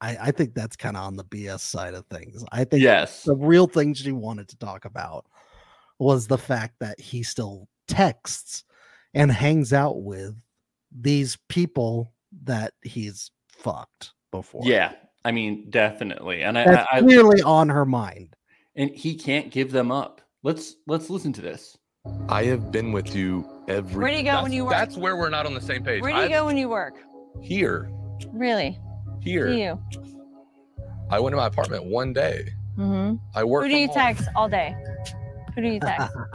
I, 0.00 0.16
I 0.24 0.30
think 0.30 0.52
that's 0.54 0.76
kind 0.76 0.94
of 0.96 1.04
on 1.04 1.16
the 1.16 1.24
BS 1.24 1.60
side 1.60 1.94
of 1.94 2.04
things. 2.06 2.44
I 2.52 2.64
think 2.64 2.82
Yes. 2.82 3.22
the 3.22 3.34
real 3.34 3.66
thing 3.66 3.94
she 3.94 4.12
wanted 4.12 4.46
to 4.48 4.58
talk 4.58 4.84
about 4.84 5.24
was 5.98 6.26
the 6.26 6.36
fact 6.36 6.74
that 6.80 7.00
he 7.00 7.22
still 7.22 7.66
texts 7.88 8.64
and 9.14 9.32
hangs 9.32 9.72
out 9.72 10.02
with 10.02 10.34
these 11.00 11.38
people 11.48 12.12
that 12.44 12.74
he's 12.82 13.30
fucked 13.48 14.12
before. 14.30 14.60
Yeah, 14.64 14.92
I 15.24 15.32
mean, 15.32 15.70
definitely, 15.70 16.42
and 16.42 16.58
That's 16.58 16.86
I, 16.92 16.98
I 16.98 17.00
clearly 17.00 17.40
on 17.40 17.70
her 17.70 17.86
mind. 17.86 18.36
and 18.74 18.90
he 18.90 19.14
can't 19.14 19.50
give 19.50 19.72
them 19.72 19.90
up. 19.90 20.20
Let's 20.42 20.74
let's 20.86 21.08
listen 21.08 21.32
to 21.32 21.40
this. 21.40 21.78
I 22.28 22.44
have 22.44 22.70
been 22.72 22.92
with 22.92 23.14
you 23.14 23.48
every. 23.68 24.02
Where 24.02 24.10
do 24.12 24.16
you 24.18 24.22
go 24.24 24.32
that's, 24.32 24.42
when 24.42 24.52
you 24.52 24.64
work? 24.64 24.72
That's 24.72 24.96
where 24.96 25.16
we're 25.16 25.28
not 25.30 25.46
on 25.46 25.54
the 25.54 25.60
same 25.60 25.82
page. 25.84 26.02
Where 26.02 26.12
do 26.12 26.18
you 26.18 26.24
I- 26.24 26.28
go 26.28 26.44
when 26.46 26.56
you 26.56 26.68
work? 26.68 26.94
Here, 27.42 27.90
Really? 28.32 28.78
here. 29.20 29.48
Do 29.48 29.56
you? 29.56 29.82
I 31.10 31.20
went 31.20 31.32
to 31.34 31.36
my 31.36 31.46
apartment 31.46 31.84
one 31.84 32.12
day. 32.12 32.48
Mm-hmm. 32.78 33.16
I 33.36 33.44
work. 33.44 33.62
Who 33.64 33.68
do 33.68 33.74
from 33.74 33.80
you 33.80 33.86
home. 33.88 33.94
text 33.96 34.28
all 34.34 34.48
day? 34.48 34.74
Who 35.54 35.60
do 35.62 35.68
you 35.68 35.80
text? 35.80 36.14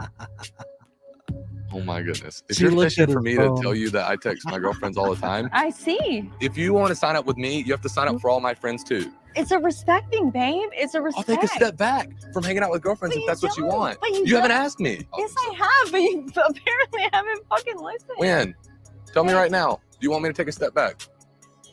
Oh 1.74 1.80
my 1.80 2.02
goodness! 2.02 2.42
If 2.50 2.56
She 2.56 2.64
you're 2.64 2.70
looked 2.72 2.90
fishing 2.90 3.04
at 3.04 3.08
for 3.08 3.14
her 3.14 3.22
me 3.22 3.34
to 3.36 3.56
tell 3.62 3.74
you 3.74 3.88
that 3.90 4.06
I 4.06 4.16
text 4.16 4.44
my 4.46 4.58
girlfriends 4.58 4.98
all 4.98 5.08
the 5.14 5.18
time, 5.18 5.48
I 5.54 5.70
see. 5.70 6.30
if 6.38 6.54
you 6.58 6.74
want 6.74 6.90
to 6.90 6.94
sign 6.94 7.16
up 7.16 7.24
with 7.24 7.38
me, 7.38 7.60
you 7.62 7.72
have 7.72 7.80
to 7.80 7.88
sign 7.88 8.08
up 8.08 8.20
for 8.20 8.28
all 8.28 8.40
my 8.40 8.52
friends 8.52 8.84
too. 8.84 9.10
It's 9.34 9.50
a 9.50 9.58
respecting, 9.58 10.30
babe. 10.30 10.68
It's 10.72 10.94
a 10.94 11.02
respect. 11.02 11.28
I'll 11.28 11.36
take 11.36 11.44
a 11.44 11.48
step 11.48 11.76
back 11.76 12.10
from 12.32 12.42
hanging 12.42 12.62
out 12.62 12.70
with 12.70 12.82
girlfriends 12.82 13.16
if 13.16 13.22
that's 13.26 13.42
what 13.42 13.56
you 13.56 13.64
want. 13.64 13.98
but 14.00 14.10
you 14.10 14.24
You 14.26 14.36
haven't 14.36 14.50
asked 14.50 14.80
me. 14.80 15.06
Yes, 15.16 15.34
I 15.38 15.54
have, 15.54 15.92
but 15.92 16.00
you 16.00 16.26
apparently 16.36 17.08
haven't 17.12 17.46
fucking 17.48 17.78
listened. 17.78 18.10
When? 18.16 18.54
Tell 19.12 19.24
me 19.24 19.32
right 19.32 19.50
now. 19.50 19.80
Do 19.92 19.98
you 20.00 20.10
want 20.10 20.24
me 20.24 20.30
to 20.30 20.34
take 20.34 20.48
a 20.48 20.52
step 20.52 20.74
back? 20.74 21.02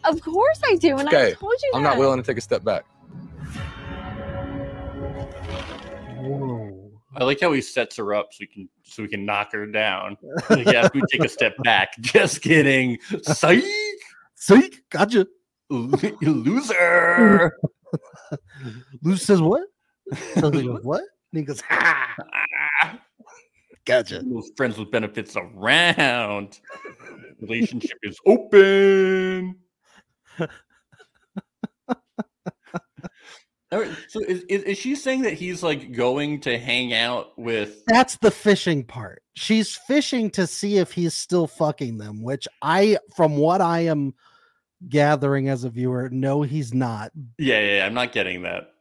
Of 0.06 0.22
course 0.22 0.62
I 0.66 0.76
do, 0.76 0.98
and 0.98 1.10
I 1.10 1.32
told 1.34 1.54
you. 1.62 1.72
I'm 1.74 1.84
that. 1.84 1.90
not 1.90 1.98
willing 1.98 2.22
to 2.22 2.26
take 2.26 2.38
a 2.38 2.42
step 2.42 2.64
back. 2.64 2.86
Whoa. 6.18 6.92
I 7.16 7.24
like 7.24 7.42
how 7.42 7.52
he 7.52 7.62
sets 7.62 7.98
her 7.98 8.14
up 8.14 8.28
so 8.32 8.38
we 8.42 8.48
can 8.48 8.70
so 8.84 9.04
we 9.04 9.10
can 9.10 9.26
knock 9.26 9.52
her 9.54 9.66
down. 9.66 10.18
Like, 10.50 10.68
yeah, 10.68 10.88
we 10.94 11.02
take 11.12 11.24
a 11.24 11.30
step 11.30 11.56
back. 11.64 11.94
Just 12.00 12.42
kidding. 12.42 12.98
Psych, 13.24 13.64
Psych, 14.36 14.84
gotcha. 14.90 15.28
You 15.70 15.98
loser. 16.22 17.58
Luce 19.04 19.24
says 19.24 19.42
what? 19.42 19.64
Something 20.36 20.68
goes, 20.68 20.80
what? 20.84 21.04
And 21.32 21.40
he 21.40 21.44
goes, 21.44 21.62
ha! 21.62 23.00
Gotcha. 23.86 24.22
Those 24.24 24.52
friends 24.56 24.78
with 24.78 24.92
benefits 24.92 25.36
around. 25.36 26.60
Relationship 27.42 27.98
is 28.04 28.18
open. 28.26 29.56
All 33.72 33.80
right, 33.80 33.92
so 34.08 34.20
is, 34.22 34.42
is, 34.50 34.64
is 34.64 34.78
she 34.80 34.96
saying 34.96 35.22
that 35.22 35.34
he's 35.34 35.62
like 35.62 35.92
going 35.92 36.42
to 36.42 36.58
hang 36.58 36.92
out 36.92 37.38
with 37.38 37.86
That's 37.86 38.18
the 38.18 38.32
fishing 38.32 38.84
part. 38.84 39.22
She's 39.36 39.76
fishing 39.76 40.32
to 40.32 40.48
see 40.48 40.78
if 40.78 40.92
he's 40.92 41.14
still 41.14 41.46
fucking 41.46 42.00
them, 42.00 42.24
which 42.24 42.48
I, 42.64 42.98
from 43.16 43.38
what 43.38 43.62
I 43.62 43.82
am 43.82 44.16
gathering 44.88 45.50
as 45.50 45.64
a 45.64 45.70
viewer, 45.70 46.10
no, 46.12 46.42
he's 46.42 46.74
not. 46.74 47.12
Yeah, 47.38 47.60
yeah, 47.60 47.78
yeah, 47.78 47.86
I'm 47.86 47.94
not 47.94 48.12
getting 48.14 48.44
that. 48.44 48.72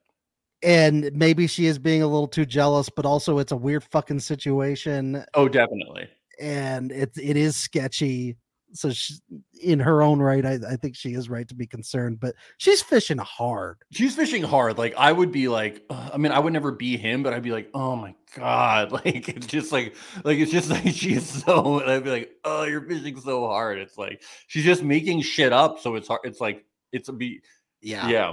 And 0.62 1.10
maybe 1.14 1.46
she 1.46 1.66
is 1.66 1.78
being 1.78 2.02
a 2.02 2.06
little 2.06 2.28
too 2.28 2.44
jealous, 2.46 2.88
but 2.88 3.06
also 3.06 3.38
it's 3.38 3.52
a 3.52 3.56
weird 3.56 3.84
fucking 3.84 4.20
situation. 4.20 5.24
Oh, 5.34 5.48
definitely. 5.48 6.08
and 6.40 6.92
it 6.92 7.10
it 7.20 7.36
is 7.36 7.56
sketchy. 7.56 8.36
So 8.72 8.90
she, 8.90 9.14
in 9.62 9.80
her 9.80 10.02
own 10.02 10.20
right, 10.20 10.44
I, 10.44 10.58
I 10.68 10.76
think 10.76 10.94
she 10.94 11.14
is 11.14 11.30
right 11.30 11.48
to 11.48 11.54
be 11.54 11.66
concerned, 11.66 12.20
but 12.20 12.34
she's 12.58 12.82
fishing 12.82 13.18
hard. 13.18 13.78
She's 13.90 14.14
fishing 14.14 14.42
hard. 14.42 14.78
Like 14.78 14.94
I 14.96 15.10
would 15.12 15.32
be 15.32 15.48
like, 15.48 15.84
ugh, 15.90 16.10
I 16.12 16.16
mean, 16.18 16.32
I 16.32 16.38
would 16.38 16.52
never 16.52 16.72
be 16.72 16.96
him, 16.96 17.22
but 17.22 17.32
I'd 17.32 17.42
be 17.42 17.52
like, 17.52 17.70
oh 17.74 17.96
my 17.96 18.14
god, 18.36 18.92
like 19.04 19.28
it's 19.28 19.46
just 19.46 19.72
like, 19.72 19.94
like 20.24 20.38
it's 20.38 20.52
just 20.52 20.70
like 20.70 20.94
she's 20.94 21.44
so. 21.44 21.80
And 21.80 21.90
I'd 21.90 22.04
be 22.04 22.10
like, 22.10 22.30
oh, 22.44 22.64
you're 22.64 22.82
fishing 22.82 23.18
so 23.20 23.46
hard. 23.46 23.78
It's 23.78 23.96
like 23.96 24.22
she's 24.46 24.64
just 24.64 24.82
making 24.82 25.22
shit 25.22 25.52
up, 25.52 25.78
so 25.78 25.94
it's 25.94 26.08
hard. 26.08 26.20
It's 26.24 26.40
like 26.40 26.64
it's 26.92 27.08
a 27.08 27.12
be. 27.12 27.40
Yeah. 27.80 28.08
Yeah. 28.08 28.32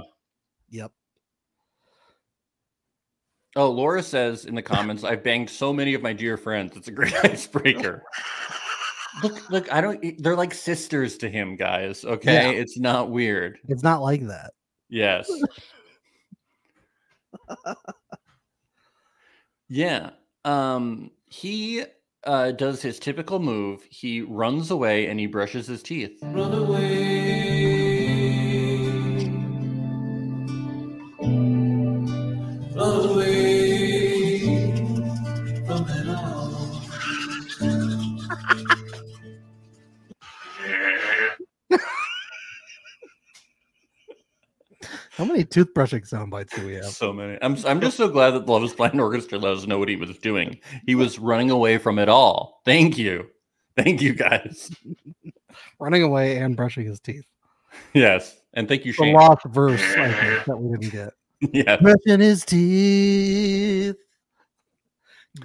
Yep. 0.70 0.92
Oh, 3.58 3.72
Laura 3.72 4.04
says 4.04 4.46
in 4.46 4.54
the 4.54 4.62
comments, 4.62 5.06
I've 5.06 5.24
banged 5.24 5.50
so 5.50 5.72
many 5.72 5.94
of 5.94 6.02
my 6.02 6.12
dear 6.12 6.36
friends. 6.36 6.76
It's 6.76 6.90
a 6.90 6.92
great 6.92 7.14
icebreaker. 7.24 8.04
Look, 9.24 9.50
look, 9.50 9.72
I 9.74 9.82
don't. 9.82 10.22
They're 10.22 10.36
like 10.36 10.54
sisters 10.54 11.18
to 11.20 11.30
him, 11.30 11.56
guys. 11.56 12.04
Okay, 12.06 12.52
Yeah. 12.54 12.60
it's 12.60 12.78
not 12.78 13.10
weird. 13.12 13.60
It's 13.68 13.84
not 13.84 14.02
like 14.02 14.28
that. 14.28 14.52
Yes. 14.90 15.30
yeah. 19.68 20.12
Um 20.44 21.12
he 21.26 21.84
uh 22.24 22.52
does 22.52 22.82
his 22.82 23.00
typical 23.00 23.40
move. 23.40 23.82
He 23.90 24.22
runs 24.22 24.72
away 24.72 25.08
and 25.08 25.20
he 25.20 25.28
brushes 25.28 25.68
his 25.68 25.84
teeth. 25.84 26.18
Run 26.22 26.54
away. 26.54 27.25
Many 45.36 45.46
toothbrushing 45.46 46.08
sound 46.08 46.32
bites 46.32 46.56
do 46.56 46.66
we 46.66 46.74
have? 46.76 46.86
So 46.86 47.12
many. 47.12 47.38
I'm 47.42 47.58
I'm 47.66 47.82
just 47.82 47.98
so 47.98 48.08
glad 48.08 48.32
that 48.32 48.46
the 48.46 48.52
Love 48.52 48.64
is 48.64 48.74
Blind 48.74 49.00
Orchestra 49.00 49.38
let 49.38 49.54
us 49.54 49.68
know 49.68 49.78
what 49.80 49.90
he 49.90 49.96
was 49.96 50.18
doing. 50.18 50.60
He 50.86 50.96
was 50.96 51.20
running 51.20 51.52
away 51.52 51.78
from 51.78 52.00
it 52.00 52.10
all. 52.10 52.62
Thank 52.66 52.98
you. 52.98 53.28
Thank 53.76 54.02
you 54.02 54.14
guys. 54.14 54.72
Running 55.80 56.04
away 56.04 56.38
and 56.38 56.56
brushing 56.56 56.86
his 56.86 57.00
teeth. 57.00 57.26
Yes. 57.94 58.38
And 58.54 58.68
thank 58.70 58.86
you, 58.86 58.94
The 58.94 58.98
Shane. 58.98 59.14
lost 59.14 59.46
verse 59.48 59.82
I 59.98 60.12
think, 60.12 60.46
that 60.46 60.58
we 60.58 60.78
didn't 60.78 60.92
get. 60.94 61.14
Yeah. 61.54 61.76
Brushing 61.78 62.22
his 62.22 62.46
teeth, 62.46 63.98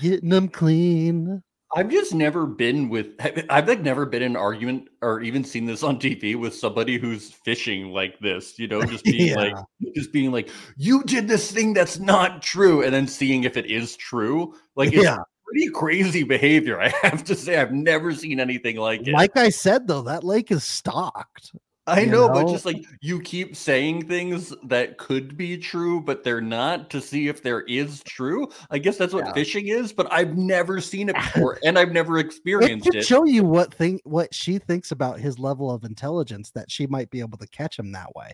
getting 0.00 0.28
them 0.28 0.48
clean. 0.48 1.42
I've 1.76 1.88
just 1.90 2.14
never 2.14 2.46
been 2.46 2.88
with. 2.88 3.14
I've 3.48 3.68
like 3.68 3.80
never 3.80 4.04
been 4.04 4.22
in 4.22 4.32
an 4.32 4.36
argument 4.36 4.88
or 5.02 5.20
even 5.20 5.44
seen 5.44 5.66
this 5.66 5.82
on 5.82 6.00
TV 6.00 6.34
with 6.34 6.54
somebody 6.54 6.98
who's 6.98 7.30
fishing 7.30 7.90
like 7.92 8.18
this. 8.18 8.58
You 8.58 8.66
know, 8.66 8.82
just 8.84 9.04
being 9.04 9.36
like, 9.36 9.54
just 9.94 10.12
being 10.12 10.32
like, 10.32 10.50
you 10.76 11.02
did 11.04 11.28
this 11.28 11.50
thing 11.52 11.72
that's 11.72 11.98
not 12.00 12.42
true, 12.42 12.82
and 12.82 12.92
then 12.92 13.06
seeing 13.06 13.44
if 13.44 13.56
it 13.56 13.66
is 13.66 13.96
true. 13.96 14.54
Like, 14.74 14.92
it's 14.92 15.04
Yeah. 15.04 15.18
pretty 15.46 15.70
crazy 15.70 16.22
behavior. 16.24 16.80
I 16.80 16.88
have 17.02 17.22
to 17.24 17.36
say, 17.36 17.56
I've 17.60 17.72
never 17.72 18.12
seen 18.14 18.40
anything 18.40 18.76
like 18.76 19.06
it. 19.06 19.12
Like 19.12 19.36
I 19.36 19.50
said, 19.50 19.86
though, 19.86 20.02
that 20.02 20.24
lake 20.24 20.50
is 20.50 20.64
stocked. 20.64 21.52
I 21.90 22.00
you 22.00 22.06
know, 22.06 22.28
but 22.28 22.48
just 22.48 22.64
like 22.64 22.84
you 23.00 23.20
keep 23.20 23.56
saying 23.56 24.06
things 24.06 24.54
that 24.64 24.96
could 24.98 25.36
be 25.36 25.58
true, 25.58 26.00
but 26.00 26.22
they're 26.24 26.40
not 26.40 26.88
to 26.90 27.00
see 27.00 27.28
if 27.28 27.42
there 27.42 27.62
is 27.62 28.02
true. 28.04 28.48
I 28.70 28.78
guess 28.78 28.96
that's 28.96 29.12
what 29.12 29.26
Yeah. 29.26 29.32
fishing 29.32 29.68
is, 29.68 29.92
but 29.92 30.10
I've 30.12 30.36
never 30.36 30.80
seen 30.80 31.08
it 31.08 31.14
before 31.34 31.58
and 31.64 31.78
I've 31.78 31.92
never 31.92 32.18
experienced 32.18 32.86
could 32.86 32.96
it. 32.96 33.06
show 33.06 33.24
you 33.24 33.44
what 33.44 33.74
thing 33.74 34.00
what 34.04 34.32
she 34.34 34.58
thinks 34.58 34.92
about 34.92 35.18
his 35.20 35.38
level 35.38 35.70
of 35.70 35.84
intelligence 35.84 36.50
that 36.52 36.70
she 36.70 36.86
might 36.86 37.10
be 37.10 37.20
able 37.20 37.38
to 37.38 37.46
catch 37.48 37.78
him 37.78 37.92
that 37.92 38.14
way. 38.14 38.32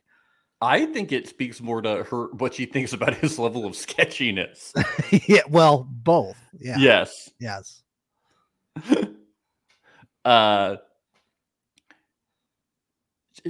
I 0.61 0.86
think 0.86 1.12
it 1.12 1.28
speaks 1.28 1.61
more 1.61 1.82
to 1.82 2.04
her 2.04 2.28
what 2.34 2.54
she 2.54 2.64
thinks 2.66 2.92
about 2.92 3.14
his 3.14 3.38
level 3.38 3.66
of 3.66 3.76
sketchiness. 3.76 4.72
yeah, 5.28 5.42
well, 5.48 5.86
both. 5.90 6.38
Yeah. 6.59 6.78
Yes. 6.78 7.30
Yes. 7.40 7.82
Uh 10.24 10.76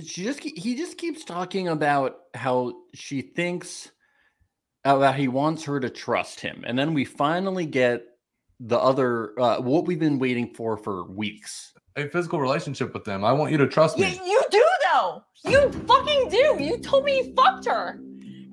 she 0.04 0.24
just 0.24 0.40
he 0.40 0.74
just 0.74 0.98
keeps 0.98 1.24
talking 1.24 1.68
about 1.68 2.16
how 2.34 2.72
she 2.94 3.22
thinks 3.22 3.90
about 4.84 5.16
he 5.16 5.28
wants 5.28 5.64
her 5.64 5.80
to 5.80 5.90
trust 5.90 6.40
him 6.40 6.64
and 6.66 6.78
then 6.78 6.94
we 6.94 7.04
finally 7.04 7.66
get 7.66 8.04
the 8.60 8.78
other 8.78 9.38
uh 9.40 9.60
what 9.60 9.86
we've 9.86 9.98
been 9.98 10.18
waiting 10.18 10.54
for 10.54 10.76
for 10.76 11.04
weeks 11.10 11.72
A 11.96 12.08
physical 12.08 12.40
relationship 12.40 12.92
with 12.94 13.04
them. 13.04 13.24
I 13.24 13.32
want 13.32 13.52
you 13.52 13.58
to 13.58 13.66
trust 13.66 13.98
You, 13.98 14.04
me. 14.06 14.20
you 14.26 14.42
do 14.50 14.64
though. 14.92 15.22
You 15.44 15.70
fucking 15.86 16.28
do. 16.30 16.56
You 16.62 16.78
told 16.78 17.04
me 17.04 17.18
you 17.18 17.34
fucked 17.34 17.66
her. 17.66 17.98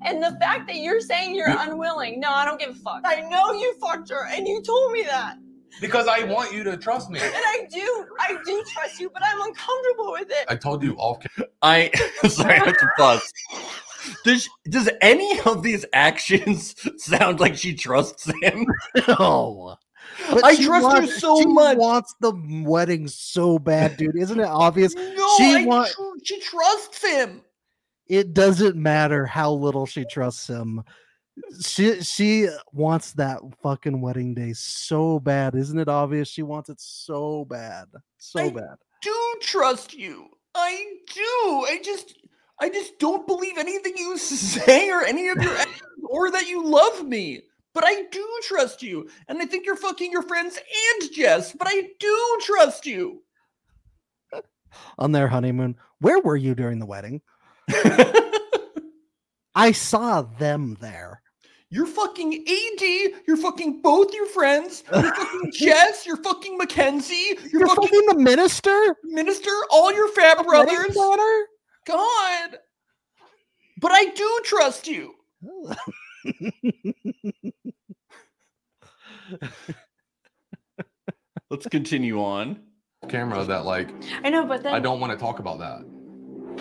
And 0.06 0.22
the 0.22 0.36
fact 0.40 0.66
that 0.68 0.76
you're 0.76 1.00
saying 1.00 1.34
you're 1.34 1.48
unwilling, 1.48 2.20
no, 2.20 2.28
I 2.28 2.44
don't 2.44 2.60
give 2.60 2.70
a 2.70 2.74
fuck. 2.74 3.00
I 3.04 3.20
know 3.30 3.52
you 3.52 3.74
fucked 3.80 4.10
her, 4.10 4.26
and 4.28 4.46
you 4.46 4.60
told 4.62 4.92
me 4.92 5.02
that. 5.04 5.36
Because 5.80 6.06
I 6.08 6.24
want 6.24 6.52
you 6.52 6.62
to 6.64 6.76
trust 6.76 7.10
me. 7.10 7.18
And 7.20 7.32
I 7.34 7.66
do, 7.70 8.06
I 8.20 8.36
do 8.46 8.64
trust 8.72 9.00
you, 9.00 9.10
but 9.10 9.22
I'm 9.24 9.40
uncomfortable 9.40 10.12
with 10.12 10.30
it. 10.30 10.46
I 10.48 10.56
told 10.56 10.82
you 10.82 10.94
off. 10.96 11.22
ca- 11.22 11.44
I 11.62 11.90
sorry, 12.28 12.58
I 12.60 12.64
have 12.66 12.78
to 12.78 12.88
pause. 12.96 13.32
Does 14.24 14.48
does 14.68 14.88
any 15.00 15.40
of 15.40 15.62
these 15.62 15.84
actions 15.92 16.74
sound 17.02 17.40
like 17.40 17.56
she 17.56 17.74
trusts 17.74 18.30
him? 18.42 18.66
No. 19.08 19.76
I 20.44 20.54
trust 20.62 20.66
her 20.66 20.80
wants- 21.00 21.20
so 21.20 21.38
she 21.40 21.46
much. 21.46 21.76
Wants 21.78 22.14
the 22.20 22.32
wedding 22.64 23.08
so 23.08 23.58
bad, 23.58 23.96
dude. 23.96 24.16
Isn't 24.16 24.38
it 24.40 24.46
obvious? 24.46 24.94
No, 24.94 25.28
she 25.38 25.56
I 25.56 25.64
want- 25.64 25.90
tr- 25.90 26.02
she 26.24 26.40
trusts 26.40 27.02
him. 27.04 27.42
it 28.06 28.32
doesn't 28.34 28.76
matter 28.76 29.26
how 29.26 29.52
little 29.52 29.86
she 29.86 30.04
trusts 30.04 30.46
him. 30.46 30.84
She 31.60 32.00
she 32.02 32.48
wants 32.72 33.12
that 33.12 33.40
fucking 33.62 34.00
wedding 34.00 34.34
day 34.34 34.52
so 34.52 35.18
bad, 35.18 35.54
isn't 35.54 35.78
it 35.78 35.88
obvious? 35.88 36.28
She 36.28 36.42
wants 36.42 36.68
it 36.68 36.80
so 36.80 37.44
bad, 37.44 37.86
so 38.18 38.50
bad. 38.50 38.62
I 38.62 38.66
bad. 38.66 38.76
do 39.02 39.34
trust 39.40 39.94
you. 39.94 40.28
I 40.54 40.84
do. 41.12 41.66
I 41.68 41.80
just 41.84 42.14
I 42.60 42.68
just 42.68 42.98
don't 42.98 43.26
believe 43.26 43.58
anything 43.58 43.94
you 43.96 44.16
say 44.18 44.90
or 44.90 45.02
any 45.02 45.28
of 45.28 45.42
your 45.42 45.56
or 46.08 46.30
that 46.30 46.48
you 46.48 46.64
love 46.64 47.06
me. 47.06 47.42
But 47.72 47.84
I 47.84 48.04
do 48.12 48.24
trust 48.44 48.84
you. 48.84 49.08
And 49.26 49.42
I 49.42 49.46
think 49.46 49.66
you're 49.66 49.74
fucking 49.74 50.12
your 50.12 50.22
friends 50.22 50.56
and 50.56 51.12
Jess, 51.12 51.52
but 51.52 51.66
I 51.68 51.88
do 51.98 52.38
trust 52.42 52.86
you. 52.86 53.22
On 54.98 55.10
their 55.10 55.26
honeymoon, 55.26 55.76
where 55.98 56.20
were 56.20 56.36
you 56.36 56.54
during 56.54 56.78
the 56.78 56.86
wedding? 56.86 57.20
I 59.56 59.72
saw 59.72 60.22
them 60.22 60.76
there. 60.80 61.20
You're 61.74 61.86
fucking 61.86 62.32
AD. 62.46 62.82
You're 63.26 63.36
fucking 63.36 63.82
both 63.82 64.14
your 64.14 64.26
friends. 64.26 64.84
You're 64.92 65.02
fucking 65.16 65.50
Jess. 65.52 66.06
You're 66.06 66.22
fucking 66.22 66.56
Mackenzie. 66.56 67.36
You're, 67.50 67.62
You're 67.62 67.66
fucking, 67.66 67.88
fucking 67.88 68.06
the 68.10 68.14
minister. 68.22 68.94
minister. 69.02 69.50
All 69.72 69.92
your 69.92 70.06
fab 70.12 70.46
wedding 70.46 70.72
brothers. 70.72 70.94
planner? 70.94 71.46
God. 71.84 72.58
But 73.80 73.90
I 73.90 74.04
do 74.04 74.40
trust 74.44 74.86
you. 74.86 75.16
Let's 81.50 81.66
continue 81.66 82.22
on. 82.22 82.60
Camera 83.08 83.42
that 83.44 83.64
like 83.64 83.90
I 84.22 84.30
know, 84.30 84.46
but 84.46 84.62
then 84.62 84.72
I 84.74 84.78
don't 84.78 85.00
want 85.00 85.12
to 85.12 85.18
talk 85.18 85.40
about 85.40 85.58
that. 85.58 85.84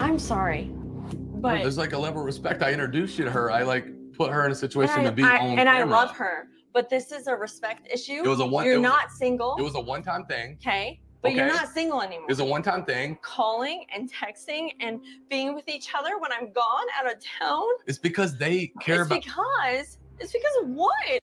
I'm 0.02 0.18
sorry, 0.18 0.72
but 0.74 1.62
there's 1.62 1.78
like 1.78 1.94
a 1.94 2.00
level 2.00 2.22
of 2.22 2.26
respect. 2.26 2.64
I 2.64 2.72
introduced 2.74 3.20
you 3.20 3.26
to 3.26 3.32
her. 3.32 3.50
I 3.52 3.62
like 3.62 3.86
put 4.14 4.32
her 4.32 4.46
in 4.46 4.52
a 4.52 4.56
situation 4.56 5.00
and, 5.00 5.08
to 5.08 5.12
be 5.12 5.24
I, 5.24 5.38
on 5.38 5.60
and 5.60 5.70
I 5.70 5.84
love 5.84 6.12
her. 6.12 6.48
But 6.74 6.90
this 6.90 7.12
is 7.12 7.28
a 7.28 7.36
respect 7.36 7.88
issue. 7.92 8.24
It 8.24 8.28
was 8.28 8.40
a 8.40 8.46
one- 8.46 8.66
You're 8.66 8.76
it 8.76 8.78
was 8.80 8.86
a- 8.86 8.90
not 8.90 9.12
single. 9.12 9.56
It 9.58 9.62
was 9.62 9.76
a 9.76 9.80
one-time 9.80 10.26
thing. 10.26 10.58
okay, 10.60 11.00
but 11.22 11.34
you're 11.34 11.48
not 11.48 11.70
single 11.70 12.02
anymore. 12.02 12.26
It 12.28 12.32
was 12.32 12.40
a 12.40 12.46
one-time 12.46 12.84
thing. 12.86 13.18
calling 13.22 13.86
and 13.94 14.12
texting 14.12 14.72
and 14.80 15.00
being 15.30 15.54
with 15.56 15.68
each 15.70 15.90
other 15.98 16.18
when 16.20 16.32
I'm 16.32 16.52
gone 16.52 16.86
out 17.00 17.12
of 17.12 17.20
town. 17.40 17.64
It's 17.86 18.00
because 18.00 18.38
they 18.38 18.72
care 18.82 19.02
it's 19.02 19.08
about. 19.08 19.24
because 19.24 19.98
it's 20.20 20.32
because 20.32 20.56
of 20.64 20.70
what? 20.70 21.20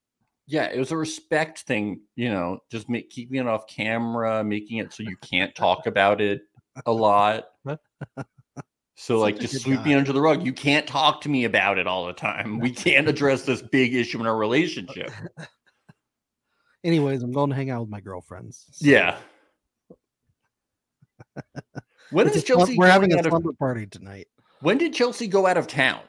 Yeah, 0.47 0.65
it 0.65 0.79
was 0.79 0.91
a 0.91 0.97
respect 0.97 1.61
thing, 1.61 2.01
you 2.17 2.29
know, 2.29 2.59
just 2.71 2.89
make, 2.89 3.11
keeping 3.11 3.39
it 3.41 3.47
off 3.47 3.67
camera, 3.69 4.43
making 4.43 4.79
it 4.79 4.93
so 4.93 5.05
you 5.05 5.17
can't 5.19 5.55
talk 5.55 5.87
about 5.87 6.21
it 6.21 6.43
a 6.87 6.93
lot. 6.93 7.45
So, 9.03 9.19
like, 9.19 9.39
just 9.39 9.63
sweep 9.63 9.83
me 9.83 9.95
under 9.95 10.13
the 10.13 10.21
rug. 10.21 10.45
You 10.45 10.53
can't 10.53 10.87
talk 10.87 11.23
to 11.23 11.31
me 11.31 11.45
about 11.45 11.79
it 11.79 11.87
all 11.87 12.07
the 12.07 12.13
time. 12.13 12.59
We 12.59 12.71
can't 12.85 13.09
address 13.09 13.45
this 13.45 13.63
big 13.63 13.95
issue 13.95 14.21
in 14.21 14.27
our 14.27 14.37
relationship. 14.37 15.11
Anyways, 16.85 17.23
I'm 17.23 17.33
going 17.33 17.49
to 17.49 17.57
hang 17.57 17.71
out 17.71 17.81
with 17.81 17.89
my 17.89 18.01
girlfriends. 18.03 18.67
so 18.71 18.87
Yeah. 18.87 19.17
When 22.11 22.29
is 22.29 22.45
Chelsea? 22.45 22.77
We're 22.77 22.91
having 22.91 23.15
a 23.15 23.19
out 23.19 23.25
of- 23.25 23.31
slumber 23.31 23.55
party 23.55 23.87
tonight. 23.87 24.29
When 24.61 24.77
did 24.77 24.93
Chelsea 24.93 25.29
go 25.29 25.47
out 25.47 25.57
of 25.57 25.67
town? 25.67 26.03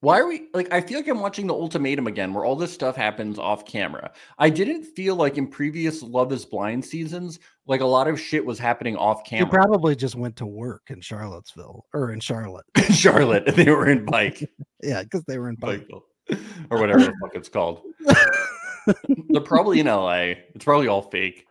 Why 0.00 0.20
are 0.20 0.28
we 0.28 0.48
like? 0.54 0.72
I 0.72 0.80
feel 0.80 1.00
like 1.00 1.08
I'm 1.08 1.18
watching 1.18 1.48
the 1.48 1.54
ultimatum 1.54 2.06
again, 2.06 2.32
where 2.32 2.44
all 2.44 2.54
this 2.54 2.72
stuff 2.72 2.94
happens 2.94 3.36
off 3.36 3.64
camera. 3.64 4.12
I 4.38 4.48
didn't 4.48 4.84
feel 4.84 5.16
like 5.16 5.38
in 5.38 5.48
previous 5.48 6.02
Love 6.04 6.32
Is 6.32 6.44
Blind 6.44 6.84
seasons, 6.84 7.40
like 7.66 7.80
a 7.80 7.86
lot 7.86 8.06
of 8.06 8.20
shit 8.20 8.44
was 8.44 8.60
happening 8.60 8.96
off 8.96 9.24
camera. 9.24 9.46
You 9.46 9.50
probably 9.50 9.96
just 9.96 10.14
went 10.14 10.36
to 10.36 10.46
work 10.46 10.82
in 10.90 11.00
Charlottesville 11.00 11.84
or 11.92 12.12
in 12.12 12.20
Charlotte. 12.20 12.64
Charlotte, 12.92 13.46
they 13.56 13.70
were 13.72 13.88
in 13.88 14.04
bike, 14.04 14.48
yeah, 14.84 15.02
because 15.02 15.24
they 15.24 15.36
were 15.38 15.48
in 15.48 15.56
bike. 15.56 15.88
bike 15.88 16.38
or 16.70 16.78
whatever 16.78 17.00
the 17.00 17.14
fuck 17.20 17.34
it's 17.34 17.48
called. 17.48 17.82
They're 19.30 19.40
probably 19.40 19.80
in 19.80 19.86
LA. 19.86 20.34
It's 20.54 20.64
probably 20.64 20.86
all 20.86 21.02
fake. 21.02 21.44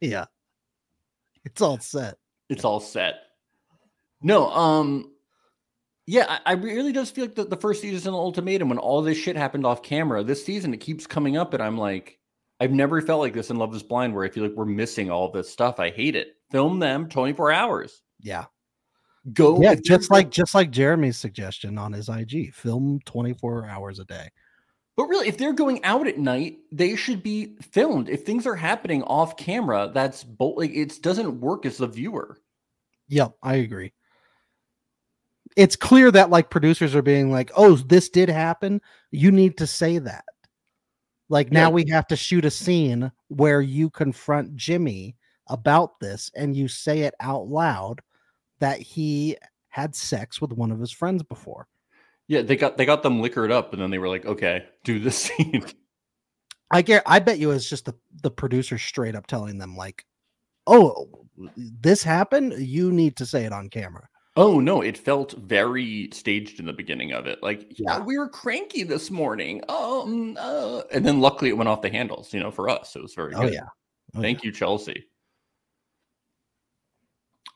yeah, 0.00 0.26
it's 1.44 1.60
all 1.60 1.80
set. 1.80 2.18
It's 2.48 2.64
all 2.64 2.78
set. 2.78 3.16
No, 4.22 4.48
um, 4.52 5.13
yeah, 6.06 6.26
I, 6.28 6.52
I 6.52 6.52
really 6.54 6.92
does 6.92 7.10
feel 7.10 7.24
like 7.24 7.34
the, 7.34 7.44
the 7.44 7.56
first 7.56 7.80
season 7.80 8.14
of 8.14 8.20
Ultimatum 8.20 8.68
when 8.68 8.78
all 8.78 9.02
this 9.02 9.18
shit 9.18 9.36
happened 9.36 9.64
off 9.64 9.82
camera. 9.82 10.22
This 10.22 10.44
season 10.44 10.74
it 10.74 10.80
keeps 10.80 11.06
coming 11.06 11.36
up, 11.36 11.54
and 11.54 11.62
I'm 11.62 11.78
like, 11.78 12.18
I've 12.60 12.72
never 12.72 13.00
felt 13.00 13.20
like 13.20 13.32
this 13.32 13.50
in 13.50 13.56
Love 13.56 13.74
Is 13.74 13.82
Blind, 13.82 14.14
where 14.14 14.24
I 14.24 14.28
feel 14.28 14.44
like 14.44 14.54
we're 14.54 14.64
missing 14.66 15.10
all 15.10 15.30
this 15.30 15.50
stuff. 15.50 15.80
I 15.80 15.90
hate 15.90 16.16
it. 16.16 16.36
Film 16.50 16.78
them 16.78 17.08
24 17.08 17.52
hours. 17.52 18.02
Yeah, 18.20 18.44
Go. 19.32 19.60
yeah, 19.60 19.74
just 19.74 20.10
like 20.10 20.30
just 20.30 20.54
like 20.54 20.70
Jeremy's 20.70 21.16
suggestion 21.16 21.78
on 21.78 21.92
his 21.92 22.08
IG, 22.08 22.52
film 22.54 23.00
24 23.06 23.66
hours 23.66 23.98
a 23.98 24.04
day. 24.04 24.28
But 24.96 25.06
really, 25.06 25.26
if 25.26 25.38
they're 25.38 25.54
going 25.54 25.82
out 25.84 26.06
at 26.06 26.18
night, 26.18 26.58
they 26.70 26.94
should 26.94 27.22
be 27.22 27.56
filmed. 27.72 28.08
If 28.08 28.24
things 28.24 28.46
are 28.46 28.54
happening 28.54 29.02
off 29.04 29.36
camera, 29.36 29.90
that's 29.92 30.22
both 30.22 30.58
like 30.58 30.72
it 30.72 31.02
doesn't 31.02 31.40
work 31.40 31.66
as 31.66 31.78
the 31.78 31.86
viewer. 31.86 32.36
Yep, 33.08 33.32
I 33.42 33.56
agree. 33.56 33.92
It's 35.56 35.76
clear 35.76 36.10
that 36.10 36.30
like 36.30 36.50
producers 36.50 36.94
are 36.94 37.02
being 37.02 37.30
like, 37.30 37.50
"Oh, 37.56 37.76
this 37.76 38.08
did 38.08 38.28
happen. 38.28 38.80
You 39.10 39.30
need 39.30 39.56
to 39.58 39.66
say 39.66 39.98
that." 39.98 40.24
Like 41.28 41.52
now 41.52 41.68
Yeah. 41.68 41.74
we 41.74 41.84
have 41.90 42.06
to 42.08 42.16
shoot 42.16 42.44
a 42.44 42.50
scene 42.50 43.10
where 43.28 43.60
you 43.60 43.88
confront 43.90 44.56
Jimmy 44.56 45.16
about 45.48 45.98
this 46.00 46.30
and 46.34 46.56
you 46.56 46.68
say 46.68 47.00
it 47.00 47.14
out 47.20 47.46
loud 47.48 48.00
that 48.58 48.80
he 48.80 49.36
had 49.68 49.94
sex 49.94 50.40
with 50.40 50.52
one 50.52 50.70
of 50.70 50.80
his 50.80 50.90
friends 50.92 51.22
before. 51.22 51.66
Yeah, 52.26 52.42
they 52.42 52.56
got 52.56 52.76
they 52.76 52.86
got 52.86 53.02
them 53.02 53.20
liquored 53.20 53.50
up, 53.52 53.72
and 53.72 53.80
then 53.82 53.90
they 53.90 53.98
were 53.98 54.08
like, 54.08 54.24
"Okay, 54.26 54.64
do 54.84 54.98
this 54.98 55.16
scene." 55.36 55.64
I 56.70 56.82
get 56.82 57.02
I 57.06 57.18
bet 57.20 57.38
you 57.38 57.50
it's 57.52 57.68
just 57.68 57.84
the 57.84 57.94
the 58.22 58.30
producer 58.30 58.78
straight 58.78 59.14
up 59.14 59.26
telling 59.26 59.58
them 59.58 59.76
like, 59.76 60.04
"Oh, 60.66 61.26
this 61.56 62.02
happened. 62.02 62.54
You 62.58 62.90
need 62.90 63.16
to 63.16 63.26
say 63.26 63.44
it 63.44 63.52
on 63.52 63.68
camera." 63.68 64.08
Oh 64.36 64.58
no, 64.58 64.80
it 64.80 64.98
felt 64.98 65.32
very 65.34 66.08
staged 66.12 66.58
in 66.58 66.66
the 66.66 66.72
beginning 66.72 67.12
of 67.12 67.26
it. 67.26 67.40
Like, 67.42 67.68
yeah, 67.78 67.98
Yeah. 67.98 68.04
we 68.04 68.18
were 68.18 68.28
cranky 68.28 68.82
this 68.82 69.10
morning. 69.10 69.62
Um, 69.68 70.36
uh, 70.40 70.82
and 70.92 71.06
then 71.06 71.20
luckily 71.20 71.50
it 71.50 71.56
went 71.56 71.68
off 71.68 71.82
the 71.82 71.90
handles. 71.90 72.34
You 72.34 72.40
know, 72.40 72.50
for 72.50 72.68
us, 72.68 72.96
it 72.96 73.02
was 73.02 73.14
very 73.14 73.32
Oh 73.34 73.42
good. 73.42 73.52
yeah. 73.54 73.66
Oh, 74.16 74.20
Thank 74.20 74.42
you, 74.42 74.50
Chelsea. 74.50 75.06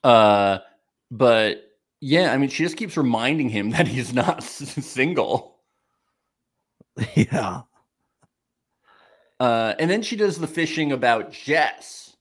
Uh, 0.05 0.59
but 1.11 1.65
yeah, 2.01 2.33
I 2.33 2.39
mean, 2.39 2.49
she 2.49 2.63
just 2.63 2.77
keeps 2.77 2.97
reminding 2.97 3.49
him 3.49 3.71
that 3.73 3.89
he's 3.89 4.13
not 4.15 4.39
s- 4.39 4.85
single. 4.87 5.57
Yeah. 7.15 7.63
Uh, 9.39 9.75
and 9.79 9.89
then 9.89 10.03
she 10.03 10.17
does 10.17 10.37
the 10.39 10.49
fishing 10.49 10.91
about 10.91 11.31
Jess, 11.31 12.17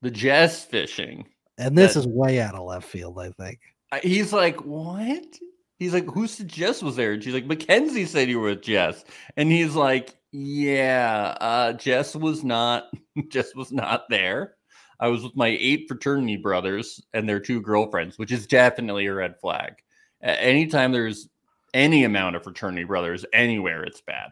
the 0.00 0.10
Jess 0.10 0.64
fishing. 0.64 1.26
And 1.58 1.76
this 1.76 1.92
That- 1.94 2.00
is 2.00 2.06
way 2.06 2.40
out 2.40 2.54
of 2.54 2.64
left 2.64 2.88
field, 2.88 3.18
I 3.18 3.30
think. 3.32 3.60
He's 4.02 4.32
like, 4.32 4.64
what? 4.64 5.38
He's 5.78 5.92
like, 5.92 6.06
who 6.06 6.26
said 6.26 6.48
Jess 6.48 6.82
was 6.82 6.96
there? 6.96 7.12
And 7.12 7.22
she's 7.22 7.34
like, 7.34 7.46
Mackenzie 7.46 8.06
said 8.06 8.28
you 8.28 8.40
were 8.40 8.50
with 8.50 8.62
Jess. 8.62 9.04
And 9.36 9.50
he's 9.50 9.74
like, 9.74 10.16
yeah, 10.32 11.36
uh, 11.40 11.72
Jess 11.74 12.14
was 12.14 12.44
not. 12.44 12.84
Jess 13.28 13.54
was 13.54 13.72
not 13.72 14.04
there. 14.08 14.54
I 15.00 15.08
was 15.08 15.22
with 15.22 15.36
my 15.36 15.56
eight 15.60 15.86
fraternity 15.88 16.36
brothers 16.36 17.02
and 17.12 17.28
their 17.28 17.40
two 17.40 17.60
girlfriends, 17.60 18.18
which 18.18 18.32
is 18.32 18.46
definitely 18.46 19.06
a 19.06 19.14
red 19.14 19.38
flag. 19.40 19.74
Anytime 20.22 20.92
there's 20.92 21.28
any 21.74 22.04
amount 22.04 22.36
of 22.36 22.44
fraternity 22.44 22.84
brothers 22.84 23.24
anywhere, 23.32 23.82
it's 23.82 24.00
bad. 24.00 24.30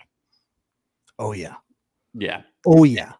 Oh 1.18 1.32
yeah. 1.32 1.56
Yeah. 2.14 2.42
Oh 2.66 2.84
yeah. 2.84 3.12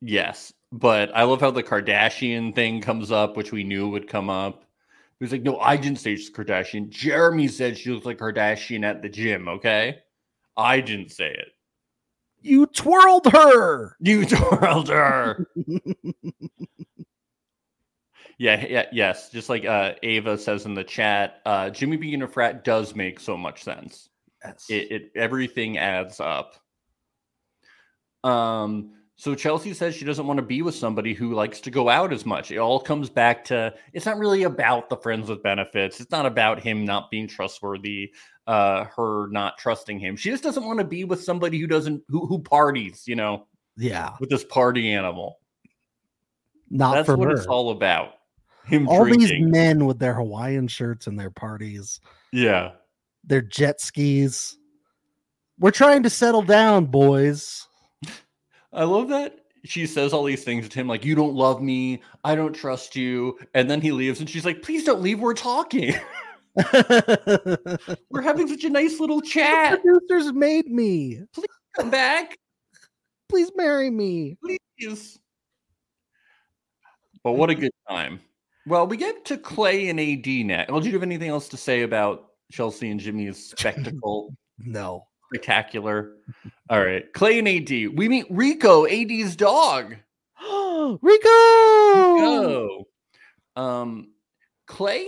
Yes, 0.00 0.52
but 0.72 1.10
I 1.14 1.24
love 1.24 1.40
how 1.40 1.50
the 1.50 1.62
Kardashian 1.62 2.54
thing 2.54 2.80
comes 2.80 3.10
up, 3.10 3.36
which 3.36 3.52
we 3.52 3.64
knew 3.64 3.88
would 3.88 4.08
come 4.08 4.30
up. 4.30 4.64
He 5.20 5.24
was 5.24 5.32
like, 5.32 5.42
"No, 5.42 5.60
I 5.60 5.76
didn't 5.76 5.98
say 5.98 6.16
she's 6.16 6.30
Kardashian. 6.30 6.88
Jeremy 6.88 7.46
said 7.46 7.76
she 7.76 7.90
looks 7.90 8.06
like 8.06 8.18
Kardashian 8.18 8.84
at 8.84 9.02
the 9.02 9.08
gym." 9.08 9.48
Okay, 9.48 9.98
I 10.56 10.80
didn't 10.80 11.10
say 11.10 11.30
it. 11.30 11.52
You 12.40 12.64
twirled 12.66 13.26
her. 13.26 13.96
You 14.00 14.24
twirled 14.26 14.88
her. 14.88 15.46
yeah, 18.38 18.64
yeah, 18.66 18.86
yes. 18.92 19.28
Just 19.28 19.50
like 19.50 19.66
uh, 19.66 19.92
Ava 20.02 20.38
says 20.38 20.64
in 20.64 20.72
the 20.72 20.84
chat, 20.84 21.42
uh, 21.44 21.68
Jimmy 21.68 21.98
being 21.98 22.22
a 22.22 22.28
frat 22.28 22.64
does 22.64 22.94
make 22.94 23.20
so 23.20 23.36
much 23.36 23.62
sense. 23.62 24.08
Yes. 24.42 24.66
It, 24.70 24.90
it 24.90 25.12
everything 25.16 25.76
adds 25.76 26.18
up. 26.18 26.56
Um, 28.24 28.92
so 29.20 29.34
Chelsea 29.34 29.74
says 29.74 29.94
she 29.94 30.06
doesn't 30.06 30.26
want 30.26 30.38
to 30.38 30.42
be 30.42 30.62
with 30.62 30.74
somebody 30.74 31.12
who 31.12 31.34
likes 31.34 31.60
to 31.60 31.70
go 31.70 31.90
out 31.90 32.10
as 32.10 32.24
much. 32.24 32.50
It 32.50 32.56
all 32.56 32.80
comes 32.80 33.10
back 33.10 33.44
to 33.44 33.74
it's 33.92 34.06
not 34.06 34.16
really 34.16 34.44
about 34.44 34.88
the 34.88 34.96
friends 34.96 35.28
with 35.28 35.42
benefits. 35.42 36.00
It's 36.00 36.10
not 36.10 36.24
about 36.24 36.58
him 36.58 36.86
not 36.86 37.10
being 37.10 37.28
trustworthy, 37.28 38.14
uh, 38.46 38.84
her 38.96 39.26
not 39.28 39.58
trusting 39.58 39.98
him. 39.98 40.16
She 40.16 40.30
just 40.30 40.42
doesn't 40.42 40.64
want 40.64 40.78
to 40.78 40.86
be 40.86 41.04
with 41.04 41.22
somebody 41.22 41.58
who 41.58 41.66
doesn't 41.66 42.02
who 42.08 42.24
who 42.24 42.38
parties, 42.38 43.02
you 43.06 43.14
know, 43.14 43.46
yeah. 43.76 44.12
with 44.20 44.30
this 44.30 44.42
party 44.42 44.90
animal. 44.90 45.38
Not 46.70 46.94
That's 46.94 47.06
for 47.06 47.16
what 47.18 47.28
her. 47.28 47.34
it's 47.34 47.44
all 47.44 47.72
about. 47.72 48.14
Him 48.64 48.88
All 48.88 49.04
these 49.04 49.32
men 49.38 49.84
with 49.84 49.98
their 49.98 50.14
Hawaiian 50.14 50.66
shirts 50.66 51.06
and 51.08 51.20
their 51.20 51.30
parties, 51.30 52.00
yeah. 52.32 52.70
their 53.24 53.42
jet 53.42 53.82
skis. 53.82 54.56
We're 55.58 55.72
trying 55.72 56.04
to 56.04 56.10
settle 56.10 56.40
down, 56.40 56.86
boys. 56.86 57.66
I 58.72 58.84
love 58.84 59.08
that 59.08 59.40
she 59.64 59.86
says 59.86 60.12
all 60.12 60.24
these 60.24 60.44
things 60.44 60.68
to 60.68 60.78
him, 60.78 60.88
like, 60.88 61.04
you 61.04 61.14
don't 61.14 61.34
love 61.34 61.62
me, 61.62 62.02
I 62.24 62.34
don't 62.34 62.52
trust 62.52 62.96
you. 62.96 63.38
And 63.54 63.70
then 63.70 63.80
he 63.80 63.92
leaves, 63.92 64.20
and 64.20 64.28
she's 64.28 64.44
like, 64.44 64.62
please 64.62 64.84
don't 64.84 65.02
leave, 65.02 65.20
we're 65.20 65.34
talking. 65.34 65.94
we're 66.74 68.22
having 68.22 68.48
such 68.48 68.64
a 68.64 68.70
nice 68.70 68.98
little 69.00 69.20
chat. 69.20 69.80
Producers 69.82 70.32
made 70.32 70.66
me. 70.66 71.22
Please 71.32 71.46
come 71.76 71.90
back. 71.90 72.38
Please 73.28 73.50
marry 73.54 73.90
me. 73.90 74.36
Please. 74.42 75.18
But 77.22 77.32
what 77.32 77.50
a 77.50 77.54
good 77.54 77.72
time. 77.88 78.20
Well, 78.66 78.86
we 78.86 78.96
get 78.96 79.24
to 79.26 79.36
Clay 79.36 79.88
and 79.88 80.00
AD 80.00 80.26
next. 80.46 80.70
Well, 80.70 80.80
do 80.80 80.86
you 80.86 80.94
have 80.94 81.02
anything 81.02 81.28
else 81.28 81.48
to 81.50 81.56
say 81.56 81.82
about 81.82 82.30
Chelsea 82.50 82.90
and 82.90 83.00
Jimmy's 83.00 83.50
spectacle? 83.50 84.34
No. 84.62 85.06
Spectacular. 85.32 86.12
All 86.68 86.84
right. 86.84 87.12
Clay 87.12 87.38
and 87.38 87.48
AD. 87.48 87.70
We 87.96 88.08
meet 88.08 88.26
Rico, 88.30 88.86
AD's 88.86 89.36
dog. 89.36 89.96
Rico! 91.02 92.14
Rico. 92.14 92.84
Um, 93.56 94.12
Clay, 94.66 95.06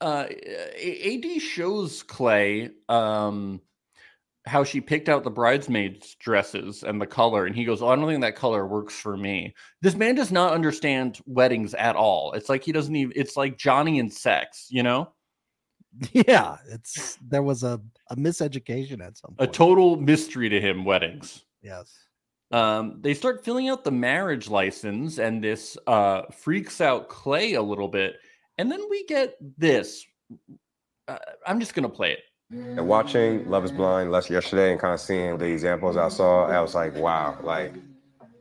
uh, 0.00 0.26
AD 0.28 1.42
shows 1.42 2.02
Clay 2.02 2.70
um, 2.88 3.60
how 4.46 4.64
she 4.64 4.80
picked 4.80 5.08
out 5.08 5.24
the 5.24 5.30
bridesmaids' 5.30 6.16
dresses 6.18 6.82
and 6.82 7.00
the 7.00 7.06
color. 7.06 7.46
And 7.46 7.54
he 7.54 7.64
goes, 7.64 7.82
Oh, 7.82 7.88
I 7.88 7.96
don't 7.96 8.06
think 8.06 8.22
that 8.22 8.36
color 8.36 8.66
works 8.66 8.94
for 8.94 9.16
me. 9.16 9.54
This 9.82 9.94
man 9.94 10.14
does 10.14 10.32
not 10.32 10.52
understand 10.52 11.20
weddings 11.26 11.74
at 11.74 11.96
all. 11.96 12.32
It's 12.32 12.48
like 12.48 12.64
he 12.64 12.72
doesn't 12.72 12.94
even, 12.94 13.12
it's 13.16 13.36
like 13.36 13.58
Johnny 13.58 13.98
and 13.98 14.12
sex, 14.12 14.66
you 14.70 14.82
know? 14.82 15.12
Yeah, 16.12 16.56
it's 16.70 17.18
there 17.20 17.42
was 17.42 17.62
a, 17.62 17.80
a 18.08 18.16
miseducation 18.16 19.04
at 19.04 19.16
some 19.16 19.34
point. 19.34 19.50
A 19.50 19.52
total 19.52 19.96
mystery 19.96 20.48
to 20.48 20.60
him, 20.60 20.84
weddings. 20.84 21.44
yes. 21.62 21.98
um, 22.52 22.98
they 23.00 23.14
start 23.14 23.44
filling 23.44 23.68
out 23.68 23.84
the 23.84 23.90
marriage 23.90 24.48
license, 24.48 25.18
and 25.18 25.42
this 25.42 25.76
uh, 25.86 26.22
freaks 26.32 26.80
out 26.80 27.08
Clay 27.08 27.54
a 27.54 27.62
little 27.62 27.88
bit. 27.88 28.16
And 28.58 28.70
then 28.70 28.80
we 28.90 29.04
get 29.06 29.36
this. 29.58 30.04
Uh, 31.08 31.18
I'm 31.46 31.60
just 31.60 31.74
gonna 31.74 31.88
play 31.88 32.12
it. 32.12 32.20
And 32.52 32.86
watching 32.88 33.48
Love 33.48 33.64
is 33.64 33.70
Blind 33.72 34.10
less 34.10 34.28
yesterday 34.28 34.72
and 34.72 34.80
kind 34.80 34.92
of 34.92 35.00
seeing 35.00 35.38
the 35.38 35.46
examples 35.46 35.96
I 35.96 36.08
saw, 36.08 36.46
I 36.46 36.60
was 36.60 36.74
like, 36.74 36.94
wow, 36.96 37.38
like 37.42 37.74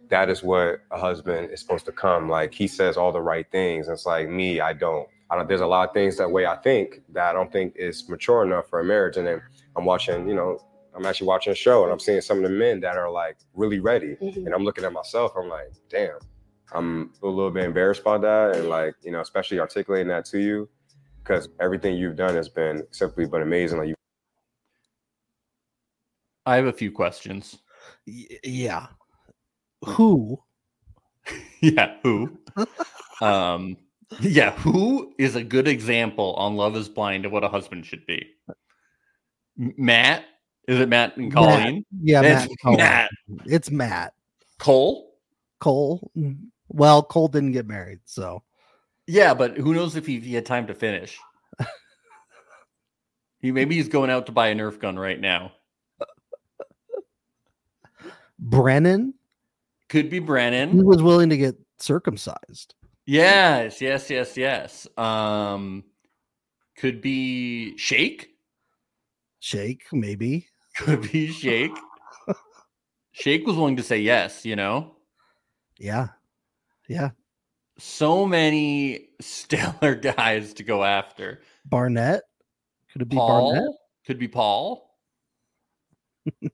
that 0.10 0.30
is 0.30 0.42
what 0.42 0.82
a 0.92 1.00
husband 1.00 1.52
is 1.52 1.60
supposed 1.60 1.86
to 1.86 1.92
come. 1.92 2.28
Like 2.28 2.54
he 2.54 2.68
says 2.68 2.98
all 2.98 3.12
the 3.12 3.22
right 3.22 3.50
things. 3.52 3.88
It's 3.88 4.06
like 4.06 4.28
me, 4.28 4.60
I 4.60 4.74
don't. 4.74 5.08
I 5.32 5.36
don't 5.36 5.48
there's 5.48 5.62
a 5.62 5.68
lot 5.68 5.88
of 5.88 5.94
things 5.94 6.18
that 6.18 6.30
way 6.30 6.46
I 6.46 6.56
think 6.58 7.02
that 7.10 7.30
I 7.30 7.34
don't 7.34 7.52
think 7.52 7.74
is 7.76 8.08
mature 8.10 8.44
enough 8.44 8.68
for 8.68 8.80
a 8.80 8.84
marriage. 8.84 9.18
And 9.18 9.28
then 9.28 9.42
I'm 9.76 9.86
watching, 9.86 10.28
you 10.28 10.36
know, 10.36 10.60
I'm 10.96 11.06
actually 11.06 11.28
watching 11.28 11.54
a 11.54 11.56
show 11.56 11.84
and 11.84 11.92
I'm 11.92 12.00
seeing 12.00 12.22
some 12.22 12.38
of 12.38 12.44
the 12.44 12.50
men 12.50 12.80
that 12.82 12.98
are 12.98 13.12
like 13.12 13.38
really 13.54 13.80
ready. 13.80 14.18
And 14.20 14.54
I'm 14.54 14.64
looking 14.64 14.84
at 14.84 14.94
myself, 14.94 15.34
I'm 15.38 15.48
like, 15.48 15.72
damn, 15.88 16.18
I'm 16.74 17.14
a 17.22 17.28
little 17.28 17.52
bit 17.52 17.64
embarrassed 17.64 18.04
by 18.04 18.18
that. 18.18 18.56
And 18.56 18.70
like, 18.70 18.96
you 19.04 19.12
know, 19.12 19.22
especially 19.22 19.60
articulating 19.60 20.08
that 20.08 20.26
to 20.26 20.40
you 20.40 20.68
because 21.24 21.50
everything 21.60 21.96
you've 21.96 22.16
done 22.16 22.36
has 22.36 22.50
been 22.50 22.84
simply 22.92 23.26
but 23.26 23.42
amazing. 23.42 23.78
Like 23.78 23.90
you 23.90 23.96
I 26.46 26.56
have 26.56 26.66
a 26.66 26.74
few 26.74 26.92
questions. 26.92 27.60
Y- 28.08 28.40
yeah. 28.44 28.88
Who? 29.86 30.42
yeah, 31.62 31.96
who? 32.04 32.38
um, 33.22 33.78
yeah, 34.22 34.52
who 34.52 35.14
is 35.18 35.36
a 35.36 35.44
good 35.44 35.68
example 35.68 36.34
on 36.36 36.56
Love 36.56 36.76
Is 36.76 36.90
Blind 36.90 37.26
of 37.26 37.32
what 37.32 37.44
a 37.44 37.50
husband 37.50 37.86
should 37.86 38.06
be? 38.06 38.28
Matt? 39.58 40.26
Is 40.68 40.80
it 40.80 40.90
Matt 40.90 41.18
and 41.18 41.34
Matt. 41.34 41.34
Colleen? 41.34 41.86
Yeah, 42.02 42.22
It's 42.22 42.30
Matt. 42.30 42.50
and 42.50 42.60
Colleen. 42.60 42.78
Matt. 42.78 43.10
It's 43.46 43.72
Matt. 43.72 44.14
Cole? 44.58 45.16
Cole. 45.60 46.12
Well, 46.70 47.04
Cole 47.04 47.28
didn't 47.28 47.52
get 47.54 47.68
married, 47.68 48.00
so 48.06 48.44
Yeah, 49.08 49.34
but 49.34 49.58
who 49.58 49.74
knows 49.74 49.96
if 49.96 50.06
he, 50.06 50.20
he 50.20 50.34
had 50.36 50.46
time 50.46 50.68
to 50.68 50.74
finish? 50.74 51.18
he 53.40 53.52
maybe 53.52 53.76
he's 53.76 53.88
going 53.90 54.10
out 54.10 54.26
to 54.28 54.32
buy 54.32 54.48
a 54.50 54.56
Nerf 54.56 54.80
gun 54.80 54.98
right 54.98 55.20
now. 55.20 55.52
Brennan. 58.38 59.14
Could 59.90 60.10
be 60.10 60.20
Brennan. 60.20 60.72
He 60.72 60.84
was 60.84 61.02
willing 61.02 61.30
to 61.30 61.38
get 61.38 61.56
circumcised. 61.80 62.76
Yes, 63.10 63.82
yes, 63.82 64.08
yes, 64.12 64.38
yes. 64.38 64.88
Um, 64.96 65.84
could 66.78 67.02
be 67.02 67.76
Shake. 67.76 68.30
Shake, 69.40 69.82
maybe. 69.92 70.46
Could 70.78 71.12
be 71.12 71.32
Shake. 71.32 71.72
Shake 73.12 73.48
was 73.48 73.56
willing 73.56 73.78
to 73.78 73.84
say 73.84 73.98
yes. 73.98 74.46
You 74.46 74.56
know, 74.56 74.96
Yeah. 75.80 76.10
Yeah. 76.88 77.10
so 77.80 78.28
many 78.28 79.08
stellar 79.20 79.96
guys 80.16 80.54
to 80.56 80.64
go 80.64 80.84
after. 80.84 81.42
Barnett. 81.66 82.22
Could 82.94 83.02
it 83.02 83.10
be 83.10 83.18
Paul 83.18 83.54
Barnett? 83.54 83.76
could 84.06 84.20
be 84.20 84.28
Paul. 84.28 84.96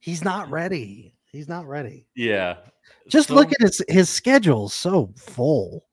He's 0.00 0.22
not 0.22 0.50
ready. 0.50 1.14
He's 1.32 1.48
not 1.48 1.66
ready. 1.66 2.06
Yeah. 2.16 2.56
Just 3.08 3.28
So- 3.28 3.34
look 3.34 3.52
at 3.52 3.60
his 3.60 3.82
his 3.88 4.08
schedule 4.08 4.68
so 4.68 5.12
full. 5.16 5.84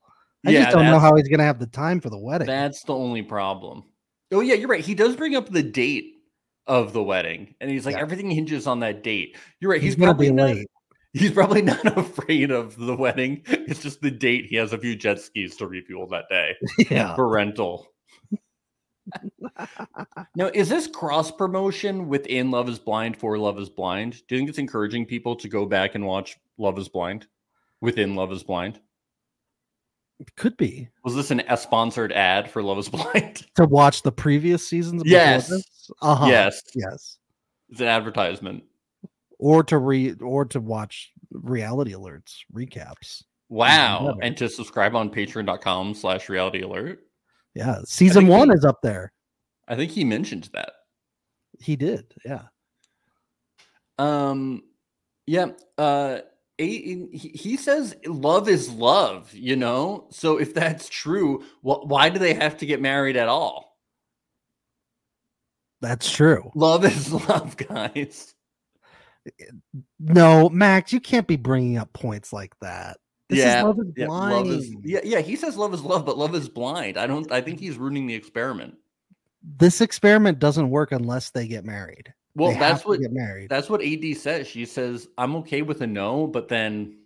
I 0.46 0.50
Yeah, 0.50 0.62
just 0.64 0.76
don't 0.76 0.84
know 0.86 0.98
how 0.98 1.14
he's 1.16 1.28
gonna 1.28 1.42
have 1.44 1.58
the 1.58 1.66
time 1.66 2.00
for 2.00 2.08
the 2.10 2.18
wedding. 2.18 2.46
That's 2.46 2.82
the 2.84 2.94
only 2.94 3.22
problem. 3.22 3.84
Oh 4.32 4.40
yeah, 4.40 4.54
you're 4.54 4.68
right. 4.68 4.84
He 4.84 4.94
does 4.94 5.16
bring 5.16 5.34
up 5.36 5.48
the 5.50 5.62
date 5.62 6.14
of 6.66 6.92
the 6.92 7.02
wedding, 7.02 7.54
and 7.60 7.70
he's 7.70 7.84
like, 7.86 7.94
Yeah. 7.96 8.02
everything 8.02 8.30
hinges 8.30 8.66
on 8.66 8.80
that 8.80 9.02
date. 9.02 9.36
You're 9.60 9.70
right. 9.72 9.80
He's 9.80 9.94
He's, 9.94 9.96
gonna 10.00 10.12
probably 10.12 10.28
be 10.28 10.34
not, 10.34 10.44
late. 10.56 10.66
He's 11.12 11.30
probably 11.32 11.62
not 11.62 11.84
afraid 11.98 12.50
of 12.50 12.76
the 12.76 12.96
wedding. 12.96 13.42
It's 13.46 13.82
just 13.82 14.00
the 14.02 14.10
date. 14.10 14.46
He 14.46 14.56
has 14.56 14.72
a 14.72 14.78
few 14.78 14.96
jet 14.96 15.20
skis 15.20 15.56
to 15.56 15.66
refuel 15.66 16.06
that 16.08 16.24
day 16.28 16.54
Yeah. 16.90 17.14
for 17.14 17.28
rental. 17.28 17.86
Now, 20.34 20.46
is 20.52 20.68
this 20.68 20.86
cross 20.86 21.30
promotion 21.30 22.08
within 22.08 22.50
Love 22.50 22.68
Is 22.68 22.78
Blind 22.78 23.16
for 23.16 23.38
Love 23.38 23.58
Is 23.58 23.68
Blind? 23.68 24.22
Do 24.26 24.34
you 24.34 24.40
think 24.40 24.48
it's 24.48 24.58
encouraging 24.58 25.06
people 25.06 25.36
to 25.36 25.48
go 25.48 25.66
back 25.66 25.94
and 25.94 26.04
watch 26.06 26.36
Love 26.58 26.78
Is 26.78 26.88
Blind 26.88 27.26
within 27.80 28.14
Love 28.14 28.32
Is 28.32 28.42
Blind? 28.42 28.80
It 30.18 30.34
Could 30.36 30.56
be 30.56 30.88
Was 31.04 31.14
this 31.14 31.30
an 31.30 31.42
a 31.48 31.56
sponsored 31.56 32.12
ad 32.12 32.50
for 32.50 32.62
Love 32.62 32.78
Is 32.78 32.88
Blind? 32.90 33.46
to 33.54 33.66
watch 33.66 34.02
the 34.02 34.12
previous 34.12 34.66
seasons. 34.66 35.02
Yes. 35.04 35.52
Uh-huh. 36.02 36.26
Yes. 36.26 36.62
Yes. 36.74 37.18
It's 37.68 37.80
an 37.80 37.88
advertisement. 37.88 38.64
Or 39.38 39.62
to 39.64 39.78
read 39.78 40.22
or 40.22 40.46
to 40.46 40.60
watch 40.60 41.12
reality 41.30 41.92
alerts 41.92 42.36
recaps. 42.54 43.22
Wow. 43.48 44.16
And 44.22 44.36
to 44.38 44.48
subscribe 44.48 44.96
on 44.96 45.10
patreon.com 45.10 45.94
slash 45.94 46.28
reality 46.28 46.62
alert. 46.62 47.05
Yeah. 47.56 47.78
Season 47.86 48.26
one 48.26 48.50
he- 48.50 48.54
is 48.54 48.64
up 48.66 48.82
there. 48.82 49.12
I 49.66 49.76
think 49.76 49.90
he 49.90 50.04
mentioned 50.04 50.50
that. 50.52 50.72
He 51.58 51.74
did. 51.74 52.14
Yeah. 52.24 52.42
Um 53.98 54.62
yeah, 55.26 55.46
uh 55.78 56.18
he 56.58 57.08
he 57.12 57.56
says 57.56 57.96
love 58.06 58.48
is 58.48 58.70
love, 58.70 59.32
you 59.32 59.56
know? 59.56 60.06
So 60.10 60.36
if 60.38 60.52
that's 60.52 60.88
true, 60.90 61.44
wh- 61.62 61.84
why 61.86 62.10
do 62.10 62.18
they 62.18 62.34
have 62.34 62.58
to 62.58 62.66
get 62.66 62.80
married 62.80 63.16
at 63.16 63.28
all? 63.28 63.78
That's 65.80 66.10
true. 66.12 66.50
Love 66.54 66.84
is 66.84 67.10
love, 67.28 67.56
guys. 67.56 68.34
No, 69.98 70.50
Max, 70.50 70.92
you 70.92 71.00
can't 71.00 71.26
be 71.26 71.36
bringing 71.36 71.78
up 71.78 71.92
points 71.94 72.32
like 72.32 72.52
that. 72.60 72.98
This 73.28 73.40
yeah, 73.40 73.58
is 73.58 73.64
love 73.64 73.78
is 73.80 73.92
yeah, 73.96 74.06
blind. 74.06 74.48
love 74.48 74.58
is 74.58 74.74
yeah, 74.84 75.00
yeah, 75.02 75.20
he 75.20 75.34
says 75.36 75.56
love 75.56 75.74
is 75.74 75.82
love, 75.82 76.06
but 76.06 76.16
love 76.16 76.34
is 76.34 76.48
blind. 76.48 76.96
I 76.96 77.06
don't 77.06 77.30
I 77.32 77.40
think 77.40 77.58
he's 77.58 77.76
ruining 77.76 78.06
the 78.06 78.14
experiment. 78.14 78.76
This 79.58 79.80
experiment 79.80 80.38
doesn't 80.38 80.70
work 80.70 80.92
unless 80.92 81.30
they 81.30 81.46
get 81.46 81.64
married. 81.64 82.12
Well, 82.34 82.52
They 82.52 82.58
that's 82.58 82.84
what 82.84 83.00
get 83.00 83.12
married. 83.12 83.48
That's 83.48 83.70
what 83.70 83.82
AD 83.82 84.16
says. 84.16 84.46
She 84.46 84.66
says, 84.66 85.08
"I'm 85.16 85.36
okay 85.36 85.62
with 85.62 85.80
a 85.80 85.86
no, 85.86 86.26
but 86.26 86.48
then 86.48 86.98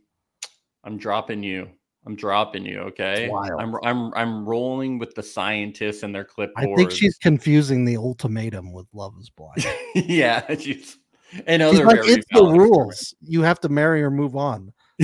I'm 0.85 0.99
dropping 0.99 1.43
you. 1.43 1.69
I'm 2.07 2.17
dropping 2.17 2.65
you. 2.65 2.81
Okay. 2.81 3.31
I'm 3.31 3.77
I'm 3.85 4.13
I'm 4.15 4.49
rolling 4.49 4.99
with 4.99 5.15
the 5.15 5.23
scientists 5.23 6.03
and 6.03 6.15
their 6.15 6.25
clipboards. 6.25 6.53
I 6.57 6.75
think 6.75 6.91
she's 6.91 7.17
confusing 7.19 7.85
the 7.85 7.97
ultimatum 7.97 8.73
with 8.73 8.87
Love 8.93 9.15
is 9.21 9.31
Blind. 9.31 9.67
yeah. 9.95 10.55
She's 10.57 10.99
and 11.47 11.63
She's 11.63 11.81
like, 11.81 12.01
it's 12.03 12.27
the 12.33 12.41
valid 12.41 12.59
rules. 12.59 13.15
You 13.21 13.43
have 13.43 13.61
to 13.61 13.69
marry 13.69 14.03
or 14.03 14.11
move 14.11 14.35
on. 14.35 14.73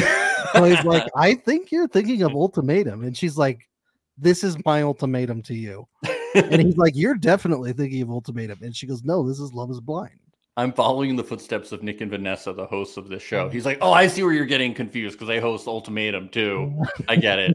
He's 0.65 0.85
like, 0.85 1.05
I 1.17 1.35
think 1.35 1.71
you're 1.73 1.89
thinking 1.89 2.23
of 2.23 2.33
ultimatum. 2.33 3.05
And 3.05 3.17
she's 3.17 3.37
like, 3.37 3.69
This 4.19 4.45
is 4.45 4.57
my 4.65 4.83
ultimatum 4.83 5.43
to 5.45 5.55
you. 5.55 5.87
And 6.35 6.63
he's 6.63 6.77
like, 6.77 6.95
You're 6.95 7.15
definitely 7.15 7.73
thinking 7.73 8.03
of 8.03 8.11
ultimatum. 8.11 8.59
And 8.63 8.75
she 8.75 8.87
goes, 8.87 9.05
No, 9.05 9.27
this 9.27 9.41
is 9.41 9.53
Love 9.53 9.71
is 9.71 9.81
Blind. 9.81 10.19
I'm 10.59 10.73
following 10.73 11.17
the 11.17 11.25
footsteps 11.25 11.73
of 11.73 11.83
Nick 11.83 12.01
and 12.01 12.11
Vanessa, 12.11 12.53
the 12.53 12.65
hosts 12.67 12.97
of 12.97 13.09
this 13.09 13.23
show. 13.23 13.51
He's 13.51 13.67
like, 13.67 13.77
"Oh, 13.83 13.93
I 13.93 14.07
see 14.07 14.23
where 14.23 14.33
you're 14.33 14.47
getting 14.47 14.73
confused 14.73 15.17
because 15.17 15.29
they 15.29 15.39
host 15.39 15.67
Ultimatum 15.67 16.31
too. 16.31 16.83
I 17.09 17.17
get 17.17 17.39
it." 17.39 17.55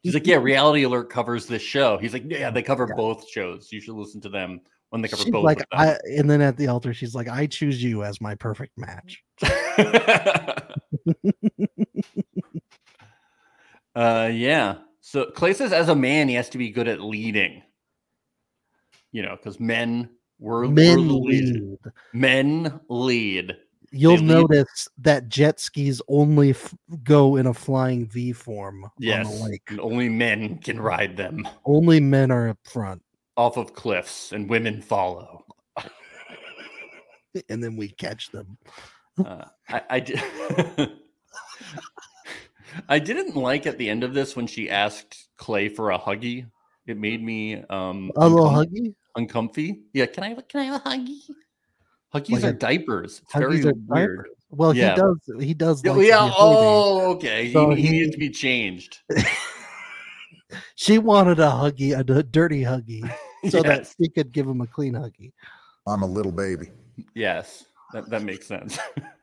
He's 0.00 0.14
like, 0.14 0.26
"Yeah, 0.26 0.36
Reality 0.36 0.84
Alert 0.84 1.10
covers 1.10 1.44
this 1.44 1.60
show." 1.60 1.98
He's 1.98 2.14
like, 2.14 2.24
"Yeah, 2.26 2.50
they 2.50 2.62
cover 2.62 2.86
both 2.86 3.28
shows. 3.28 3.70
You 3.70 3.82
should 3.82 3.96
listen 3.96 4.22
to 4.22 4.30
them 4.30 4.62
when 4.90 5.02
they 5.02 5.08
cover 5.08 5.22
She's 5.22 5.30
propose 5.30 5.44
like. 5.44 5.66
I, 5.72 5.96
and 6.16 6.30
then 6.30 6.40
at 6.40 6.56
the 6.56 6.68
altar, 6.68 6.94
she's 6.94 7.14
like, 7.14 7.28
I 7.28 7.46
choose 7.46 7.82
you 7.82 8.04
as 8.04 8.20
my 8.20 8.34
perfect 8.34 8.72
match. 8.76 9.22
Uh, 13.98 14.30
yeah. 14.32 14.76
So 15.00 15.24
Clay 15.26 15.52
says, 15.54 15.72
as 15.72 15.88
a 15.88 15.94
man, 15.94 16.28
he 16.28 16.34
has 16.34 16.48
to 16.50 16.58
be 16.58 16.70
good 16.70 16.86
at 16.86 17.00
leading. 17.00 17.62
You 19.10 19.22
know, 19.22 19.34
because 19.36 19.58
men 19.58 20.10
were 20.38 20.68
Men 20.68 20.98
were 21.08 21.14
lead. 21.14 21.54
lead. 21.54 21.78
Men 22.12 22.80
lead. 22.88 23.56
You'll 23.90 24.16
They 24.18 24.22
lead- 24.22 24.28
notice 24.50 24.88
that 24.98 25.28
jet 25.28 25.58
skis 25.58 26.00
only 26.08 26.50
f- 26.50 26.74
go 27.02 27.36
in 27.36 27.46
a 27.46 27.54
flying 27.54 28.06
V 28.06 28.32
form 28.32 28.84
on 28.84 28.90
Yes, 28.98 29.26
the 29.26 29.44
lake. 29.44 29.62
and 29.68 29.80
only 29.80 30.08
men 30.10 30.58
can 30.58 30.78
ride 30.80 31.16
them 31.16 31.48
Only 31.64 31.98
men 31.98 32.30
are 32.30 32.50
up 32.50 32.58
front, 32.64 33.02
off 33.36 33.56
of 33.56 33.72
cliffs, 33.72 34.30
and 34.32 34.48
women 34.48 34.82
follow. 34.82 35.44
and 37.48 37.64
then 37.64 37.76
we 37.76 37.88
catch 37.88 38.30
them. 38.30 38.58
Uh, 39.24 39.44
I, 39.70 39.82
I 39.90 40.00
did. 40.00 40.20
I 42.88 42.98
didn't 42.98 43.36
like 43.36 43.66
at 43.66 43.78
the 43.78 43.88
end 43.88 44.04
of 44.04 44.14
this 44.14 44.36
when 44.36 44.46
she 44.46 44.68
asked 44.70 45.28
Clay 45.36 45.68
for 45.68 45.90
a 45.90 45.98
huggy. 45.98 46.46
It 46.86 46.96
made 46.98 47.22
me 47.22 47.62
um 47.70 48.10
A 48.16 48.28
little 48.28 48.48
huggy? 48.50 48.94
uncomfy. 49.16 49.82
Yeah, 49.92 50.06
can 50.06 50.24
I 50.24 50.28
have 50.30 50.38
a- 50.38 50.42
can 50.42 50.60
I 50.60 50.64
have 50.64 50.80
a 50.84 50.88
huggy? 50.88 51.18
Huggies 52.14 52.30
Like 52.30 52.44
are 52.44 52.48
a- 52.48 52.52
diapers. 52.52 53.20
It's 53.22 53.32
Huggies 53.32 53.62
very 53.62 53.62
weird. 53.62 53.88
diapers. 53.88 54.30
Well, 54.50 54.74
Yeah. 54.74 54.94
he 54.94 55.00
does. 55.00 55.44
He 55.48 55.54
does. 55.54 55.82
Yeah, 55.84 55.92
like 55.92 56.06
yeah. 56.06 56.30
Oh, 56.36 57.14
baby. 57.14 57.28
okay. 57.28 57.52
So 57.52 57.70
he, 57.70 57.82
he 57.82 57.86
he- 57.88 57.92
needs 58.00 58.12
to 58.12 58.18
be 58.18 58.30
changed. 58.30 58.98
She 60.76 60.98
wanted 60.98 61.40
a 61.40 61.48
huggy, 61.50 61.98
a 61.98 62.22
dirty 62.22 62.62
huggy, 62.62 63.02
so 63.50 63.62
that 63.62 63.78
Yes. 63.80 63.94
she 64.00 64.08
could 64.08 64.32
give 64.32 64.46
him 64.46 64.60
a 64.62 64.66
clean 64.66 64.94
huggy. 64.94 65.32
I'm 65.86 66.02
a 66.02 66.06
little 66.06 66.32
baby. 66.32 66.70
Yes, 67.14 67.64
that, 67.92 68.08
that 68.10 68.22
makes 68.22 68.46
sense. 68.46 68.78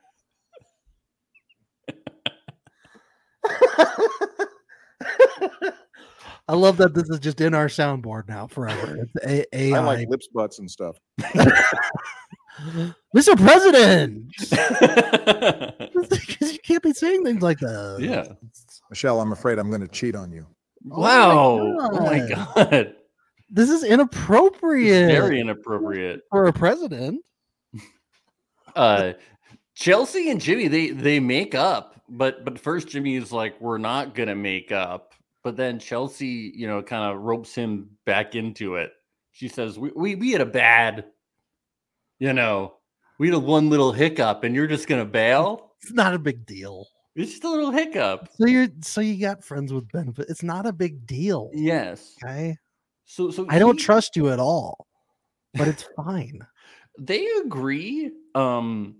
I 6.48 6.54
love 6.54 6.76
that 6.76 6.94
this 6.94 7.08
is 7.10 7.18
just 7.18 7.40
in 7.40 7.54
our 7.54 7.66
soundboard 7.66 8.28
now 8.28 8.46
forever. 8.46 8.98
It's 9.02 9.16
a- 9.26 9.56
AI. 9.56 9.76
I 9.80 9.80
like 9.80 10.08
lips, 10.08 10.28
butts, 10.32 10.58
and 10.60 10.70
stuff. 10.70 10.96
Mr. 13.14 13.36
President, 13.36 14.32
because 16.08 16.52
you 16.52 16.58
can't 16.60 16.82
be 16.82 16.92
saying 16.92 17.24
things 17.24 17.42
like 17.42 17.58
that. 17.58 17.98
yeah. 18.00 18.26
Michelle, 18.90 19.20
I'm 19.20 19.32
afraid 19.32 19.58
I'm 19.58 19.68
going 19.70 19.80
to 19.82 19.88
cheat 19.88 20.14
on 20.14 20.30
you. 20.32 20.46
Wow. 20.84 21.58
Oh 21.80 22.00
my 22.00 22.20
God. 22.28 22.54
god. 22.54 22.94
This 23.50 23.68
is 23.70 23.82
inappropriate. 23.84 25.10
Very 25.10 25.40
inappropriate. 25.40 26.20
for 26.30 26.46
a 26.46 26.52
president. 26.52 27.20
uh 28.76 29.12
Chelsea 29.74 30.30
and 30.30 30.40
Jimmy 30.40 30.68
they 30.68 30.90
they 30.90 31.18
make 31.20 31.54
up, 31.54 31.95
but 32.08 32.44
but 32.44 32.58
first 32.58 32.88
Jimmy 32.88 33.16
is 33.16 33.32
like 33.32 33.60
we're 33.60 33.78
not 33.78 34.14
going 34.14 34.28
to 34.28 34.34
make 34.34 34.72
up. 34.72 35.12
But 35.42 35.56
then 35.56 35.78
Chelsea, 35.78 36.52
you 36.56 36.66
know, 36.66 36.82
kind 36.82 37.12
of 37.14 37.22
ropes 37.22 37.54
him 37.54 37.90
back 38.04 38.34
into 38.34 38.76
it. 38.76 38.92
She 39.32 39.48
says, 39.48 39.78
"We 39.78 39.90
we, 39.94 40.14
we 40.14 40.32
had 40.32 40.40
a 40.40 40.46
bad 40.46 41.04
you 42.18 42.32
know, 42.32 42.74
we 43.18 43.28
had 43.28 43.34
a 43.34 43.38
one 43.38 43.68
little 43.68 43.92
hiccup 43.92 44.42
and 44.44 44.54
you're 44.54 44.66
just 44.66 44.88
going 44.88 45.00
to 45.04 45.10
bail?" 45.10 45.72
It's 45.82 45.92
not 45.92 46.14
a 46.14 46.18
big 46.18 46.46
deal. 46.46 46.88
It's 47.14 47.30
just 47.32 47.44
a 47.44 47.50
little 47.50 47.70
hiccup. 47.70 48.28
So 48.38 48.46
you're 48.46 48.68
so 48.82 49.00
you 49.00 49.20
got 49.20 49.44
friends 49.44 49.72
with 49.72 49.90
benefit. 49.92 50.26
It's 50.28 50.42
not 50.42 50.66
a 50.66 50.72
big 50.72 51.06
deal. 51.06 51.50
Yes. 51.54 52.14
Okay. 52.22 52.56
So 53.04 53.30
so 53.30 53.46
I 53.48 53.58
don't 53.58 53.76
trust 53.78 54.16
you 54.16 54.30
at 54.30 54.40
all, 54.40 54.86
but 55.54 55.68
it's 55.68 55.84
fine. 55.96 56.40
they 56.98 57.26
agree 57.44 58.10
um 58.34 58.96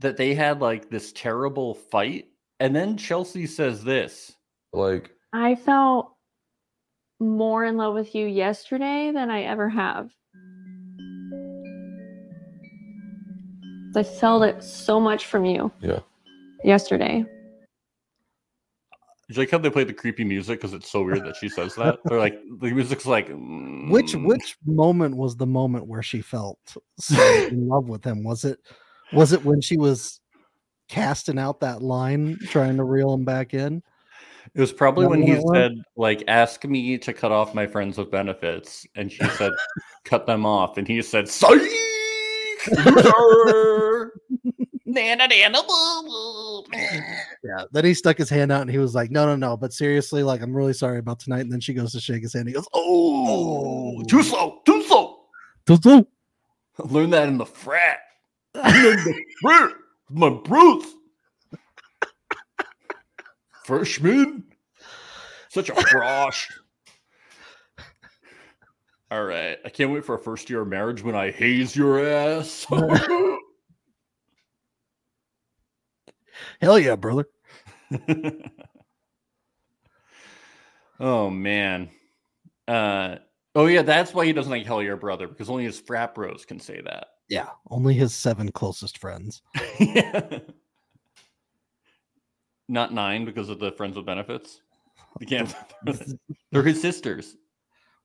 that 0.00 0.16
they 0.16 0.34
had 0.34 0.60
like 0.60 0.90
this 0.90 1.12
terrible 1.12 1.74
fight 1.74 2.26
and 2.60 2.74
then 2.74 2.96
Chelsea 2.96 3.46
says 3.46 3.82
this 3.84 4.32
like 4.72 5.10
I 5.32 5.54
felt 5.54 6.12
more 7.20 7.64
in 7.64 7.76
love 7.76 7.94
with 7.94 8.14
you 8.14 8.26
yesterday 8.26 9.10
than 9.12 9.30
I 9.30 9.42
ever 9.42 9.68
have. 9.68 10.10
I 13.96 14.02
felt 14.02 14.44
it 14.44 14.62
so 14.62 15.00
much 15.00 15.26
from 15.26 15.44
you 15.44 15.72
yeah. 15.80 15.98
yesterday. 16.62 17.24
It's 19.28 19.36
like 19.36 19.50
how 19.50 19.58
they 19.58 19.70
play 19.70 19.84
the 19.84 19.92
creepy 19.92 20.24
music 20.24 20.60
because 20.60 20.72
it's 20.72 20.90
so 20.90 21.02
weird 21.02 21.24
that 21.24 21.36
she 21.36 21.48
says 21.48 21.74
that. 21.74 21.98
They're 22.04 22.18
like 22.18 22.38
the 22.60 22.70
music's 22.70 23.04
like 23.06 23.28
Which 23.28 24.14
mm, 24.14 24.24
which 24.24 24.56
moment 24.64 25.16
was 25.16 25.36
the 25.36 25.46
moment 25.46 25.86
where 25.86 26.02
she 26.02 26.22
felt 26.22 26.58
so 26.98 27.46
in 27.50 27.68
love 27.68 27.88
with 27.88 28.04
him? 28.04 28.22
Was 28.22 28.44
it 28.44 28.58
was 29.12 29.32
it 29.32 29.44
when 29.44 29.60
she 29.60 29.76
was 29.76 30.20
casting 30.88 31.38
out 31.38 31.60
that 31.60 31.82
line, 31.82 32.38
trying 32.48 32.76
to 32.76 32.84
reel 32.84 33.12
him 33.14 33.24
back 33.24 33.54
in? 33.54 33.82
it 34.54 34.60
was 34.60 34.72
probably 34.72 35.06
when 35.06 35.20
when 35.20 35.28
he 35.28 35.34
it 35.34 35.42
was? 35.42 35.54
said 35.54 35.72
like 35.96 36.24
ask 36.26 36.64
me 36.64 36.96
to 36.98 37.12
cut 37.12 37.30
off 37.30 37.54
my 37.54 37.66
friends 37.66 37.98
with 37.98 38.10
benefits 38.10 38.86
and 38.96 39.12
she 39.12 39.22
said 39.30 39.52
cut 40.04 40.26
them 40.26 40.46
off 40.46 40.78
and 40.78 40.88
he 40.88 41.02
said 41.02 41.28
psych 41.28 41.60
loser." 42.84 44.12
Nana, 44.90 45.28
nana, 45.28 45.58
boo, 45.68 46.02
boo. 46.02 46.64
Yeah. 46.72 47.64
Then 47.72 47.84
he 47.84 47.92
stuck 47.92 48.16
his 48.16 48.30
hand 48.30 48.50
out 48.50 48.62
and 48.62 48.70
he 48.70 48.78
was 48.78 48.94
like, 48.94 49.10
No, 49.10 49.26
no, 49.26 49.36
no. 49.36 49.54
But 49.54 49.74
seriously, 49.74 50.22
like, 50.22 50.40
I'm 50.40 50.56
really 50.56 50.72
sorry 50.72 50.98
about 50.98 51.20
tonight. 51.20 51.40
And 51.40 51.52
then 51.52 51.60
she 51.60 51.74
goes 51.74 51.92
to 51.92 52.00
shake 52.00 52.22
his 52.22 52.32
hand. 52.32 52.48
He 52.48 52.54
goes, 52.54 52.66
oh 52.72 54.02
too 54.04 54.22
slow 54.22 54.62
too 54.64 54.82
slow 54.84 55.26
"Tutu." 55.66 56.04
Learn 56.84 57.10
that 57.10 57.28
in 57.28 57.36
the 57.36 57.44
frat. 57.44 57.98
In 60.10 60.20
the 60.20 60.30
frat. 60.30 60.30
My 60.30 60.30
bros. 60.30 60.84
Freshman. 63.64 64.44
Such 65.50 65.68
a 65.68 65.74
frosh. 65.74 66.46
All 69.10 69.24
right. 69.24 69.58
I 69.64 69.68
can't 69.70 69.90
wait 69.90 70.04
for 70.04 70.14
a 70.14 70.18
first 70.18 70.50
year 70.50 70.60
of 70.62 70.68
marriage 70.68 71.02
when 71.02 71.14
I 71.14 71.30
haze 71.30 71.74
your 71.74 72.06
ass. 72.06 72.66
Hell 76.60 76.78
yeah, 76.78 76.96
brother. 76.96 77.26
oh 81.00 81.30
man. 81.30 81.90
Uh 82.66 83.16
oh 83.54 83.66
yeah, 83.66 83.82
that's 83.82 84.12
why 84.12 84.26
he 84.26 84.32
doesn't 84.32 84.50
like 84.50 84.66
hell 84.66 84.82
yeah 84.82 84.94
brother, 84.94 85.28
because 85.28 85.48
only 85.48 85.64
his 85.64 85.80
frat 85.80 86.14
bros 86.14 86.44
can 86.44 86.60
say 86.60 86.80
that. 86.82 87.06
Yeah. 87.28 87.48
Only 87.70 87.94
his 87.94 88.14
seven 88.14 88.50
closest 88.50 88.98
friends. 88.98 89.42
yeah. 89.78 90.38
Not 92.68 92.92
nine 92.92 93.24
because 93.24 93.48
of 93.48 93.58
the 93.58 93.72
friends 93.72 93.96
with 93.96 94.04
benefits. 94.06 94.60
You 95.20 95.26
can't 95.28 95.54
they're 96.52 96.62
his 96.62 96.80
sisters. 96.80 97.36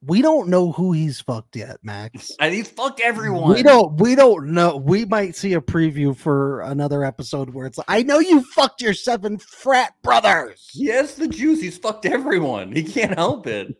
We 0.05 0.21
don't 0.21 0.49
know 0.49 0.73
who 0.73 0.91
he's 0.91 1.21
fucked 1.21 1.55
yet, 1.55 1.77
Max. 1.81 2.31
And 2.41 2.53
he's 2.53 2.67
fucked 2.69 2.99
everyone. 2.99 3.53
We 3.53 3.63
don't 3.63 3.95
we 4.01 4.15
don't 4.15 4.51
know. 4.51 4.75
We 4.75 5.05
might 5.05 5.33
see 5.35 5.53
a 5.53 5.61
preview 5.61 6.15
for 6.15 6.59
another 6.61 7.05
episode 7.05 7.51
where 7.51 7.65
it's 7.65 7.77
like, 7.77 7.87
I 7.87 8.03
know 8.03 8.19
you 8.19 8.41
fucked 8.41 8.81
your 8.81 8.93
seven 8.93 9.37
frat 9.37 9.93
brothers. 10.01 10.69
Yes, 10.73 11.15
the 11.15 11.29
Jews. 11.29 11.61
He's 11.61 11.77
fucked 11.77 12.05
everyone. 12.05 12.73
He 12.73 12.83
can't 12.83 13.15
help 13.15 13.47
it. 13.47 13.77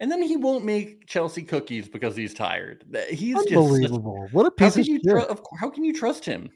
And 0.00 0.10
then 0.10 0.22
he 0.22 0.36
won't 0.36 0.64
make 0.64 1.06
Chelsea 1.06 1.42
cookies 1.42 1.88
because 1.88 2.16
he's 2.16 2.34
tired. 2.34 2.84
He's 3.10 3.34
just 3.34 3.48
Unbelievable. 3.48 4.28
What 4.32 4.46
a 4.46 4.50
piece 4.50 4.76
of 4.76 4.86
you 4.86 5.00
shit. 5.04 5.16
of 5.16 5.40
how 5.58 5.70
can 5.70 5.84
you 5.84 5.94
trust 5.94 6.24
him? 6.24 6.50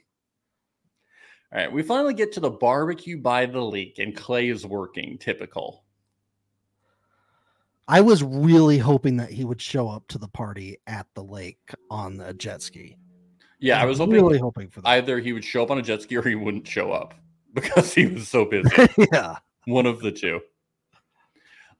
All 1.53 1.59
right, 1.59 1.73
we 1.73 1.83
finally 1.83 2.15
get 2.15 2.33
to 2.33 2.41
the 2.41 2.51
barbecue 2.51 3.19
by 3.19 3.47
the 3.47 3.61
lake, 3.61 3.99
and 3.99 4.15
Clay 4.15 4.49
is 4.49 4.65
working. 4.65 5.19
Typical. 5.19 5.85
I 7.89 8.01
was 8.01 8.23
really 8.23 8.79
hoping 8.79 9.17
that 9.17 9.31
he 9.31 9.45
would 9.45 9.61
show 9.61 9.89
up 9.89 10.07
to 10.09 10.19
the 10.19 10.29
party 10.29 10.79
at 10.87 11.09
the 11.15 11.25
lake 11.25 11.59
on 11.91 12.21
a 12.21 12.33
jet 12.33 12.63
ski. 12.63 12.97
Yeah, 13.59 13.83
I 13.83 13.85
was 13.85 13.99
hoping 13.99 14.15
really 14.15 14.39
hoping 14.39 14.69
for 14.71 14.81
that. 14.81 14.89
either 14.91 15.19
he 15.19 15.33
would 15.33 15.45
show 15.45 15.65
up 15.65 15.73
on 15.73 15.79
a 15.79 15.83
jet 15.83 16.03
ski 16.03 16.17
or 16.17 16.23
he 16.23 16.37
wouldn't 16.37 16.69
show 16.69 16.93
up 16.93 17.15
because 17.55 17.93
he 17.93 18.07
was 18.07 18.29
so 18.29 18.45
busy. 18.45 18.71
yeah. 19.13 19.37
One 19.65 19.87
of 19.87 20.01
the 20.01 20.13
two. 20.13 20.41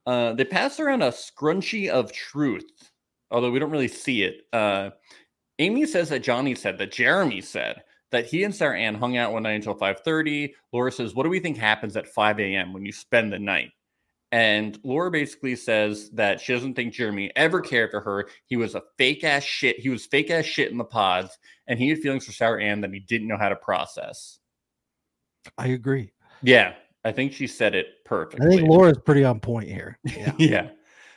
Uh, 0.07 0.33
they 0.33 0.45
pass 0.45 0.81
around 0.81 1.03
a 1.03 1.11
scrunchie 1.11 1.89
of 1.89 2.13
truth, 2.13 2.91
although 3.31 3.51
we 3.51 3.59
don't 3.59 3.71
really 3.71 3.89
see 3.89 4.23
it. 4.23 4.43
Uh, 4.53 4.91
Amy 5.59 5.87
says 5.87 6.09
that 6.09 6.21
Johnny 6.21 6.55
said 6.55 6.79
that 6.79 6.93
Jeremy 6.93 7.41
said 7.41 7.83
that 8.11 8.27
he 8.27 8.45
and 8.45 8.55
Sarah 8.55 8.79
Ann 8.79 8.95
hung 8.95 9.17
out 9.17 9.33
one 9.33 9.43
night 9.43 9.53
until 9.53 9.75
5:30. 9.75 10.55
Laura 10.73 10.91
says, 10.91 11.15
"What 11.15 11.25
do 11.25 11.29
we 11.29 11.41
think 11.41 11.57
happens 11.57 11.97
at 11.97 12.09
5 12.09 12.41
a.m. 12.41 12.73
when 12.73 12.85
you 12.85 12.93
spend 12.93 13.33
the 13.33 13.39
night?" 13.39 13.73
And 14.33 14.79
Laura 14.85 15.11
basically 15.11 15.57
says 15.57 16.11
that 16.11 16.41
she 16.41 16.53
doesn't 16.53 16.75
think 16.75 16.95
Jeremy 16.95 17.33
ever 17.35 17.61
cared 17.61 17.91
for 17.91 18.01
her. 18.01 18.29
He 18.47 18.57
was 18.57 18.75
a 18.75 18.83
fake 18.97 19.25
ass 19.25 19.43
shit. 19.43 19.81
He 19.81 19.89
was 19.89 20.07
fake 20.07 20.31
ass 20.31 20.45
shit 20.45 20.71
in 20.71 20.79
the 20.79 20.85
pods, 20.85 21.37
and 21.67 21.79
he 21.79 21.89
had 21.89 21.99
feelings 21.99 22.27
for 22.27 22.33
Sarah 22.33 22.63
Ann 22.63 22.81
that 22.83 22.93
he 22.93 23.01
didn't 23.01 23.29
know 23.29 23.37
how 23.37 23.49
to 23.49 23.57
process. 23.57 24.39
I 25.59 25.69
agree. 25.69 26.13
Yeah, 26.43 26.75
I 27.05 27.13
think 27.13 27.33
she 27.33 27.47
said 27.47 27.75
it 27.75 28.05
perfectly. 28.05 28.47
I 28.47 28.51
think 28.51 28.69
Laura's 28.69 28.99
pretty 28.99 29.25
on 29.25 29.41
point 29.41 29.69
here. 29.69 29.99
Yeah. 30.05 30.33
yeah. 30.39 30.69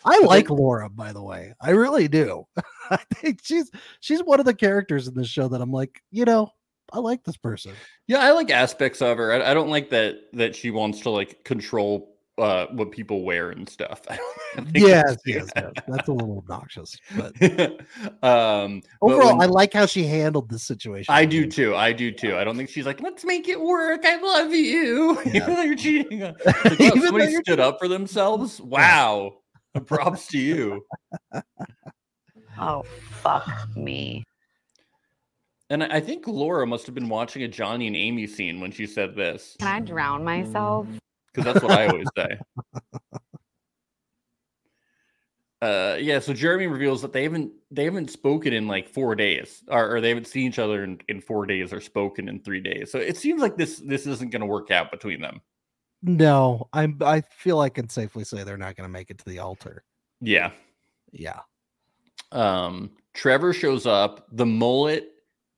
I 0.05 0.19
like 0.19 0.49
Laura, 0.49 0.89
by 0.89 1.13
the 1.13 1.23
way. 1.23 1.53
I 1.61 1.71
really 1.71 2.09
do. 2.09 2.45
I 2.89 2.99
think 3.15 3.39
she's 3.41 3.71
she's 4.01 4.21
one 4.21 4.39
of 4.41 4.45
the 4.45 4.53
characters 4.53 5.07
in 5.07 5.13
this 5.13 5.29
show 5.29 5.47
that 5.47 5.61
I'm 5.61 5.71
like, 5.71 6.01
you 6.11 6.25
know, 6.25 6.49
I 6.91 6.99
like 6.99 7.23
this 7.23 7.37
person. 7.37 7.73
Yeah, 8.07 8.19
I 8.19 8.31
like 8.31 8.51
aspects 8.51 9.01
of 9.01 9.17
her. 9.17 9.31
I, 9.31 9.51
I 9.51 9.53
don't 9.53 9.69
like 9.69 9.89
that 9.91 10.19
that 10.33 10.55
she 10.55 10.71
wants 10.71 10.99
to 11.01 11.09
like 11.09 11.43
control 11.45 12.12
uh 12.39 12.65
what 12.71 12.91
people 12.91 13.23
wear 13.23 13.51
and 13.51 13.69
stuff. 13.69 14.01
I 14.09 14.17
think 14.55 14.71
Yes, 14.75 15.03
that's 15.03 15.23
too 15.23 15.31
yes, 15.31 15.49
yes. 15.55 15.71
That's 15.87 16.07
a 16.07 16.11
little 16.13 16.39
obnoxious. 16.39 16.97
But 17.15 17.37
bad. 17.39 17.85
um 18.23 18.81
but 19.01 19.07
overall, 19.07 19.37
when- 19.37 19.41
I 19.41 19.45
like 19.45 19.73
how 19.73 19.85
she 19.85 20.03
handled 20.05 20.49
this 20.49 20.63
situation. 20.63 21.13
I 21.13 21.25
do 21.25 21.45
too. 21.45 21.75
I 21.75 21.93
do 21.93 22.11
too. 22.11 22.35
I 22.35 22.43
don't 22.43 22.57
think 22.57 22.69
she's 22.69 22.85
like, 22.85 23.01
let's 23.01 23.23
make 23.23 23.47
it 23.47 23.59
work. 23.61 24.01
I 24.03 24.19
love 24.19 24.51
you. 24.51 25.21
Even 25.27 25.53
though 25.55 25.61
you're 25.61 25.75
cheating. 25.75 26.23
on-" 26.23 26.33
like, 26.45 26.55
wow, 26.65 26.71
Even 26.79 26.99
though 26.99 27.05
somebody 27.05 27.31
you're 27.31 27.41
stood 27.43 27.59
up 27.59 27.77
for 27.79 27.87
themselves. 27.87 28.59
Wow. 28.59 29.33
Props 29.85 30.27
to 30.27 30.39
you. 30.39 30.85
Oh, 32.59 32.83
fuck 33.21 33.75
me. 33.75 34.23
And 35.69 35.83
I 35.83 35.95
I 35.97 35.99
think 35.99 36.27
Laura 36.27 36.65
must 36.67 36.85
have 36.85 36.93
been 36.95 37.09
watching 37.09 37.43
a 37.43 37.47
Johnny 37.47 37.87
and 37.87 37.95
Amy 37.95 38.27
scene 38.27 38.59
when 38.61 38.71
she 38.71 38.85
said 38.85 39.15
this. 39.15 39.55
Can 39.59 39.67
I 39.67 39.79
drown 39.79 40.23
myself? 40.23 40.87
Because 41.33 41.53
that's 41.53 41.63
what 41.63 41.77
I 41.77 41.87
always 41.87 42.07
say. 42.15 42.37
Uh, 45.63 45.95
yeah, 45.97 46.19
so 46.19 46.33
Jeremy 46.33 46.67
reveals 46.67 47.01
that 47.01 47.13
they 47.13 47.23
haven't 47.23 47.49
they 47.71 47.85
haven't 47.85 48.11
spoken 48.11 48.51
in 48.51 48.67
like 48.67 48.89
four 48.89 49.15
days, 49.15 49.63
or, 49.69 49.95
or 49.95 50.01
they 50.01 50.09
haven't 50.09 50.27
seen 50.27 50.49
each 50.49 50.59
other 50.59 50.83
in, 50.83 50.99
in 51.07 51.21
four 51.21 51.45
days, 51.45 51.71
or 51.71 51.79
spoken 51.79 52.27
in 52.27 52.41
three 52.41 52.59
days. 52.59 52.91
So 52.91 52.99
it 52.99 53.15
seems 53.15 53.41
like 53.41 53.55
this 53.55 53.79
this 53.79 54.05
isn't 54.05 54.29
going 54.29 54.41
to 54.41 54.45
work 54.45 54.71
out 54.71 54.91
between 54.91 55.21
them. 55.21 55.39
No, 56.01 56.67
I'm. 56.73 56.97
I 56.99 57.21
feel 57.21 57.61
I 57.61 57.69
can 57.69 57.87
safely 57.87 58.25
say 58.25 58.43
they're 58.43 58.57
not 58.57 58.75
going 58.75 58.89
to 58.89 58.91
make 58.91 59.09
it 59.09 59.19
to 59.19 59.25
the 59.25 59.39
altar. 59.39 59.85
Yeah. 60.19 60.51
Yeah. 61.13 61.39
Um, 62.33 62.91
Trevor 63.13 63.53
shows 63.53 63.85
up. 63.85 64.27
The 64.33 64.45
mullet 64.45 65.11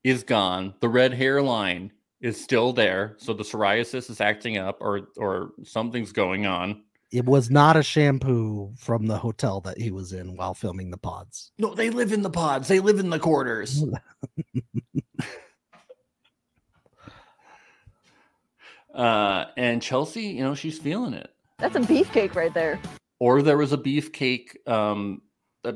is 0.04 0.22
gone. 0.22 0.76
The 0.82 0.90
red 0.90 1.16
hairline 1.16 1.92
is 2.26 2.42
still 2.42 2.74
there. 2.74 3.14
So 3.18 3.34
the 3.34 3.44
psoriasis 3.44 4.10
is 4.10 4.20
acting 4.20 4.58
up, 4.58 4.80
or 4.82 5.02
or 5.18 5.52
something's 5.64 6.12
going 6.12 6.48
on. 6.48 6.82
It 7.12 7.26
was 7.26 7.52
not 7.52 7.78
a 7.78 7.84
shampoo 7.84 8.74
from 8.78 9.06
the 9.06 9.18
hotel 9.20 9.62
that 9.62 9.78
he 9.80 9.92
was 9.92 10.12
in 10.12 10.36
while 10.36 10.56
filming 10.56 10.90
the 10.90 10.98
pods. 10.98 11.52
No, 11.60 11.76
they 11.76 11.92
live 11.92 12.12
in 12.12 12.24
the 12.24 12.32
pods. 12.32 12.68
They 12.68 12.80
live 12.80 13.00
in 13.00 13.12
the 13.12 13.20
quarters. 13.20 13.84
uh, 18.94 19.46
and 19.56 19.82
Chelsea, 19.82 20.24
you 20.24 20.44
know, 20.44 20.56
she's 20.56 20.80
feeling 20.80 21.14
it. 21.14 21.30
That's 21.60 21.76
a 21.76 21.82
beefcake 21.82 22.36
right 22.36 22.54
there. 22.54 22.80
Or 23.20 23.42
there 23.44 23.58
was 23.58 23.72
a 23.72 23.78
beefcake 23.78 24.68
um 24.68 25.22
a- 25.22 25.35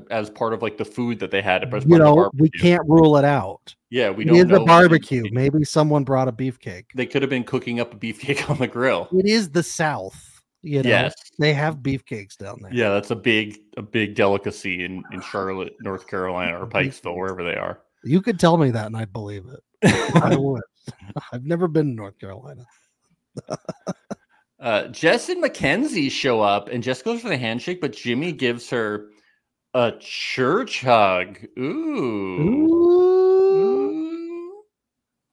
as 0.09 0.29
part 0.29 0.53
of 0.53 0.61
like 0.61 0.77
the 0.77 0.85
food 0.85 1.19
that 1.19 1.31
they 1.31 1.41
had 1.41 1.63
You 1.85 1.97
know, 1.97 2.29
we 2.35 2.49
can't 2.49 2.81
rule 2.87 3.17
it 3.17 3.25
out. 3.25 3.75
Yeah, 3.89 4.09
we 4.11 4.23
It 4.23 4.27
don't 4.27 4.35
is 4.37 4.45
know 4.45 4.63
a 4.63 4.65
barbecue. 4.65 5.23
Maybe 5.31 5.63
someone 5.63 6.03
brought 6.03 6.27
a 6.27 6.31
beefcake. 6.31 6.85
They 6.95 7.05
could 7.05 7.21
have 7.21 7.29
been 7.29 7.43
cooking 7.43 7.79
up 7.79 7.93
a 7.93 7.97
beefcake 7.97 8.49
on 8.49 8.57
the 8.57 8.67
grill. 8.67 9.07
It 9.11 9.25
is 9.25 9.49
the 9.49 9.63
South. 9.63 10.25
You 10.61 10.83
know, 10.83 10.89
Yes. 10.89 11.13
they 11.39 11.53
have 11.53 11.77
beefcakes 11.77 12.35
down 12.37 12.59
there. 12.61 12.73
Yeah, 12.73 12.89
that's 12.89 13.11
a 13.11 13.15
big 13.15 13.57
a 13.77 13.81
big 13.81 14.15
delicacy 14.15 14.83
in 14.83 15.03
in 15.13 15.21
Charlotte, 15.21 15.73
North 15.81 16.05
Carolina, 16.07 16.61
or 16.61 16.67
Pikesville, 16.67 17.15
wherever 17.15 17.43
they 17.43 17.55
are. 17.55 17.79
You 18.03 18.21
could 18.21 18.39
tell 18.39 18.57
me 18.57 18.69
that 18.71 18.87
and 18.87 18.97
I'd 18.97 19.13
believe 19.13 19.45
it. 19.47 19.93
I 20.23 20.35
would. 20.35 20.61
I've 21.31 21.45
never 21.45 21.67
been 21.67 21.87
to 21.87 21.93
North 21.93 22.19
Carolina. 22.19 22.65
Uh, 24.59 24.87
Jess 24.89 25.29
and 25.29 25.39
Mackenzie 25.39 26.09
show 26.09 26.41
up, 26.41 26.67
and 26.67 26.83
Jess 26.83 27.01
goes 27.01 27.21
for 27.21 27.29
the 27.29 27.37
handshake, 27.37 27.79
but 27.79 27.93
Jimmy 27.93 28.33
gives 28.33 28.69
her 28.69 29.07
a 29.73 29.93
church 29.99 30.81
hug. 30.81 31.39
Ooh. 31.57 32.79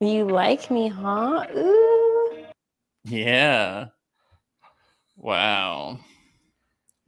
You 0.00 0.28
like 0.28 0.70
me, 0.70 0.88
huh? 0.88 1.46
Ooh. 1.56 2.44
Yeah. 3.04 3.86
Wow. 5.16 5.98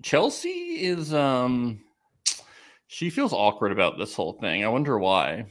Chelsea 0.03 0.85
is 0.85 1.13
um 1.13 1.81
she 2.87 3.11
feels 3.11 3.35
awkward 3.35 3.73
about 3.73 3.99
this 3.99 4.15
whole 4.15 4.33
thing. 4.35 4.65
I 4.65 4.69
wonder 4.69 4.99
why. 4.99 5.45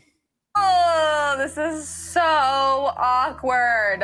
Oh, 0.56 1.36
this 1.38 1.58
is 1.58 1.88
so 1.88 2.22
awkward. 2.22 4.04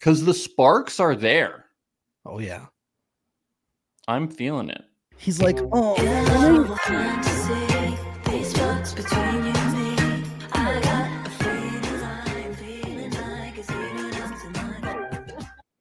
Cuz 0.00 0.24
the 0.24 0.32
sparks 0.32 0.98
are 0.98 1.14
there. 1.14 1.66
Oh 2.24 2.38
yeah. 2.38 2.66
I'm 4.08 4.28
feeling 4.28 4.70
it. 4.70 4.84
He's 5.18 5.40
like, 5.42 5.58
oh, 5.72 5.96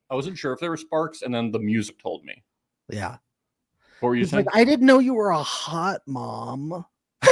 I 0.09 0.15
wasn't 0.15 0.37
sure 0.37 0.53
if 0.53 0.59
there 0.59 0.69
were 0.69 0.77
sparks 0.77 1.21
and 1.21 1.33
then 1.33 1.51
the 1.51 1.59
music 1.59 1.99
told 1.99 2.23
me. 2.23 2.43
yeah. 2.89 3.17
What 4.01 4.09
were 4.09 4.15
you 4.15 4.21
He's 4.23 4.31
saying? 4.31 4.45
like, 4.45 4.55
I 4.55 4.65
didn't 4.65 4.85
know 4.85 4.99
you 4.99 5.13
were 5.13 5.29
a 5.29 5.41
hot 5.43 6.01
mom. 6.05 6.85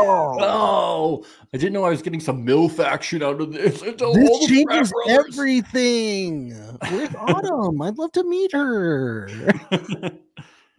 Oh, 0.00 1.24
I 1.52 1.56
didn't 1.56 1.72
know 1.72 1.82
I 1.84 1.88
was 1.90 2.02
getting 2.02 2.20
some 2.20 2.46
MILF 2.46 2.78
action 2.78 3.20
out 3.20 3.40
of 3.40 3.52
this. 3.52 3.82
It's 3.82 4.00
all 4.00 4.14
This 4.14 4.46
the 4.46 4.46
changes 4.46 4.92
everything. 5.08 6.50
Where's 6.88 7.14
Autumn? 7.18 7.82
I'd 7.82 7.98
love 7.98 8.12
to 8.12 8.22
meet 8.22 8.52
her. 8.52 9.28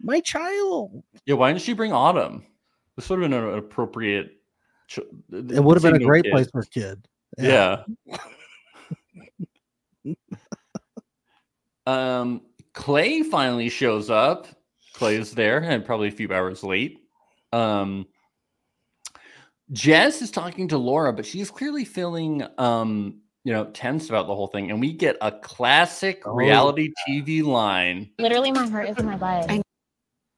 My 0.02 0.20
child. 0.20 1.02
Yeah, 1.26 1.34
why 1.34 1.50
didn't 1.52 1.62
she 1.62 1.72
bring 1.72 1.92
Autumn? 1.92 2.44
This 2.96 3.08
would 3.08 3.20
have 3.20 3.30
been 3.30 3.38
an 3.38 3.58
appropriate. 3.58 4.32
ch- 4.88 5.00
It 5.32 5.62
would 5.62 5.76
have 5.76 5.82
been 5.82 6.00
a 6.00 6.04
great 6.04 6.24
kid. 6.24 6.32
place 6.32 6.50
for 6.50 6.60
a 6.60 6.66
kid. 6.66 7.06
Yeah. 7.38 7.84
um, 11.86 12.42
Clay 12.72 13.22
finally 13.22 13.68
shows 13.68 14.10
up. 14.10 14.46
Clay 14.92 15.16
is 15.16 15.32
there 15.32 15.58
and 15.62 15.84
probably 15.84 16.08
a 16.08 16.12
few 16.12 16.32
hours 16.32 16.62
late. 16.62 16.98
Um, 17.52 18.06
Jess 19.72 20.20
is 20.20 20.30
talking 20.30 20.68
to 20.68 20.78
Laura, 20.78 21.12
but 21.12 21.24
she's 21.24 21.50
clearly 21.50 21.84
feeling 21.84 22.44
um, 22.58 23.20
you 23.44 23.52
know, 23.52 23.64
tense 23.66 24.08
about 24.08 24.26
the 24.26 24.34
whole 24.34 24.48
thing. 24.48 24.70
And 24.70 24.80
we 24.80 24.92
get 24.92 25.16
a 25.20 25.32
classic 25.32 26.22
Oh, 26.26 26.34
reality 26.34 26.92
TV 27.08 27.42
line. 27.42 28.10
Literally, 28.18 28.52
my 28.52 28.68
heart 28.68 28.88
is 28.88 28.98
in 28.98 29.06
my 29.06 29.16
butt. 29.16 29.62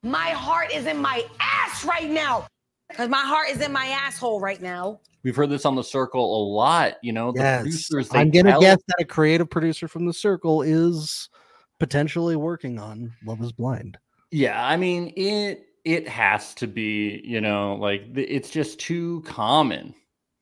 My 0.02 0.30
heart 0.30 0.72
is 0.74 0.86
in 0.86 0.98
my 0.98 1.24
ass 1.40 1.84
right 1.84 2.10
now. 2.10 2.46
Because 2.88 3.08
my 3.08 3.20
heart 3.20 3.48
is 3.48 3.60
in 3.60 3.72
my 3.72 3.86
asshole 3.86 4.40
right 4.40 4.60
now. 4.60 5.00
We've 5.22 5.34
heard 5.36 5.48
this 5.48 5.64
on 5.64 5.76
the 5.76 5.84
circle 5.84 6.20
a 6.20 6.42
lot. 6.52 6.94
You 7.02 7.12
know, 7.12 7.32
the 7.32 7.38
Yes. 7.40 7.62
producers. 7.62 8.08
They 8.08 8.18
I'm 8.18 8.30
gonna 8.30 8.58
guess 8.60 8.80
that 8.88 8.96
a 9.00 9.04
creative 9.04 9.48
producer 9.48 9.88
from 9.88 10.04
the 10.04 10.12
circle 10.12 10.60
is 10.62 11.30
potentially 11.78 12.36
working 12.36 12.78
on 12.78 13.12
Love 13.24 13.40
is 13.40 13.52
Blind. 13.52 13.96
Yeah, 14.30 14.62
I 14.62 14.76
mean 14.76 15.12
it. 15.16 15.66
It 15.84 16.06
has 16.08 16.54
to 16.56 16.66
be. 16.66 17.22
You 17.24 17.40
know, 17.40 17.76
like 17.76 18.02
it's 18.14 18.50
just 18.50 18.78
too 18.78 19.22
common. 19.22 19.94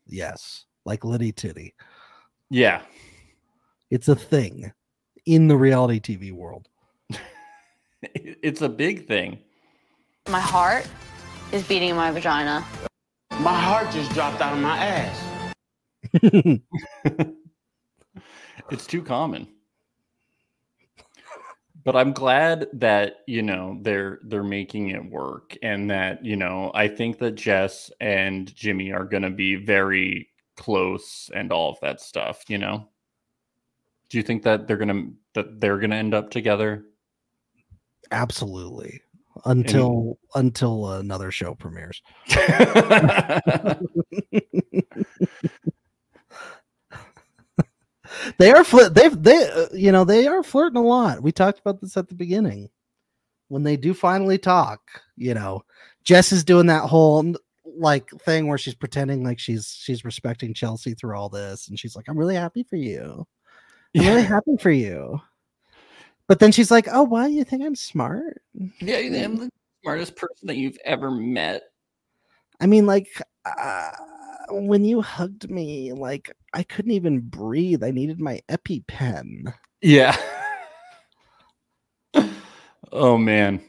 Yes. 0.06 0.64
Like 0.84 1.04
Liddy 1.04 1.30
Titty. 1.32 1.74
Yeah, 2.48 2.82
It's 3.90 4.08
a 4.08 4.16
thing 4.16 4.72
in 5.24 5.46
the 5.46 5.56
reality 5.56 6.00
TV 6.00 6.32
world. 6.32 6.68
it's 8.02 8.60
a 8.62 8.68
big 8.68 9.06
thing. 9.06 9.38
My 10.28 10.40
heart 10.40 10.86
is 11.52 11.66
beating 11.66 11.90
in 11.90 11.96
my 11.96 12.10
vagina. 12.10 12.64
My 13.40 13.58
heart 13.58 13.90
just 13.90 14.12
dropped 14.12 14.40
out 14.40 14.52
of 14.52 14.58
my 14.60 14.76
ass. 14.78 15.26
It's 18.70 18.86
too 18.86 19.02
common. 19.02 19.48
But 21.82 21.96
I'm 21.96 22.12
glad 22.12 22.68
that 22.74 23.16
you 23.26 23.42
know 23.42 23.78
they're 23.82 24.20
they're 24.22 24.44
making 24.44 24.90
it 24.90 25.10
work, 25.10 25.56
and 25.62 25.90
that 25.90 26.24
you 26.24 26.36
know 26.36 26.70
I 26.74 26.88
think 26.88 27.18
that 27.18 27.34
Jess 27.34 27.90
and 28.00 28.54
Jimmy 28.54 28.92
are 28.92 29.04
going 29.04 29.22
to 29.22 29.30
be 29.30 29.56
very 29.56 30.28
close, 30.56 31.30
and 31.34 31.50
all 31.50 31.70
of 31.70 31.80
that 31.80 32.00
stuff. 32.00 32.44
You 32.48 32.58
know, 32.58 32.88
do 34.08 34.18
you 34.18 34.22
think 34.22 34.42
that 34.42 34.68
they're 34.68 34.76
gonna 34.76 35.08
that 35.34 35.58
they're 35.60 35.78
gonna 35.78 35.96
end 35.96 36.14
up 36.14 36.30
together? 36.30 36.84
Absolutely. 38.12 39.00
Until 39.44 40.18
until 40.34 40.90
another 40.92 41.30
show 41.30 41.54
premieres. 41.54 42.02
they 48.38 48.50
are 48.50 48.64
flirt. 48.64 48.94
They've 48.94 49.22
they 49.22 49.48
uh, 49.48 49.66
you 49.72 49.92
know 49.92 50.04
they 50.04 50.26
are 50.26 50.42
flirting 50.42 50.76
a 50.76 50.82
lot. 50.82 51.22
We 51.22 51.32
talked 51.32 51.60
about 51.60 51.80
this 51.80 51.96
at 51.96 52.08
the 52.08 52.14
beginning. 52.14 52.70
When 53.48 53.62
they 53.62 53.76
do 53.76 53.94
finally 53.94 54.38
talk, 54.38 54.80
you 55.16 55.34
know, 55.34 55.64
Jess 56.04 56.32
is 56.32 56.44
doing 56.44 56.66
that 56.66 56.84
whole 56.84 57.34
like 57.64 58.08
thing 58.20 58.46
where 58.46 58.58
she's 58.58 58.74
pretending 58.74 59.24
like 59.24 59.38
she's 59.38 59.76
she's 59.78 60.04
respecting 60.04 60.54
Chelsea 60.54 60.94
through 60.94 61.16
all 61.16 61.28
this, 61.28 61.68
and 61.68 61.78
she's 61.78 61.96
like, 61.96 62.08
"I'm 62.08 62.18
really 62.18 62.36
happy 62.36 62.62
for 62.62 62.76
you. 62.76 63.26
I'm 63.96 64.06
really 64.06 64.22
happy 64.22 64.56
for 64.60 64.70
you." 64.70 65.20
But 66.30 66.38
then 66.38 66.52
she's 66.52 66.70
like, 66.70 66.86
"Oh, 66.88 67.02
why 67.02 67.26
do 67.26 67.32
you 67.32 67.42
think 67.42 67.64
I'm 67.64 67.74
smart?" 67.74 68.40
Yeah, 68.80 68.98
I'm 68.98 69.36
the 69.36 69.50
smartest 69.82 70.14
person 70.14 70.46
that 70.46 70.56
you've 70.56 70.78
ever 70.84 71.10
met. 71.10 71.62
I 72.60 72.66
mean, 72.66 72.86
like 72.86 73.08
uh, 73.44 73.90
when 74.50 74.84
you 74.84 75.00
hugged 75.00 75.50
me, 75.50 75.92
like 75.92 76.30
I 76.54 76.62
couldn't 76.62 76.92
even 76.92 77.18
breathe. 77.18 77.82
I 77.82 77.90
needed 77.90 78.20
my 78.20 78.40
EpiPen. 78.48 79.52
Yeah. 79.82 80.16
oh 82.92 83.18
man. 83.18 83.60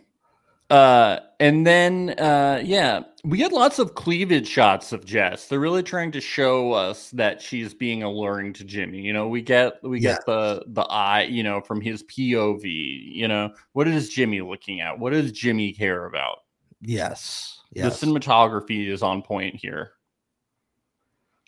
Uh 0.72 1.20
and 1.42 1.68
then 1.68 2.12
uh 2.18 2.62
yeah, 2.64 3.02
we 3.26 3.38
get 3.38 3.52
lots 3.52 3.78
of 3.78 3.94
cleavage 3.96 4.48
shots 4.48 4.94
of 4.94 5.04
Jess. 5.04 5.48
They're 5.48 5.60
really 5.60 5.84
trying 5.84 6.14
to 6.14 6.22
show 6.22 6.72
us 6.72 7.12
that 7.12 7.42
she's 7.42 7.74
being 7.74 8.04
alluring 8.04 8.54
to 8.54 8.64
Jimmy. 8.64 9.02
You 9.02 9.12
know, 9.12 9.28
we 9.28 9.42
get 9.42 9.84
we 9.84 10.00
get 10.00 10.26
the 10.26 10.64
the 10.68 10.84
eye, 10.84 11.24
you 11.24 11.44
know, 11.44 11.60
from 11.60 11.82
his 11.82 12.04
POV, 12.04 12.64
you 12.64 13.28
know. 13.28 13.54
What 13.74 13.90
is 13.90 14.08
Jimmy 14.08 14.40
looking 14.40 14.80
at? 14.80 14.98
What 14.98 15.12
does 15.12 15.34
Jimmy 15.34 15.74
care 15.74 16.06
about? 16.06 16.38
Yes. 16.80 17.60
Yes. 17.74 18.00
The 18.00 18.08
cinematography 18.08 18.88
is 18.88 19.04
on 19.04 19.22
point 19.24 19.56
here. 19.56 19.92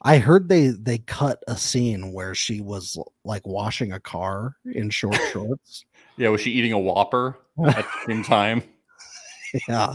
I 0.01 0.17
heard 0.17 0.49
they 0.49 0.67
they 0.67 0.97
cut 0.97 1.41
a 1.47 1.55
scene 1.55 2.11
where 2.11 2.35
she 2.35 2.59
was 2.59 2.97
like 3.23 3.47
washing 3.47 3.93
a 3.93 4.01
car 4.01 4.57
in 4.65 4.89
short 4.89 5.17
shorts. 5.31 5.85
Yeah, 6.17 6.27
was 6.27 6.41
she 6.41 6.51
eating 6.51 6.73
a 6.73 6.79
Whopper 6.79 7.39
at 7.65 7.85
the 7.85 8.05
same 8.05 8.23
time? 8.23 8.63
Yeah. 9.67 9.93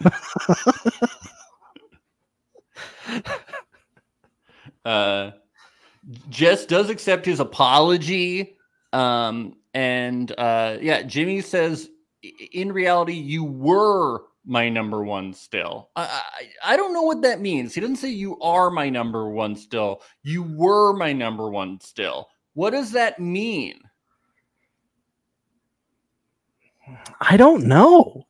uh 4.84 5.30
Jess 6.30 6.64
does 6.66 6.88
accept 6.90 7.26
his 7.26 7.40
apology. 7.40 8.56
Um, 8.92 9.56
and 9.74 10.32
uh 10.38 10.78
yeah, 10.80 11.02
Jimmy 11.02 11.40
says 11.40 11.88
in 12.52 12.72
reality, 12.72 13.14
you 13.14 13.44
were 13.44 14.22
my 14.46 14.68
number 14.68 15.04
one 15.04 15.32
still. 15.34 15.90
I, 15.96 16.22
I 16.64 16.72
I 16.74 16.76
don't 16.76 16.94
know 16.94 17.02
what 17.02 17.22
that 17.22 17.40
means. 17.40 17.74
He 17.74 17.80
doesn't 17.80 17.96
say 17.96 18.08
you 18.10 18.38
are 18.40 18.70
my 18.70 18.88
number 18.88 19.28
one 19.28 19.56
still. 19.56 20.02
You 20.22 20.42
were 20.42 20.94
my 20.94 21.12
number 21.12 21.50
one 21.50 21.80
still. 21.80 22.28
What 22.54 22.70
does 22.70 22.92
that 22.92 23.18
mean? 23.20 23.78
I 27.20 27.36
don't 27.36 27.64
know. 27.64 28.26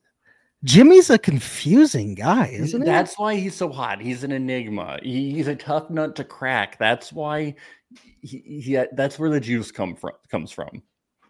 Jimmy's 0.65 1.09
a 1.09 1.19
confusing 1.19 2.15
guy, 2.15 2.49
isn't 2.49 2.83
he? 2.83 2.87
That's 2.87 3.19
why 3.19 3.37
he's 3.37 3.55
so 3.55 3.71
hot. 3.71 4.01
He's 4.01 4.25
an 4.25 4.33
enigma. 4.33 4.99
He's 5.03 5.47
a 5.47 5.55
tough 5.55 5.89
nut 5.89 6.17
to 6.17 6.25
crack. 6.25 6.79
That's 6.79 7.13
why 7.13 7.55
he, 8.23 8.39
he 8.61 8.85
that's 8.93 9.19
where 9.19 9.31
the 9.31 9.41
juice 9.41 9.71
come 9.71 9.95
from 9.95 10.13
comes 10.31 10.51
from. 10.51 10.83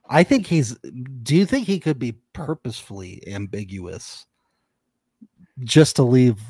I 0.09 0.22
think 0.22 0.47
he's. 0.47 0.79
Do 1.22 1.37
you 1.37 1.45
think 1.45 1.66
he 1.66 1.79
could 1.79 1.99
be 1.99 2.12
purposefully 2.33 3.22
ambiguous, 3.26 4.26
just 5.61 5.97
to 5.97 6.03
leave 6.03 6.41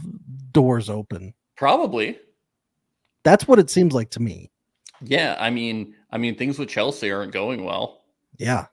doors 0.53 0.89
open? 0.89 1.35
Probably. 1.57 2.19
That's 3.25 3.49
what 3.49 3.59
it 3.59 3.71
seems 3.71 3.93
like 3.93 4.11
to 4.11 4.23
me. 4.23 4.53
Yeah, 5.03 5.37
I 5.41 5.51
mean, 5.51 5.95
I 6.13 6.19
mean, 6.19 6.37
things 6.37 6.59
with 6.59 6.69
Chelsea 6.69 7.11
aren't 7.11 7.33
going 7.33 7.65
well. 7.65 8.03
Yeah, 8.39 8.67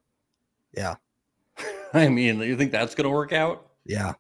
yeah, 0.77 0.95
I 1.99 2.09
mean, 2.09 2.39
you 2.41 2.57
think 2.57 2.71
that's 2.71 2.93
going 2.93 3.05
to 3.05 3.09
work 3.09 3.33
out? 3.33 3.67
yeah. 3.85 4.13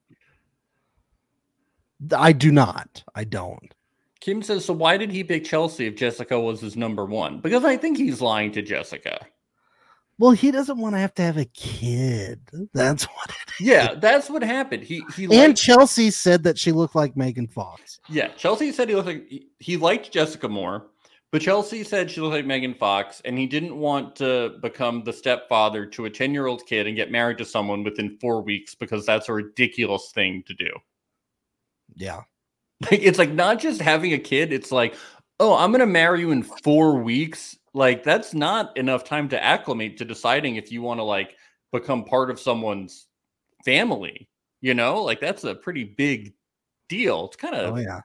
I 2.15 2.33
do 2.33 2.51
not. 2.51 3.03
I 3.15 3.23
don't. 3.23 3.73
Kim 4.19 4.41
says, 4.41 4.65
so 4.65 4.73
why 4.73 4.97
did 4.97 5.11
he 5.11 5.23
pick 5.23 5.45
Chelsea 5.45 5.87
if 5.87 5.95
Jessica 5.95 6.39
was 6.39 6.59
his 6.59 6.75
number 6.75 7.05
one? 7.05 7.39
Because 7.39 7.63
I 7.63 7.77
think 7.77 7.97
he's 7.97 8.21
lying 8.21 8.51
to 8.53 8.61
Jessica. 8.61 9.25
Well, 10.17 10.31
he 10.31 10.51
doesn't 10.51 10.77
want 10.77 10.95
to 10.95 10.99
have 10.99 11.13
to 11.15 11.21
have 11.21 11.37
a 11.37 11.45
kid. 11.45 12.39
That's 12.73 13.03
what. 13.05 13.29
It 13.29 13.35
Yeah, 13.59 13.95
that's 13.95 14.29
what 14.29 14.43
happened. 14.43 14.83
He 14.83 15.03
he 15.15 15.25
and 15.25 15.33
liked, 15.33 15.57
Chelsea 15.57 16.09
said 16.11 16.43
that 16.43 16.57
she 16.57 16.71
looked 16.71 16.95
like 16.95 17.17
Megan 17.17 17.47
Fox. 17.47 17.99
yeah, 18.09 18.29
Chelsea 18.29 18.71
said 18.71 18.89
he 18.89 18.95
looked 18.95 19.07
like 19.07 19.29
he 19.59 19.77
liked 19.77 20.11
Jessica 20.11 20.47
more, 20.47 20.87
but 21.31 21.41
Chelsea 21.41 21.83
said 21.83 22.09
she 22.09 22.21
looked 22.21 22.35
like 22.35 22.45
Megan 22.45 22.73
Fox, 22.73 23.21
and 23.25 23.37
he 23.37 23.45
didn't 23.45 23.75
want 23.75 24.15
to 24.17 24.57
become 24.61 25.03
the 25.03 25.13
stepfather 25.13 25.85
to 25.87 26.05
a 26.05 26.09
ten 26.09 26.33
year 26.33 26.47
old 26.47 26.65
kid 26.65 26.87
and 26.87 26.95
get 26.95 27.11
married 27.11 27.37
to 27.39 27.45
someone 27.45 27.83
within 27.83 28.17
four 28.19 28.41
weeks 28.41 28.75
because 28.75 29.05
that's 29.05 29.27
a 29.29 29.33
ridiculous 29.33 30.11
thing 30.13 30.43
to 30.47 30.53
do. 30.53 30.69
Yeah. 31.95 32.21
Like 32.91 33.01
it's 33.03 33.17
like 33.17 33.31
not 33.31 33.59
just 33.59 33.81
having 33.81 34.11
a 34.11 34.17
kid, 34.17 34.51
it's 34.51 34.69
like, 34.69 34.95
oh, 35.39 35.55
I'm 35.55 35.71
gonna 35.71 35.85
marry 35.85 36.19
you 36.19 36.31
in 36.31 36.43
four 36.43 36.97
weeks. 36.97 37.57
Like 37.73 38.03
that's 38.03 38.33
not 38.33 38.75
enough 38.75 39.05
time 39.05 39.29
to 39.29 39.41
acclimate 39.41 39.97
to 39.97 40.05
deciding 40.05 40.57
if 40.57 40.73
you 40.73 40.81
want 40.81 40.99
to 40.99 41.03
like 41.03 41.37
become 41.71 42.03
part 42.03 42.29
of 42.29 42.37
someone's 42.37 43.07
family. 43.63 44.29
You 44.59 44.73
know, 44.73 45.01
like 45.03 45.21
that's 45.21 45.45
a 45.45 45.55
pretty 45.55 45.85
big 45.85 46.33
deal. 46.89 47.27
It's 47.27 47.37
kind 47.37 47.55
of 47.55 47.75
Oh 47.75 47.77
yeah. 47.77 48.01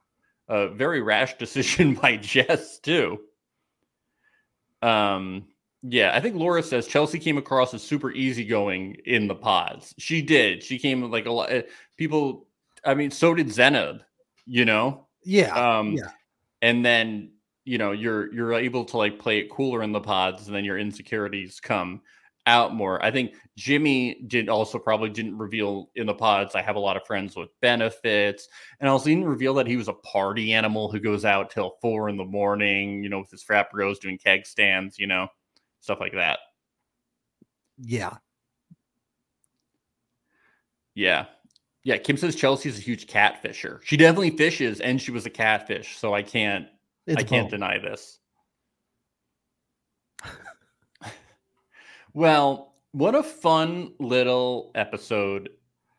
A 0.51 0.69
very 0.69 1.01
rash 1.01 1.35
decision 1.39 1.95
by 1.95 2.17
Jess 2.17 2.79
too. 2.81 3.21
Um, 4.83 5.47
yeah, 5.83 6.11
I 6.15 6.21
think 6.21 6.37
Laura 6.37 6.63
says 6.63 6.87
Chelsea 6.87 7.19
came 7.19 7.39
across 7.39 7.73
as 7.73 7.83
super 7.83 8.11
easygoing 8.11 8.97
in 9.07 9.29
the 9.29 9.35
pods. 9.35 9.95
She 9.97 10.21
did. 10.21 10.63
She 10.63 10.79
came 10.79 11.11
like 11.11 11.25
a 11.25 11.33
lot. 11.33 11.51
People, 11.97 12.47
I 12.85 12.95
mean, 12.95 13.11
so 13.11 13.35
did 13.35 13.47
Zenab. 13.47 14.01
You 14.45 14.67
know. 14.67 15.07
Yeah. 15.25 15.55
Um, 15.55 15.93
yeah. 15.93 16.11
and 16.61 16.85
then 16.85 17.33
you 17.65 17.79
know 17.79 17.93
you're 17.93 18.33
you're 18.35 18.53
able 18.55 18.85
to 18.87 18.97
like 18.97 19.19
play 19.19 19.39
it 19.39 19.51
cooler 19.51 19.83
in 19.83 19.93
the 19.93 20.01
pods, 20.01 20.47
and 20.47 20.55
then 20.55 20.65
your 20.65 20.79
insecurities 20.79 21.61
come 21.61 22.03
out 22.47 22.75
more. 22.75 23.05
I 23.05 23.11
think 23.11 23.35
Jimmy 23.57 24.23
did 24.27 24.49
also 24.49 24.79
probably 24.79 25.11
didn't 25.11 25.37
reveal 25.39 25.91
in 25.95 26.07
the 26.07 26.15
pods. 26.15 26.55
I 26.55 26.63
have 26.63 26.77
a 26.77 26.81
lot 26.81 26.97
of 26.97 27.07
friends 27.07 27.37
with 27.37 27.49
benefits, 27.61 28.49
and 28.81 28.89
also 28.89 29.07
didn't 29.11 29.25
reveal 29.27 29.55
that 29.55 29.67
he 29.67 29.77
was 29.77 29.89
a 29.89 29.93
party 29.93 30.53
animal 30.53 30.91
who 30.91 31.01
goes 31.01 31.25
out 31.25 31.51
till 31.51 31.77
four 31.83 32.09
in 32.09 32.17
the 32.17 32.25
morning. 32.25 33.03
You 33.03 33.11
know, 33.11 33.21
with 33.21 33.31
his 33.31 33.43
frat 33.43 33.71
bros 33.71 33.99
doing 33.99 34.19
keg 34.19 34.47
stands. 34.47 34.99
You 34.99 35.07
know, 35.07 35.29
stuff 35.81 36.01
like 36.01 36.13
that. 36.15 36.39
Yeah. 37.79 38.17
Yeah. 40.95 41.27
Yeah. 41.85 41.97
Kim 41.99 42.17
says 42.17 42.37
Chelsea's 42.37 42.79
a 42.79 42.83
huge 42.83 43.07
catfisher. 43.07 43.81
She 43.85 43.97
definitely 43.97 44.31
fishes 44.37 44.81
and 44.81 45.01
she 45.01 45.11
was 45.13 45.27
a 45.27 45.31
catfish. 45.31 45.97
So 45.97 46.15
I 46.15 46.23
can't 46.23 46.67
It's 47.07 47.19
I 47.19 47.23
can't 47.23 47.47
both. 47.47 47.53
deny 47.53 47.79
this. 47.79 48.19
Well, 52.15 52.75
what 52.93 53.15
a 53.15 53.23
fun 53.23 53.93
little 53.99 54.71
episode 54.75 55.51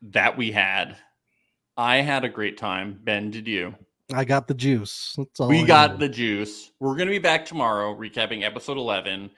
that 0.02 0.38
we 0.38 0.52
had. 0.52 0.98
I 1.78 1.98
had 1.98 2.26
a 2.26 2.30
great 2.30 2.58
time. 2.58 3.00
Ben, 3.04 3.32
did 3.32 3.48
you? 3.48 3.76
I 4.14 4.26
got 4.26 4.48
the 4.48 4.54
juice. 4.54 5.16
That's 5.18 5.40
all 5.40 5.48
we 5.48 5.64
I 5.64 5.66
got 5.66 5.92
needed. 5.94 6.12
the 6.12 6.16
juice. 6.16 6.72
We're 6.80 6.96
going 6.96 7.08
to 7.08 7.14
be 7.14 7.20
back 7.20 7.46
tomorrow 7.46 7.96
recapping 7.96 8.44
episode 8.44 8.78
11. 8.78 9.30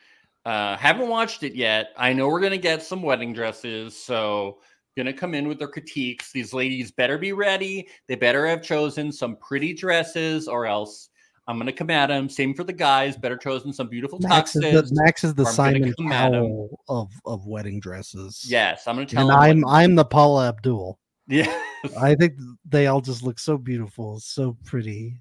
Uh, 0.45 0.75
haven't 0.77 1.07
watched 1.07 1.43
it 1.43 1.53
yet. 1.53 1.93
I 1.95 2.11
know 2.11 2.27
we're 2.27 2.39
going 2.39 2.51
to 2.51 2.57
get 2.57 2.83
some 2.83 3.01
wedding 3.01 3.33
dresses. 3.33 3.95
So, 3.95 4.59
going 4.95 5.05
to 5.05 5.13
come 5.13 5.33
in 5.33 5.47
with 5.47 5.59
their 5.59 5.67
critiques. 5.67 6.31
These 6.31 6.53
ladies 6.53 6.91
better 6.91 7.17
be 7.17 7.33
ready. 7.33 7.87
They 8.07 8.15
better 8.15 8.47
have 8.47 8.61
chosen 8.61 9.11
some 9.11 9.37
pretty 9.37 9.73
dresses, 9.73 10.47
or 10.47 10.65
else 10.65 11.09
I'm 11.47 11.57
going 11.57 11.65
to 11.67 11.73
come 11.73 11.89
at 11.89 12.09
him. 12.09 12.29
Same 12.29 12.53
for 12.53 12.63
the 12.63 12.71
guys. 12.73 13.17
Better 13.17 13.35
chosen 13.37 13.73
some 13.73 13.87
beautiful 13.89 14.17
Max 14.19 14.55
is 14.55 14.61
the, 14.61 14.89
Max 14.93 15.23
is 15.25 15.33
the 15.33 15.45
Simon 15.45 15.93
come 15.97 16.11
at 16.11 16.27
'em. 16.27 16.31
Cowell 16.33 16.79
of 16.87 17.11
of 17.25 17.45
wedding 17.45 17.79
dresses. 17.81 18.45
Yes, 18.47 18.87
I'm 18.87 18.95
going 18.95 19.07
to 19.07 19.15
tell 19.15 19.27
and. 19.27 19.41
I'm 19.43 19.61
what- 19.61 19.71
I'm 19.73 19.95
the 19.95 20.05
Paula 20.05 20.47
Abdul. 20.49 20.97
yeah. 21.27 21.53
I 21.99 22.15
think 22.15 22.35
they 22.65 22.87
all 22.87 23.01
just 23.01 23.23
look 23.23 23.39
so 23.39 23.57
beautiful, 23.57 24.19
so 24.21 24.55
pretty. 24.63 25.17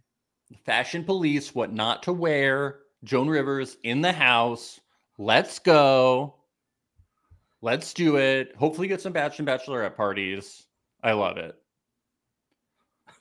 Fashion 0.64 1.02
police, 1.02 1.54
what 1.54 1.72
not 1.72 2.02
to 2.04 2.12
wear. 2.12 2.78
Joan 3.04 3.28
Rivers 3.28 3.76
in 3.82 4.00
the 4.00 4.12
house. 4.12 4.78
Let's 5.18 5.58
go. 5.58 6.36
Let's 7.62 7.92
do 7.94 8.16
it. 8.16 8.54
Hopefully, 8.56 8.86
get 8.88 9.00
some 9.00 9.12
bachelor 9.12 9.48
and 9.48 9.60
bachelorette 9.60 9.96
parties. 9.96 10.66
I 11.02 11.12
love 11.12 11.36
it. 11.36 11.56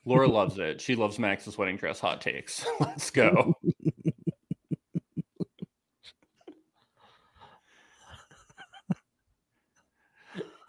Laura 0.05 0.27
loves 0.29 0.57
it. 0.59 0.81
She 0.81 0.95
loves 0.95 1.19
Max's 1.19 1.57
wedding 1.57 1.77
dress 1.77 1.99
hot 1.99 2.21
takes. 2.21 2.65
Let's 2.79 3.09
go. 3.11 3.55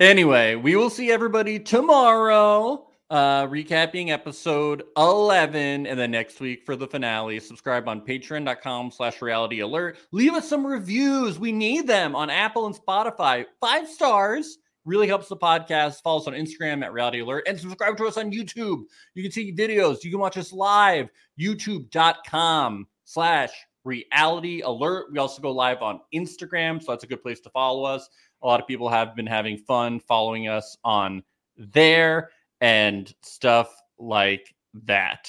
anyway, 0.01 0.55
we 0.55 0.76
will 0.76 0.91
see 0.91 1.11
everybody 1.11 1.59
tomorrow. 1.59 2.87
Uh, 3.11 3.47
recapping 3.47 4.09
episode 4.09 4.85
11 4.97 5.87
and 5.87 6.01
then 6.01 6.11
next 6.11 6.41
week 6.41 6.64
for 6.64 6.76
the 6.76 6.87
finale 6.87 7.39
subscribe 7.39 7.87
on 7.87 8.01
patreon.com 8.01 8.91
slash 8.91 9.20
reality 9.20 9.61
alert 9.61 9.99
leave 10.12 10.33
us 10.33 10.49
some 10.49 10.66
reviews 10.66 11.39
we 11.39 11.53
need 11.53 11.87
them 11.87 12.16
on 12.16 12.30
apple 12.30 12.64
and 12.64 12.74
spotify 12.74 13.45
five 13.61 13.87
stars 13.87 14.57
really 14.85 15.07
helps 15.07 15.28
the 15.28 15.37
podcast 15.37 16.03
follow 16.03 16.20
us 16.20 16.26
on 16.26 16.35
instagram 16.35 16.85
at 16.85 16.93
reality 16.93 17.20
alert 17.20 17.45
and 17.47 17.59
subscribe 17.59 17.97
to 17.97 18.07
us 18.07 18.16
on 18.16 18.33
youtube 18.33 18.83
you 19.14 19.22
can 19.22 19.33
see 19.33 19.53
videos 19.53 20.03
you 20.05 20.11
can 20.11 20.20
watch 20.20 20.37
us 20.37 20.53
live 20.53 21.09
youtube.com 21.41 22.87
slash 23.05 23.51
reality 23.85 24.61
alert 24.62 25.07
we 25.12 25.18
also 25.18 25.43
go 25.43 25.51
live 25.51 25.83
on 25.83 26.01
instagram 26.14 26.83
so 26.83 26.93
that's 26.93 27.05
a 27.05 27.09
good 27.09 27.22
place 27.22 27.41
to 27.41 27.51
follow 27.51 27.85
us 27.85 28.09
A 28.43 28.47
lot 28.47 28.61
of 28.61 28.66
people 28.66 28.89
have 28.89 29.16
been 29.16 29.26
having 29.26 29.59
fun 29.59 30.01
following 30.01 30.49
us 30.49 30.76
on 30.85 31.22
there 31.57 32.30
and 32.62 33.12
stuff 33.22 33.74
like 33.99 34.55
that. 34.85 35.28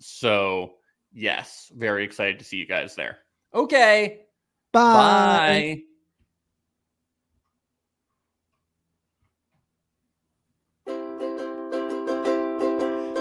So, 0.00 0.74
yes, 1.12 1.70
very 1.76 2.04
excited 2.04 2.38
to 2.38 2.44
see 2.44 2.56
you 2.56 2.66
guys 2.66 2.94
there. 2.94 3.18
Okay. 3.54 4.20
Bye. 4.72 4.82
Bye. 4.82 5.82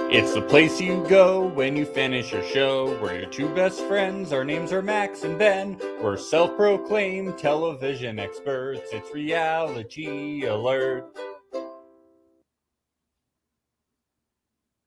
It's 0.09 0.33
the 0.33 0.41
place 0.41 0.79
you 0.79 1.05
go 1.09 1.47
when 1.47 1.75
you 1.75 1.85
finish 1.85 2.31
your 2.31 2.43
show. 2.43 2.97
We're 3.01 3.19
your 3.19 3.29
two 3.29 3.53
best 3.53 3.81
friends. 3.81 4.31
Our 4.31 4.45
names 4.45 4.71
are 4.71 4.81
Max 4.81 5.23
and 5.23 5.37
Ben. 5.37 5.77
We're 6.01 6.15
self 6.15 6.55
proclaimed 6.55 7.37
television 7.37 8.17
experts. 8.17 8.89
It's 8.93 9.13
reality 9.13 10.45
alert. 10.45 11.13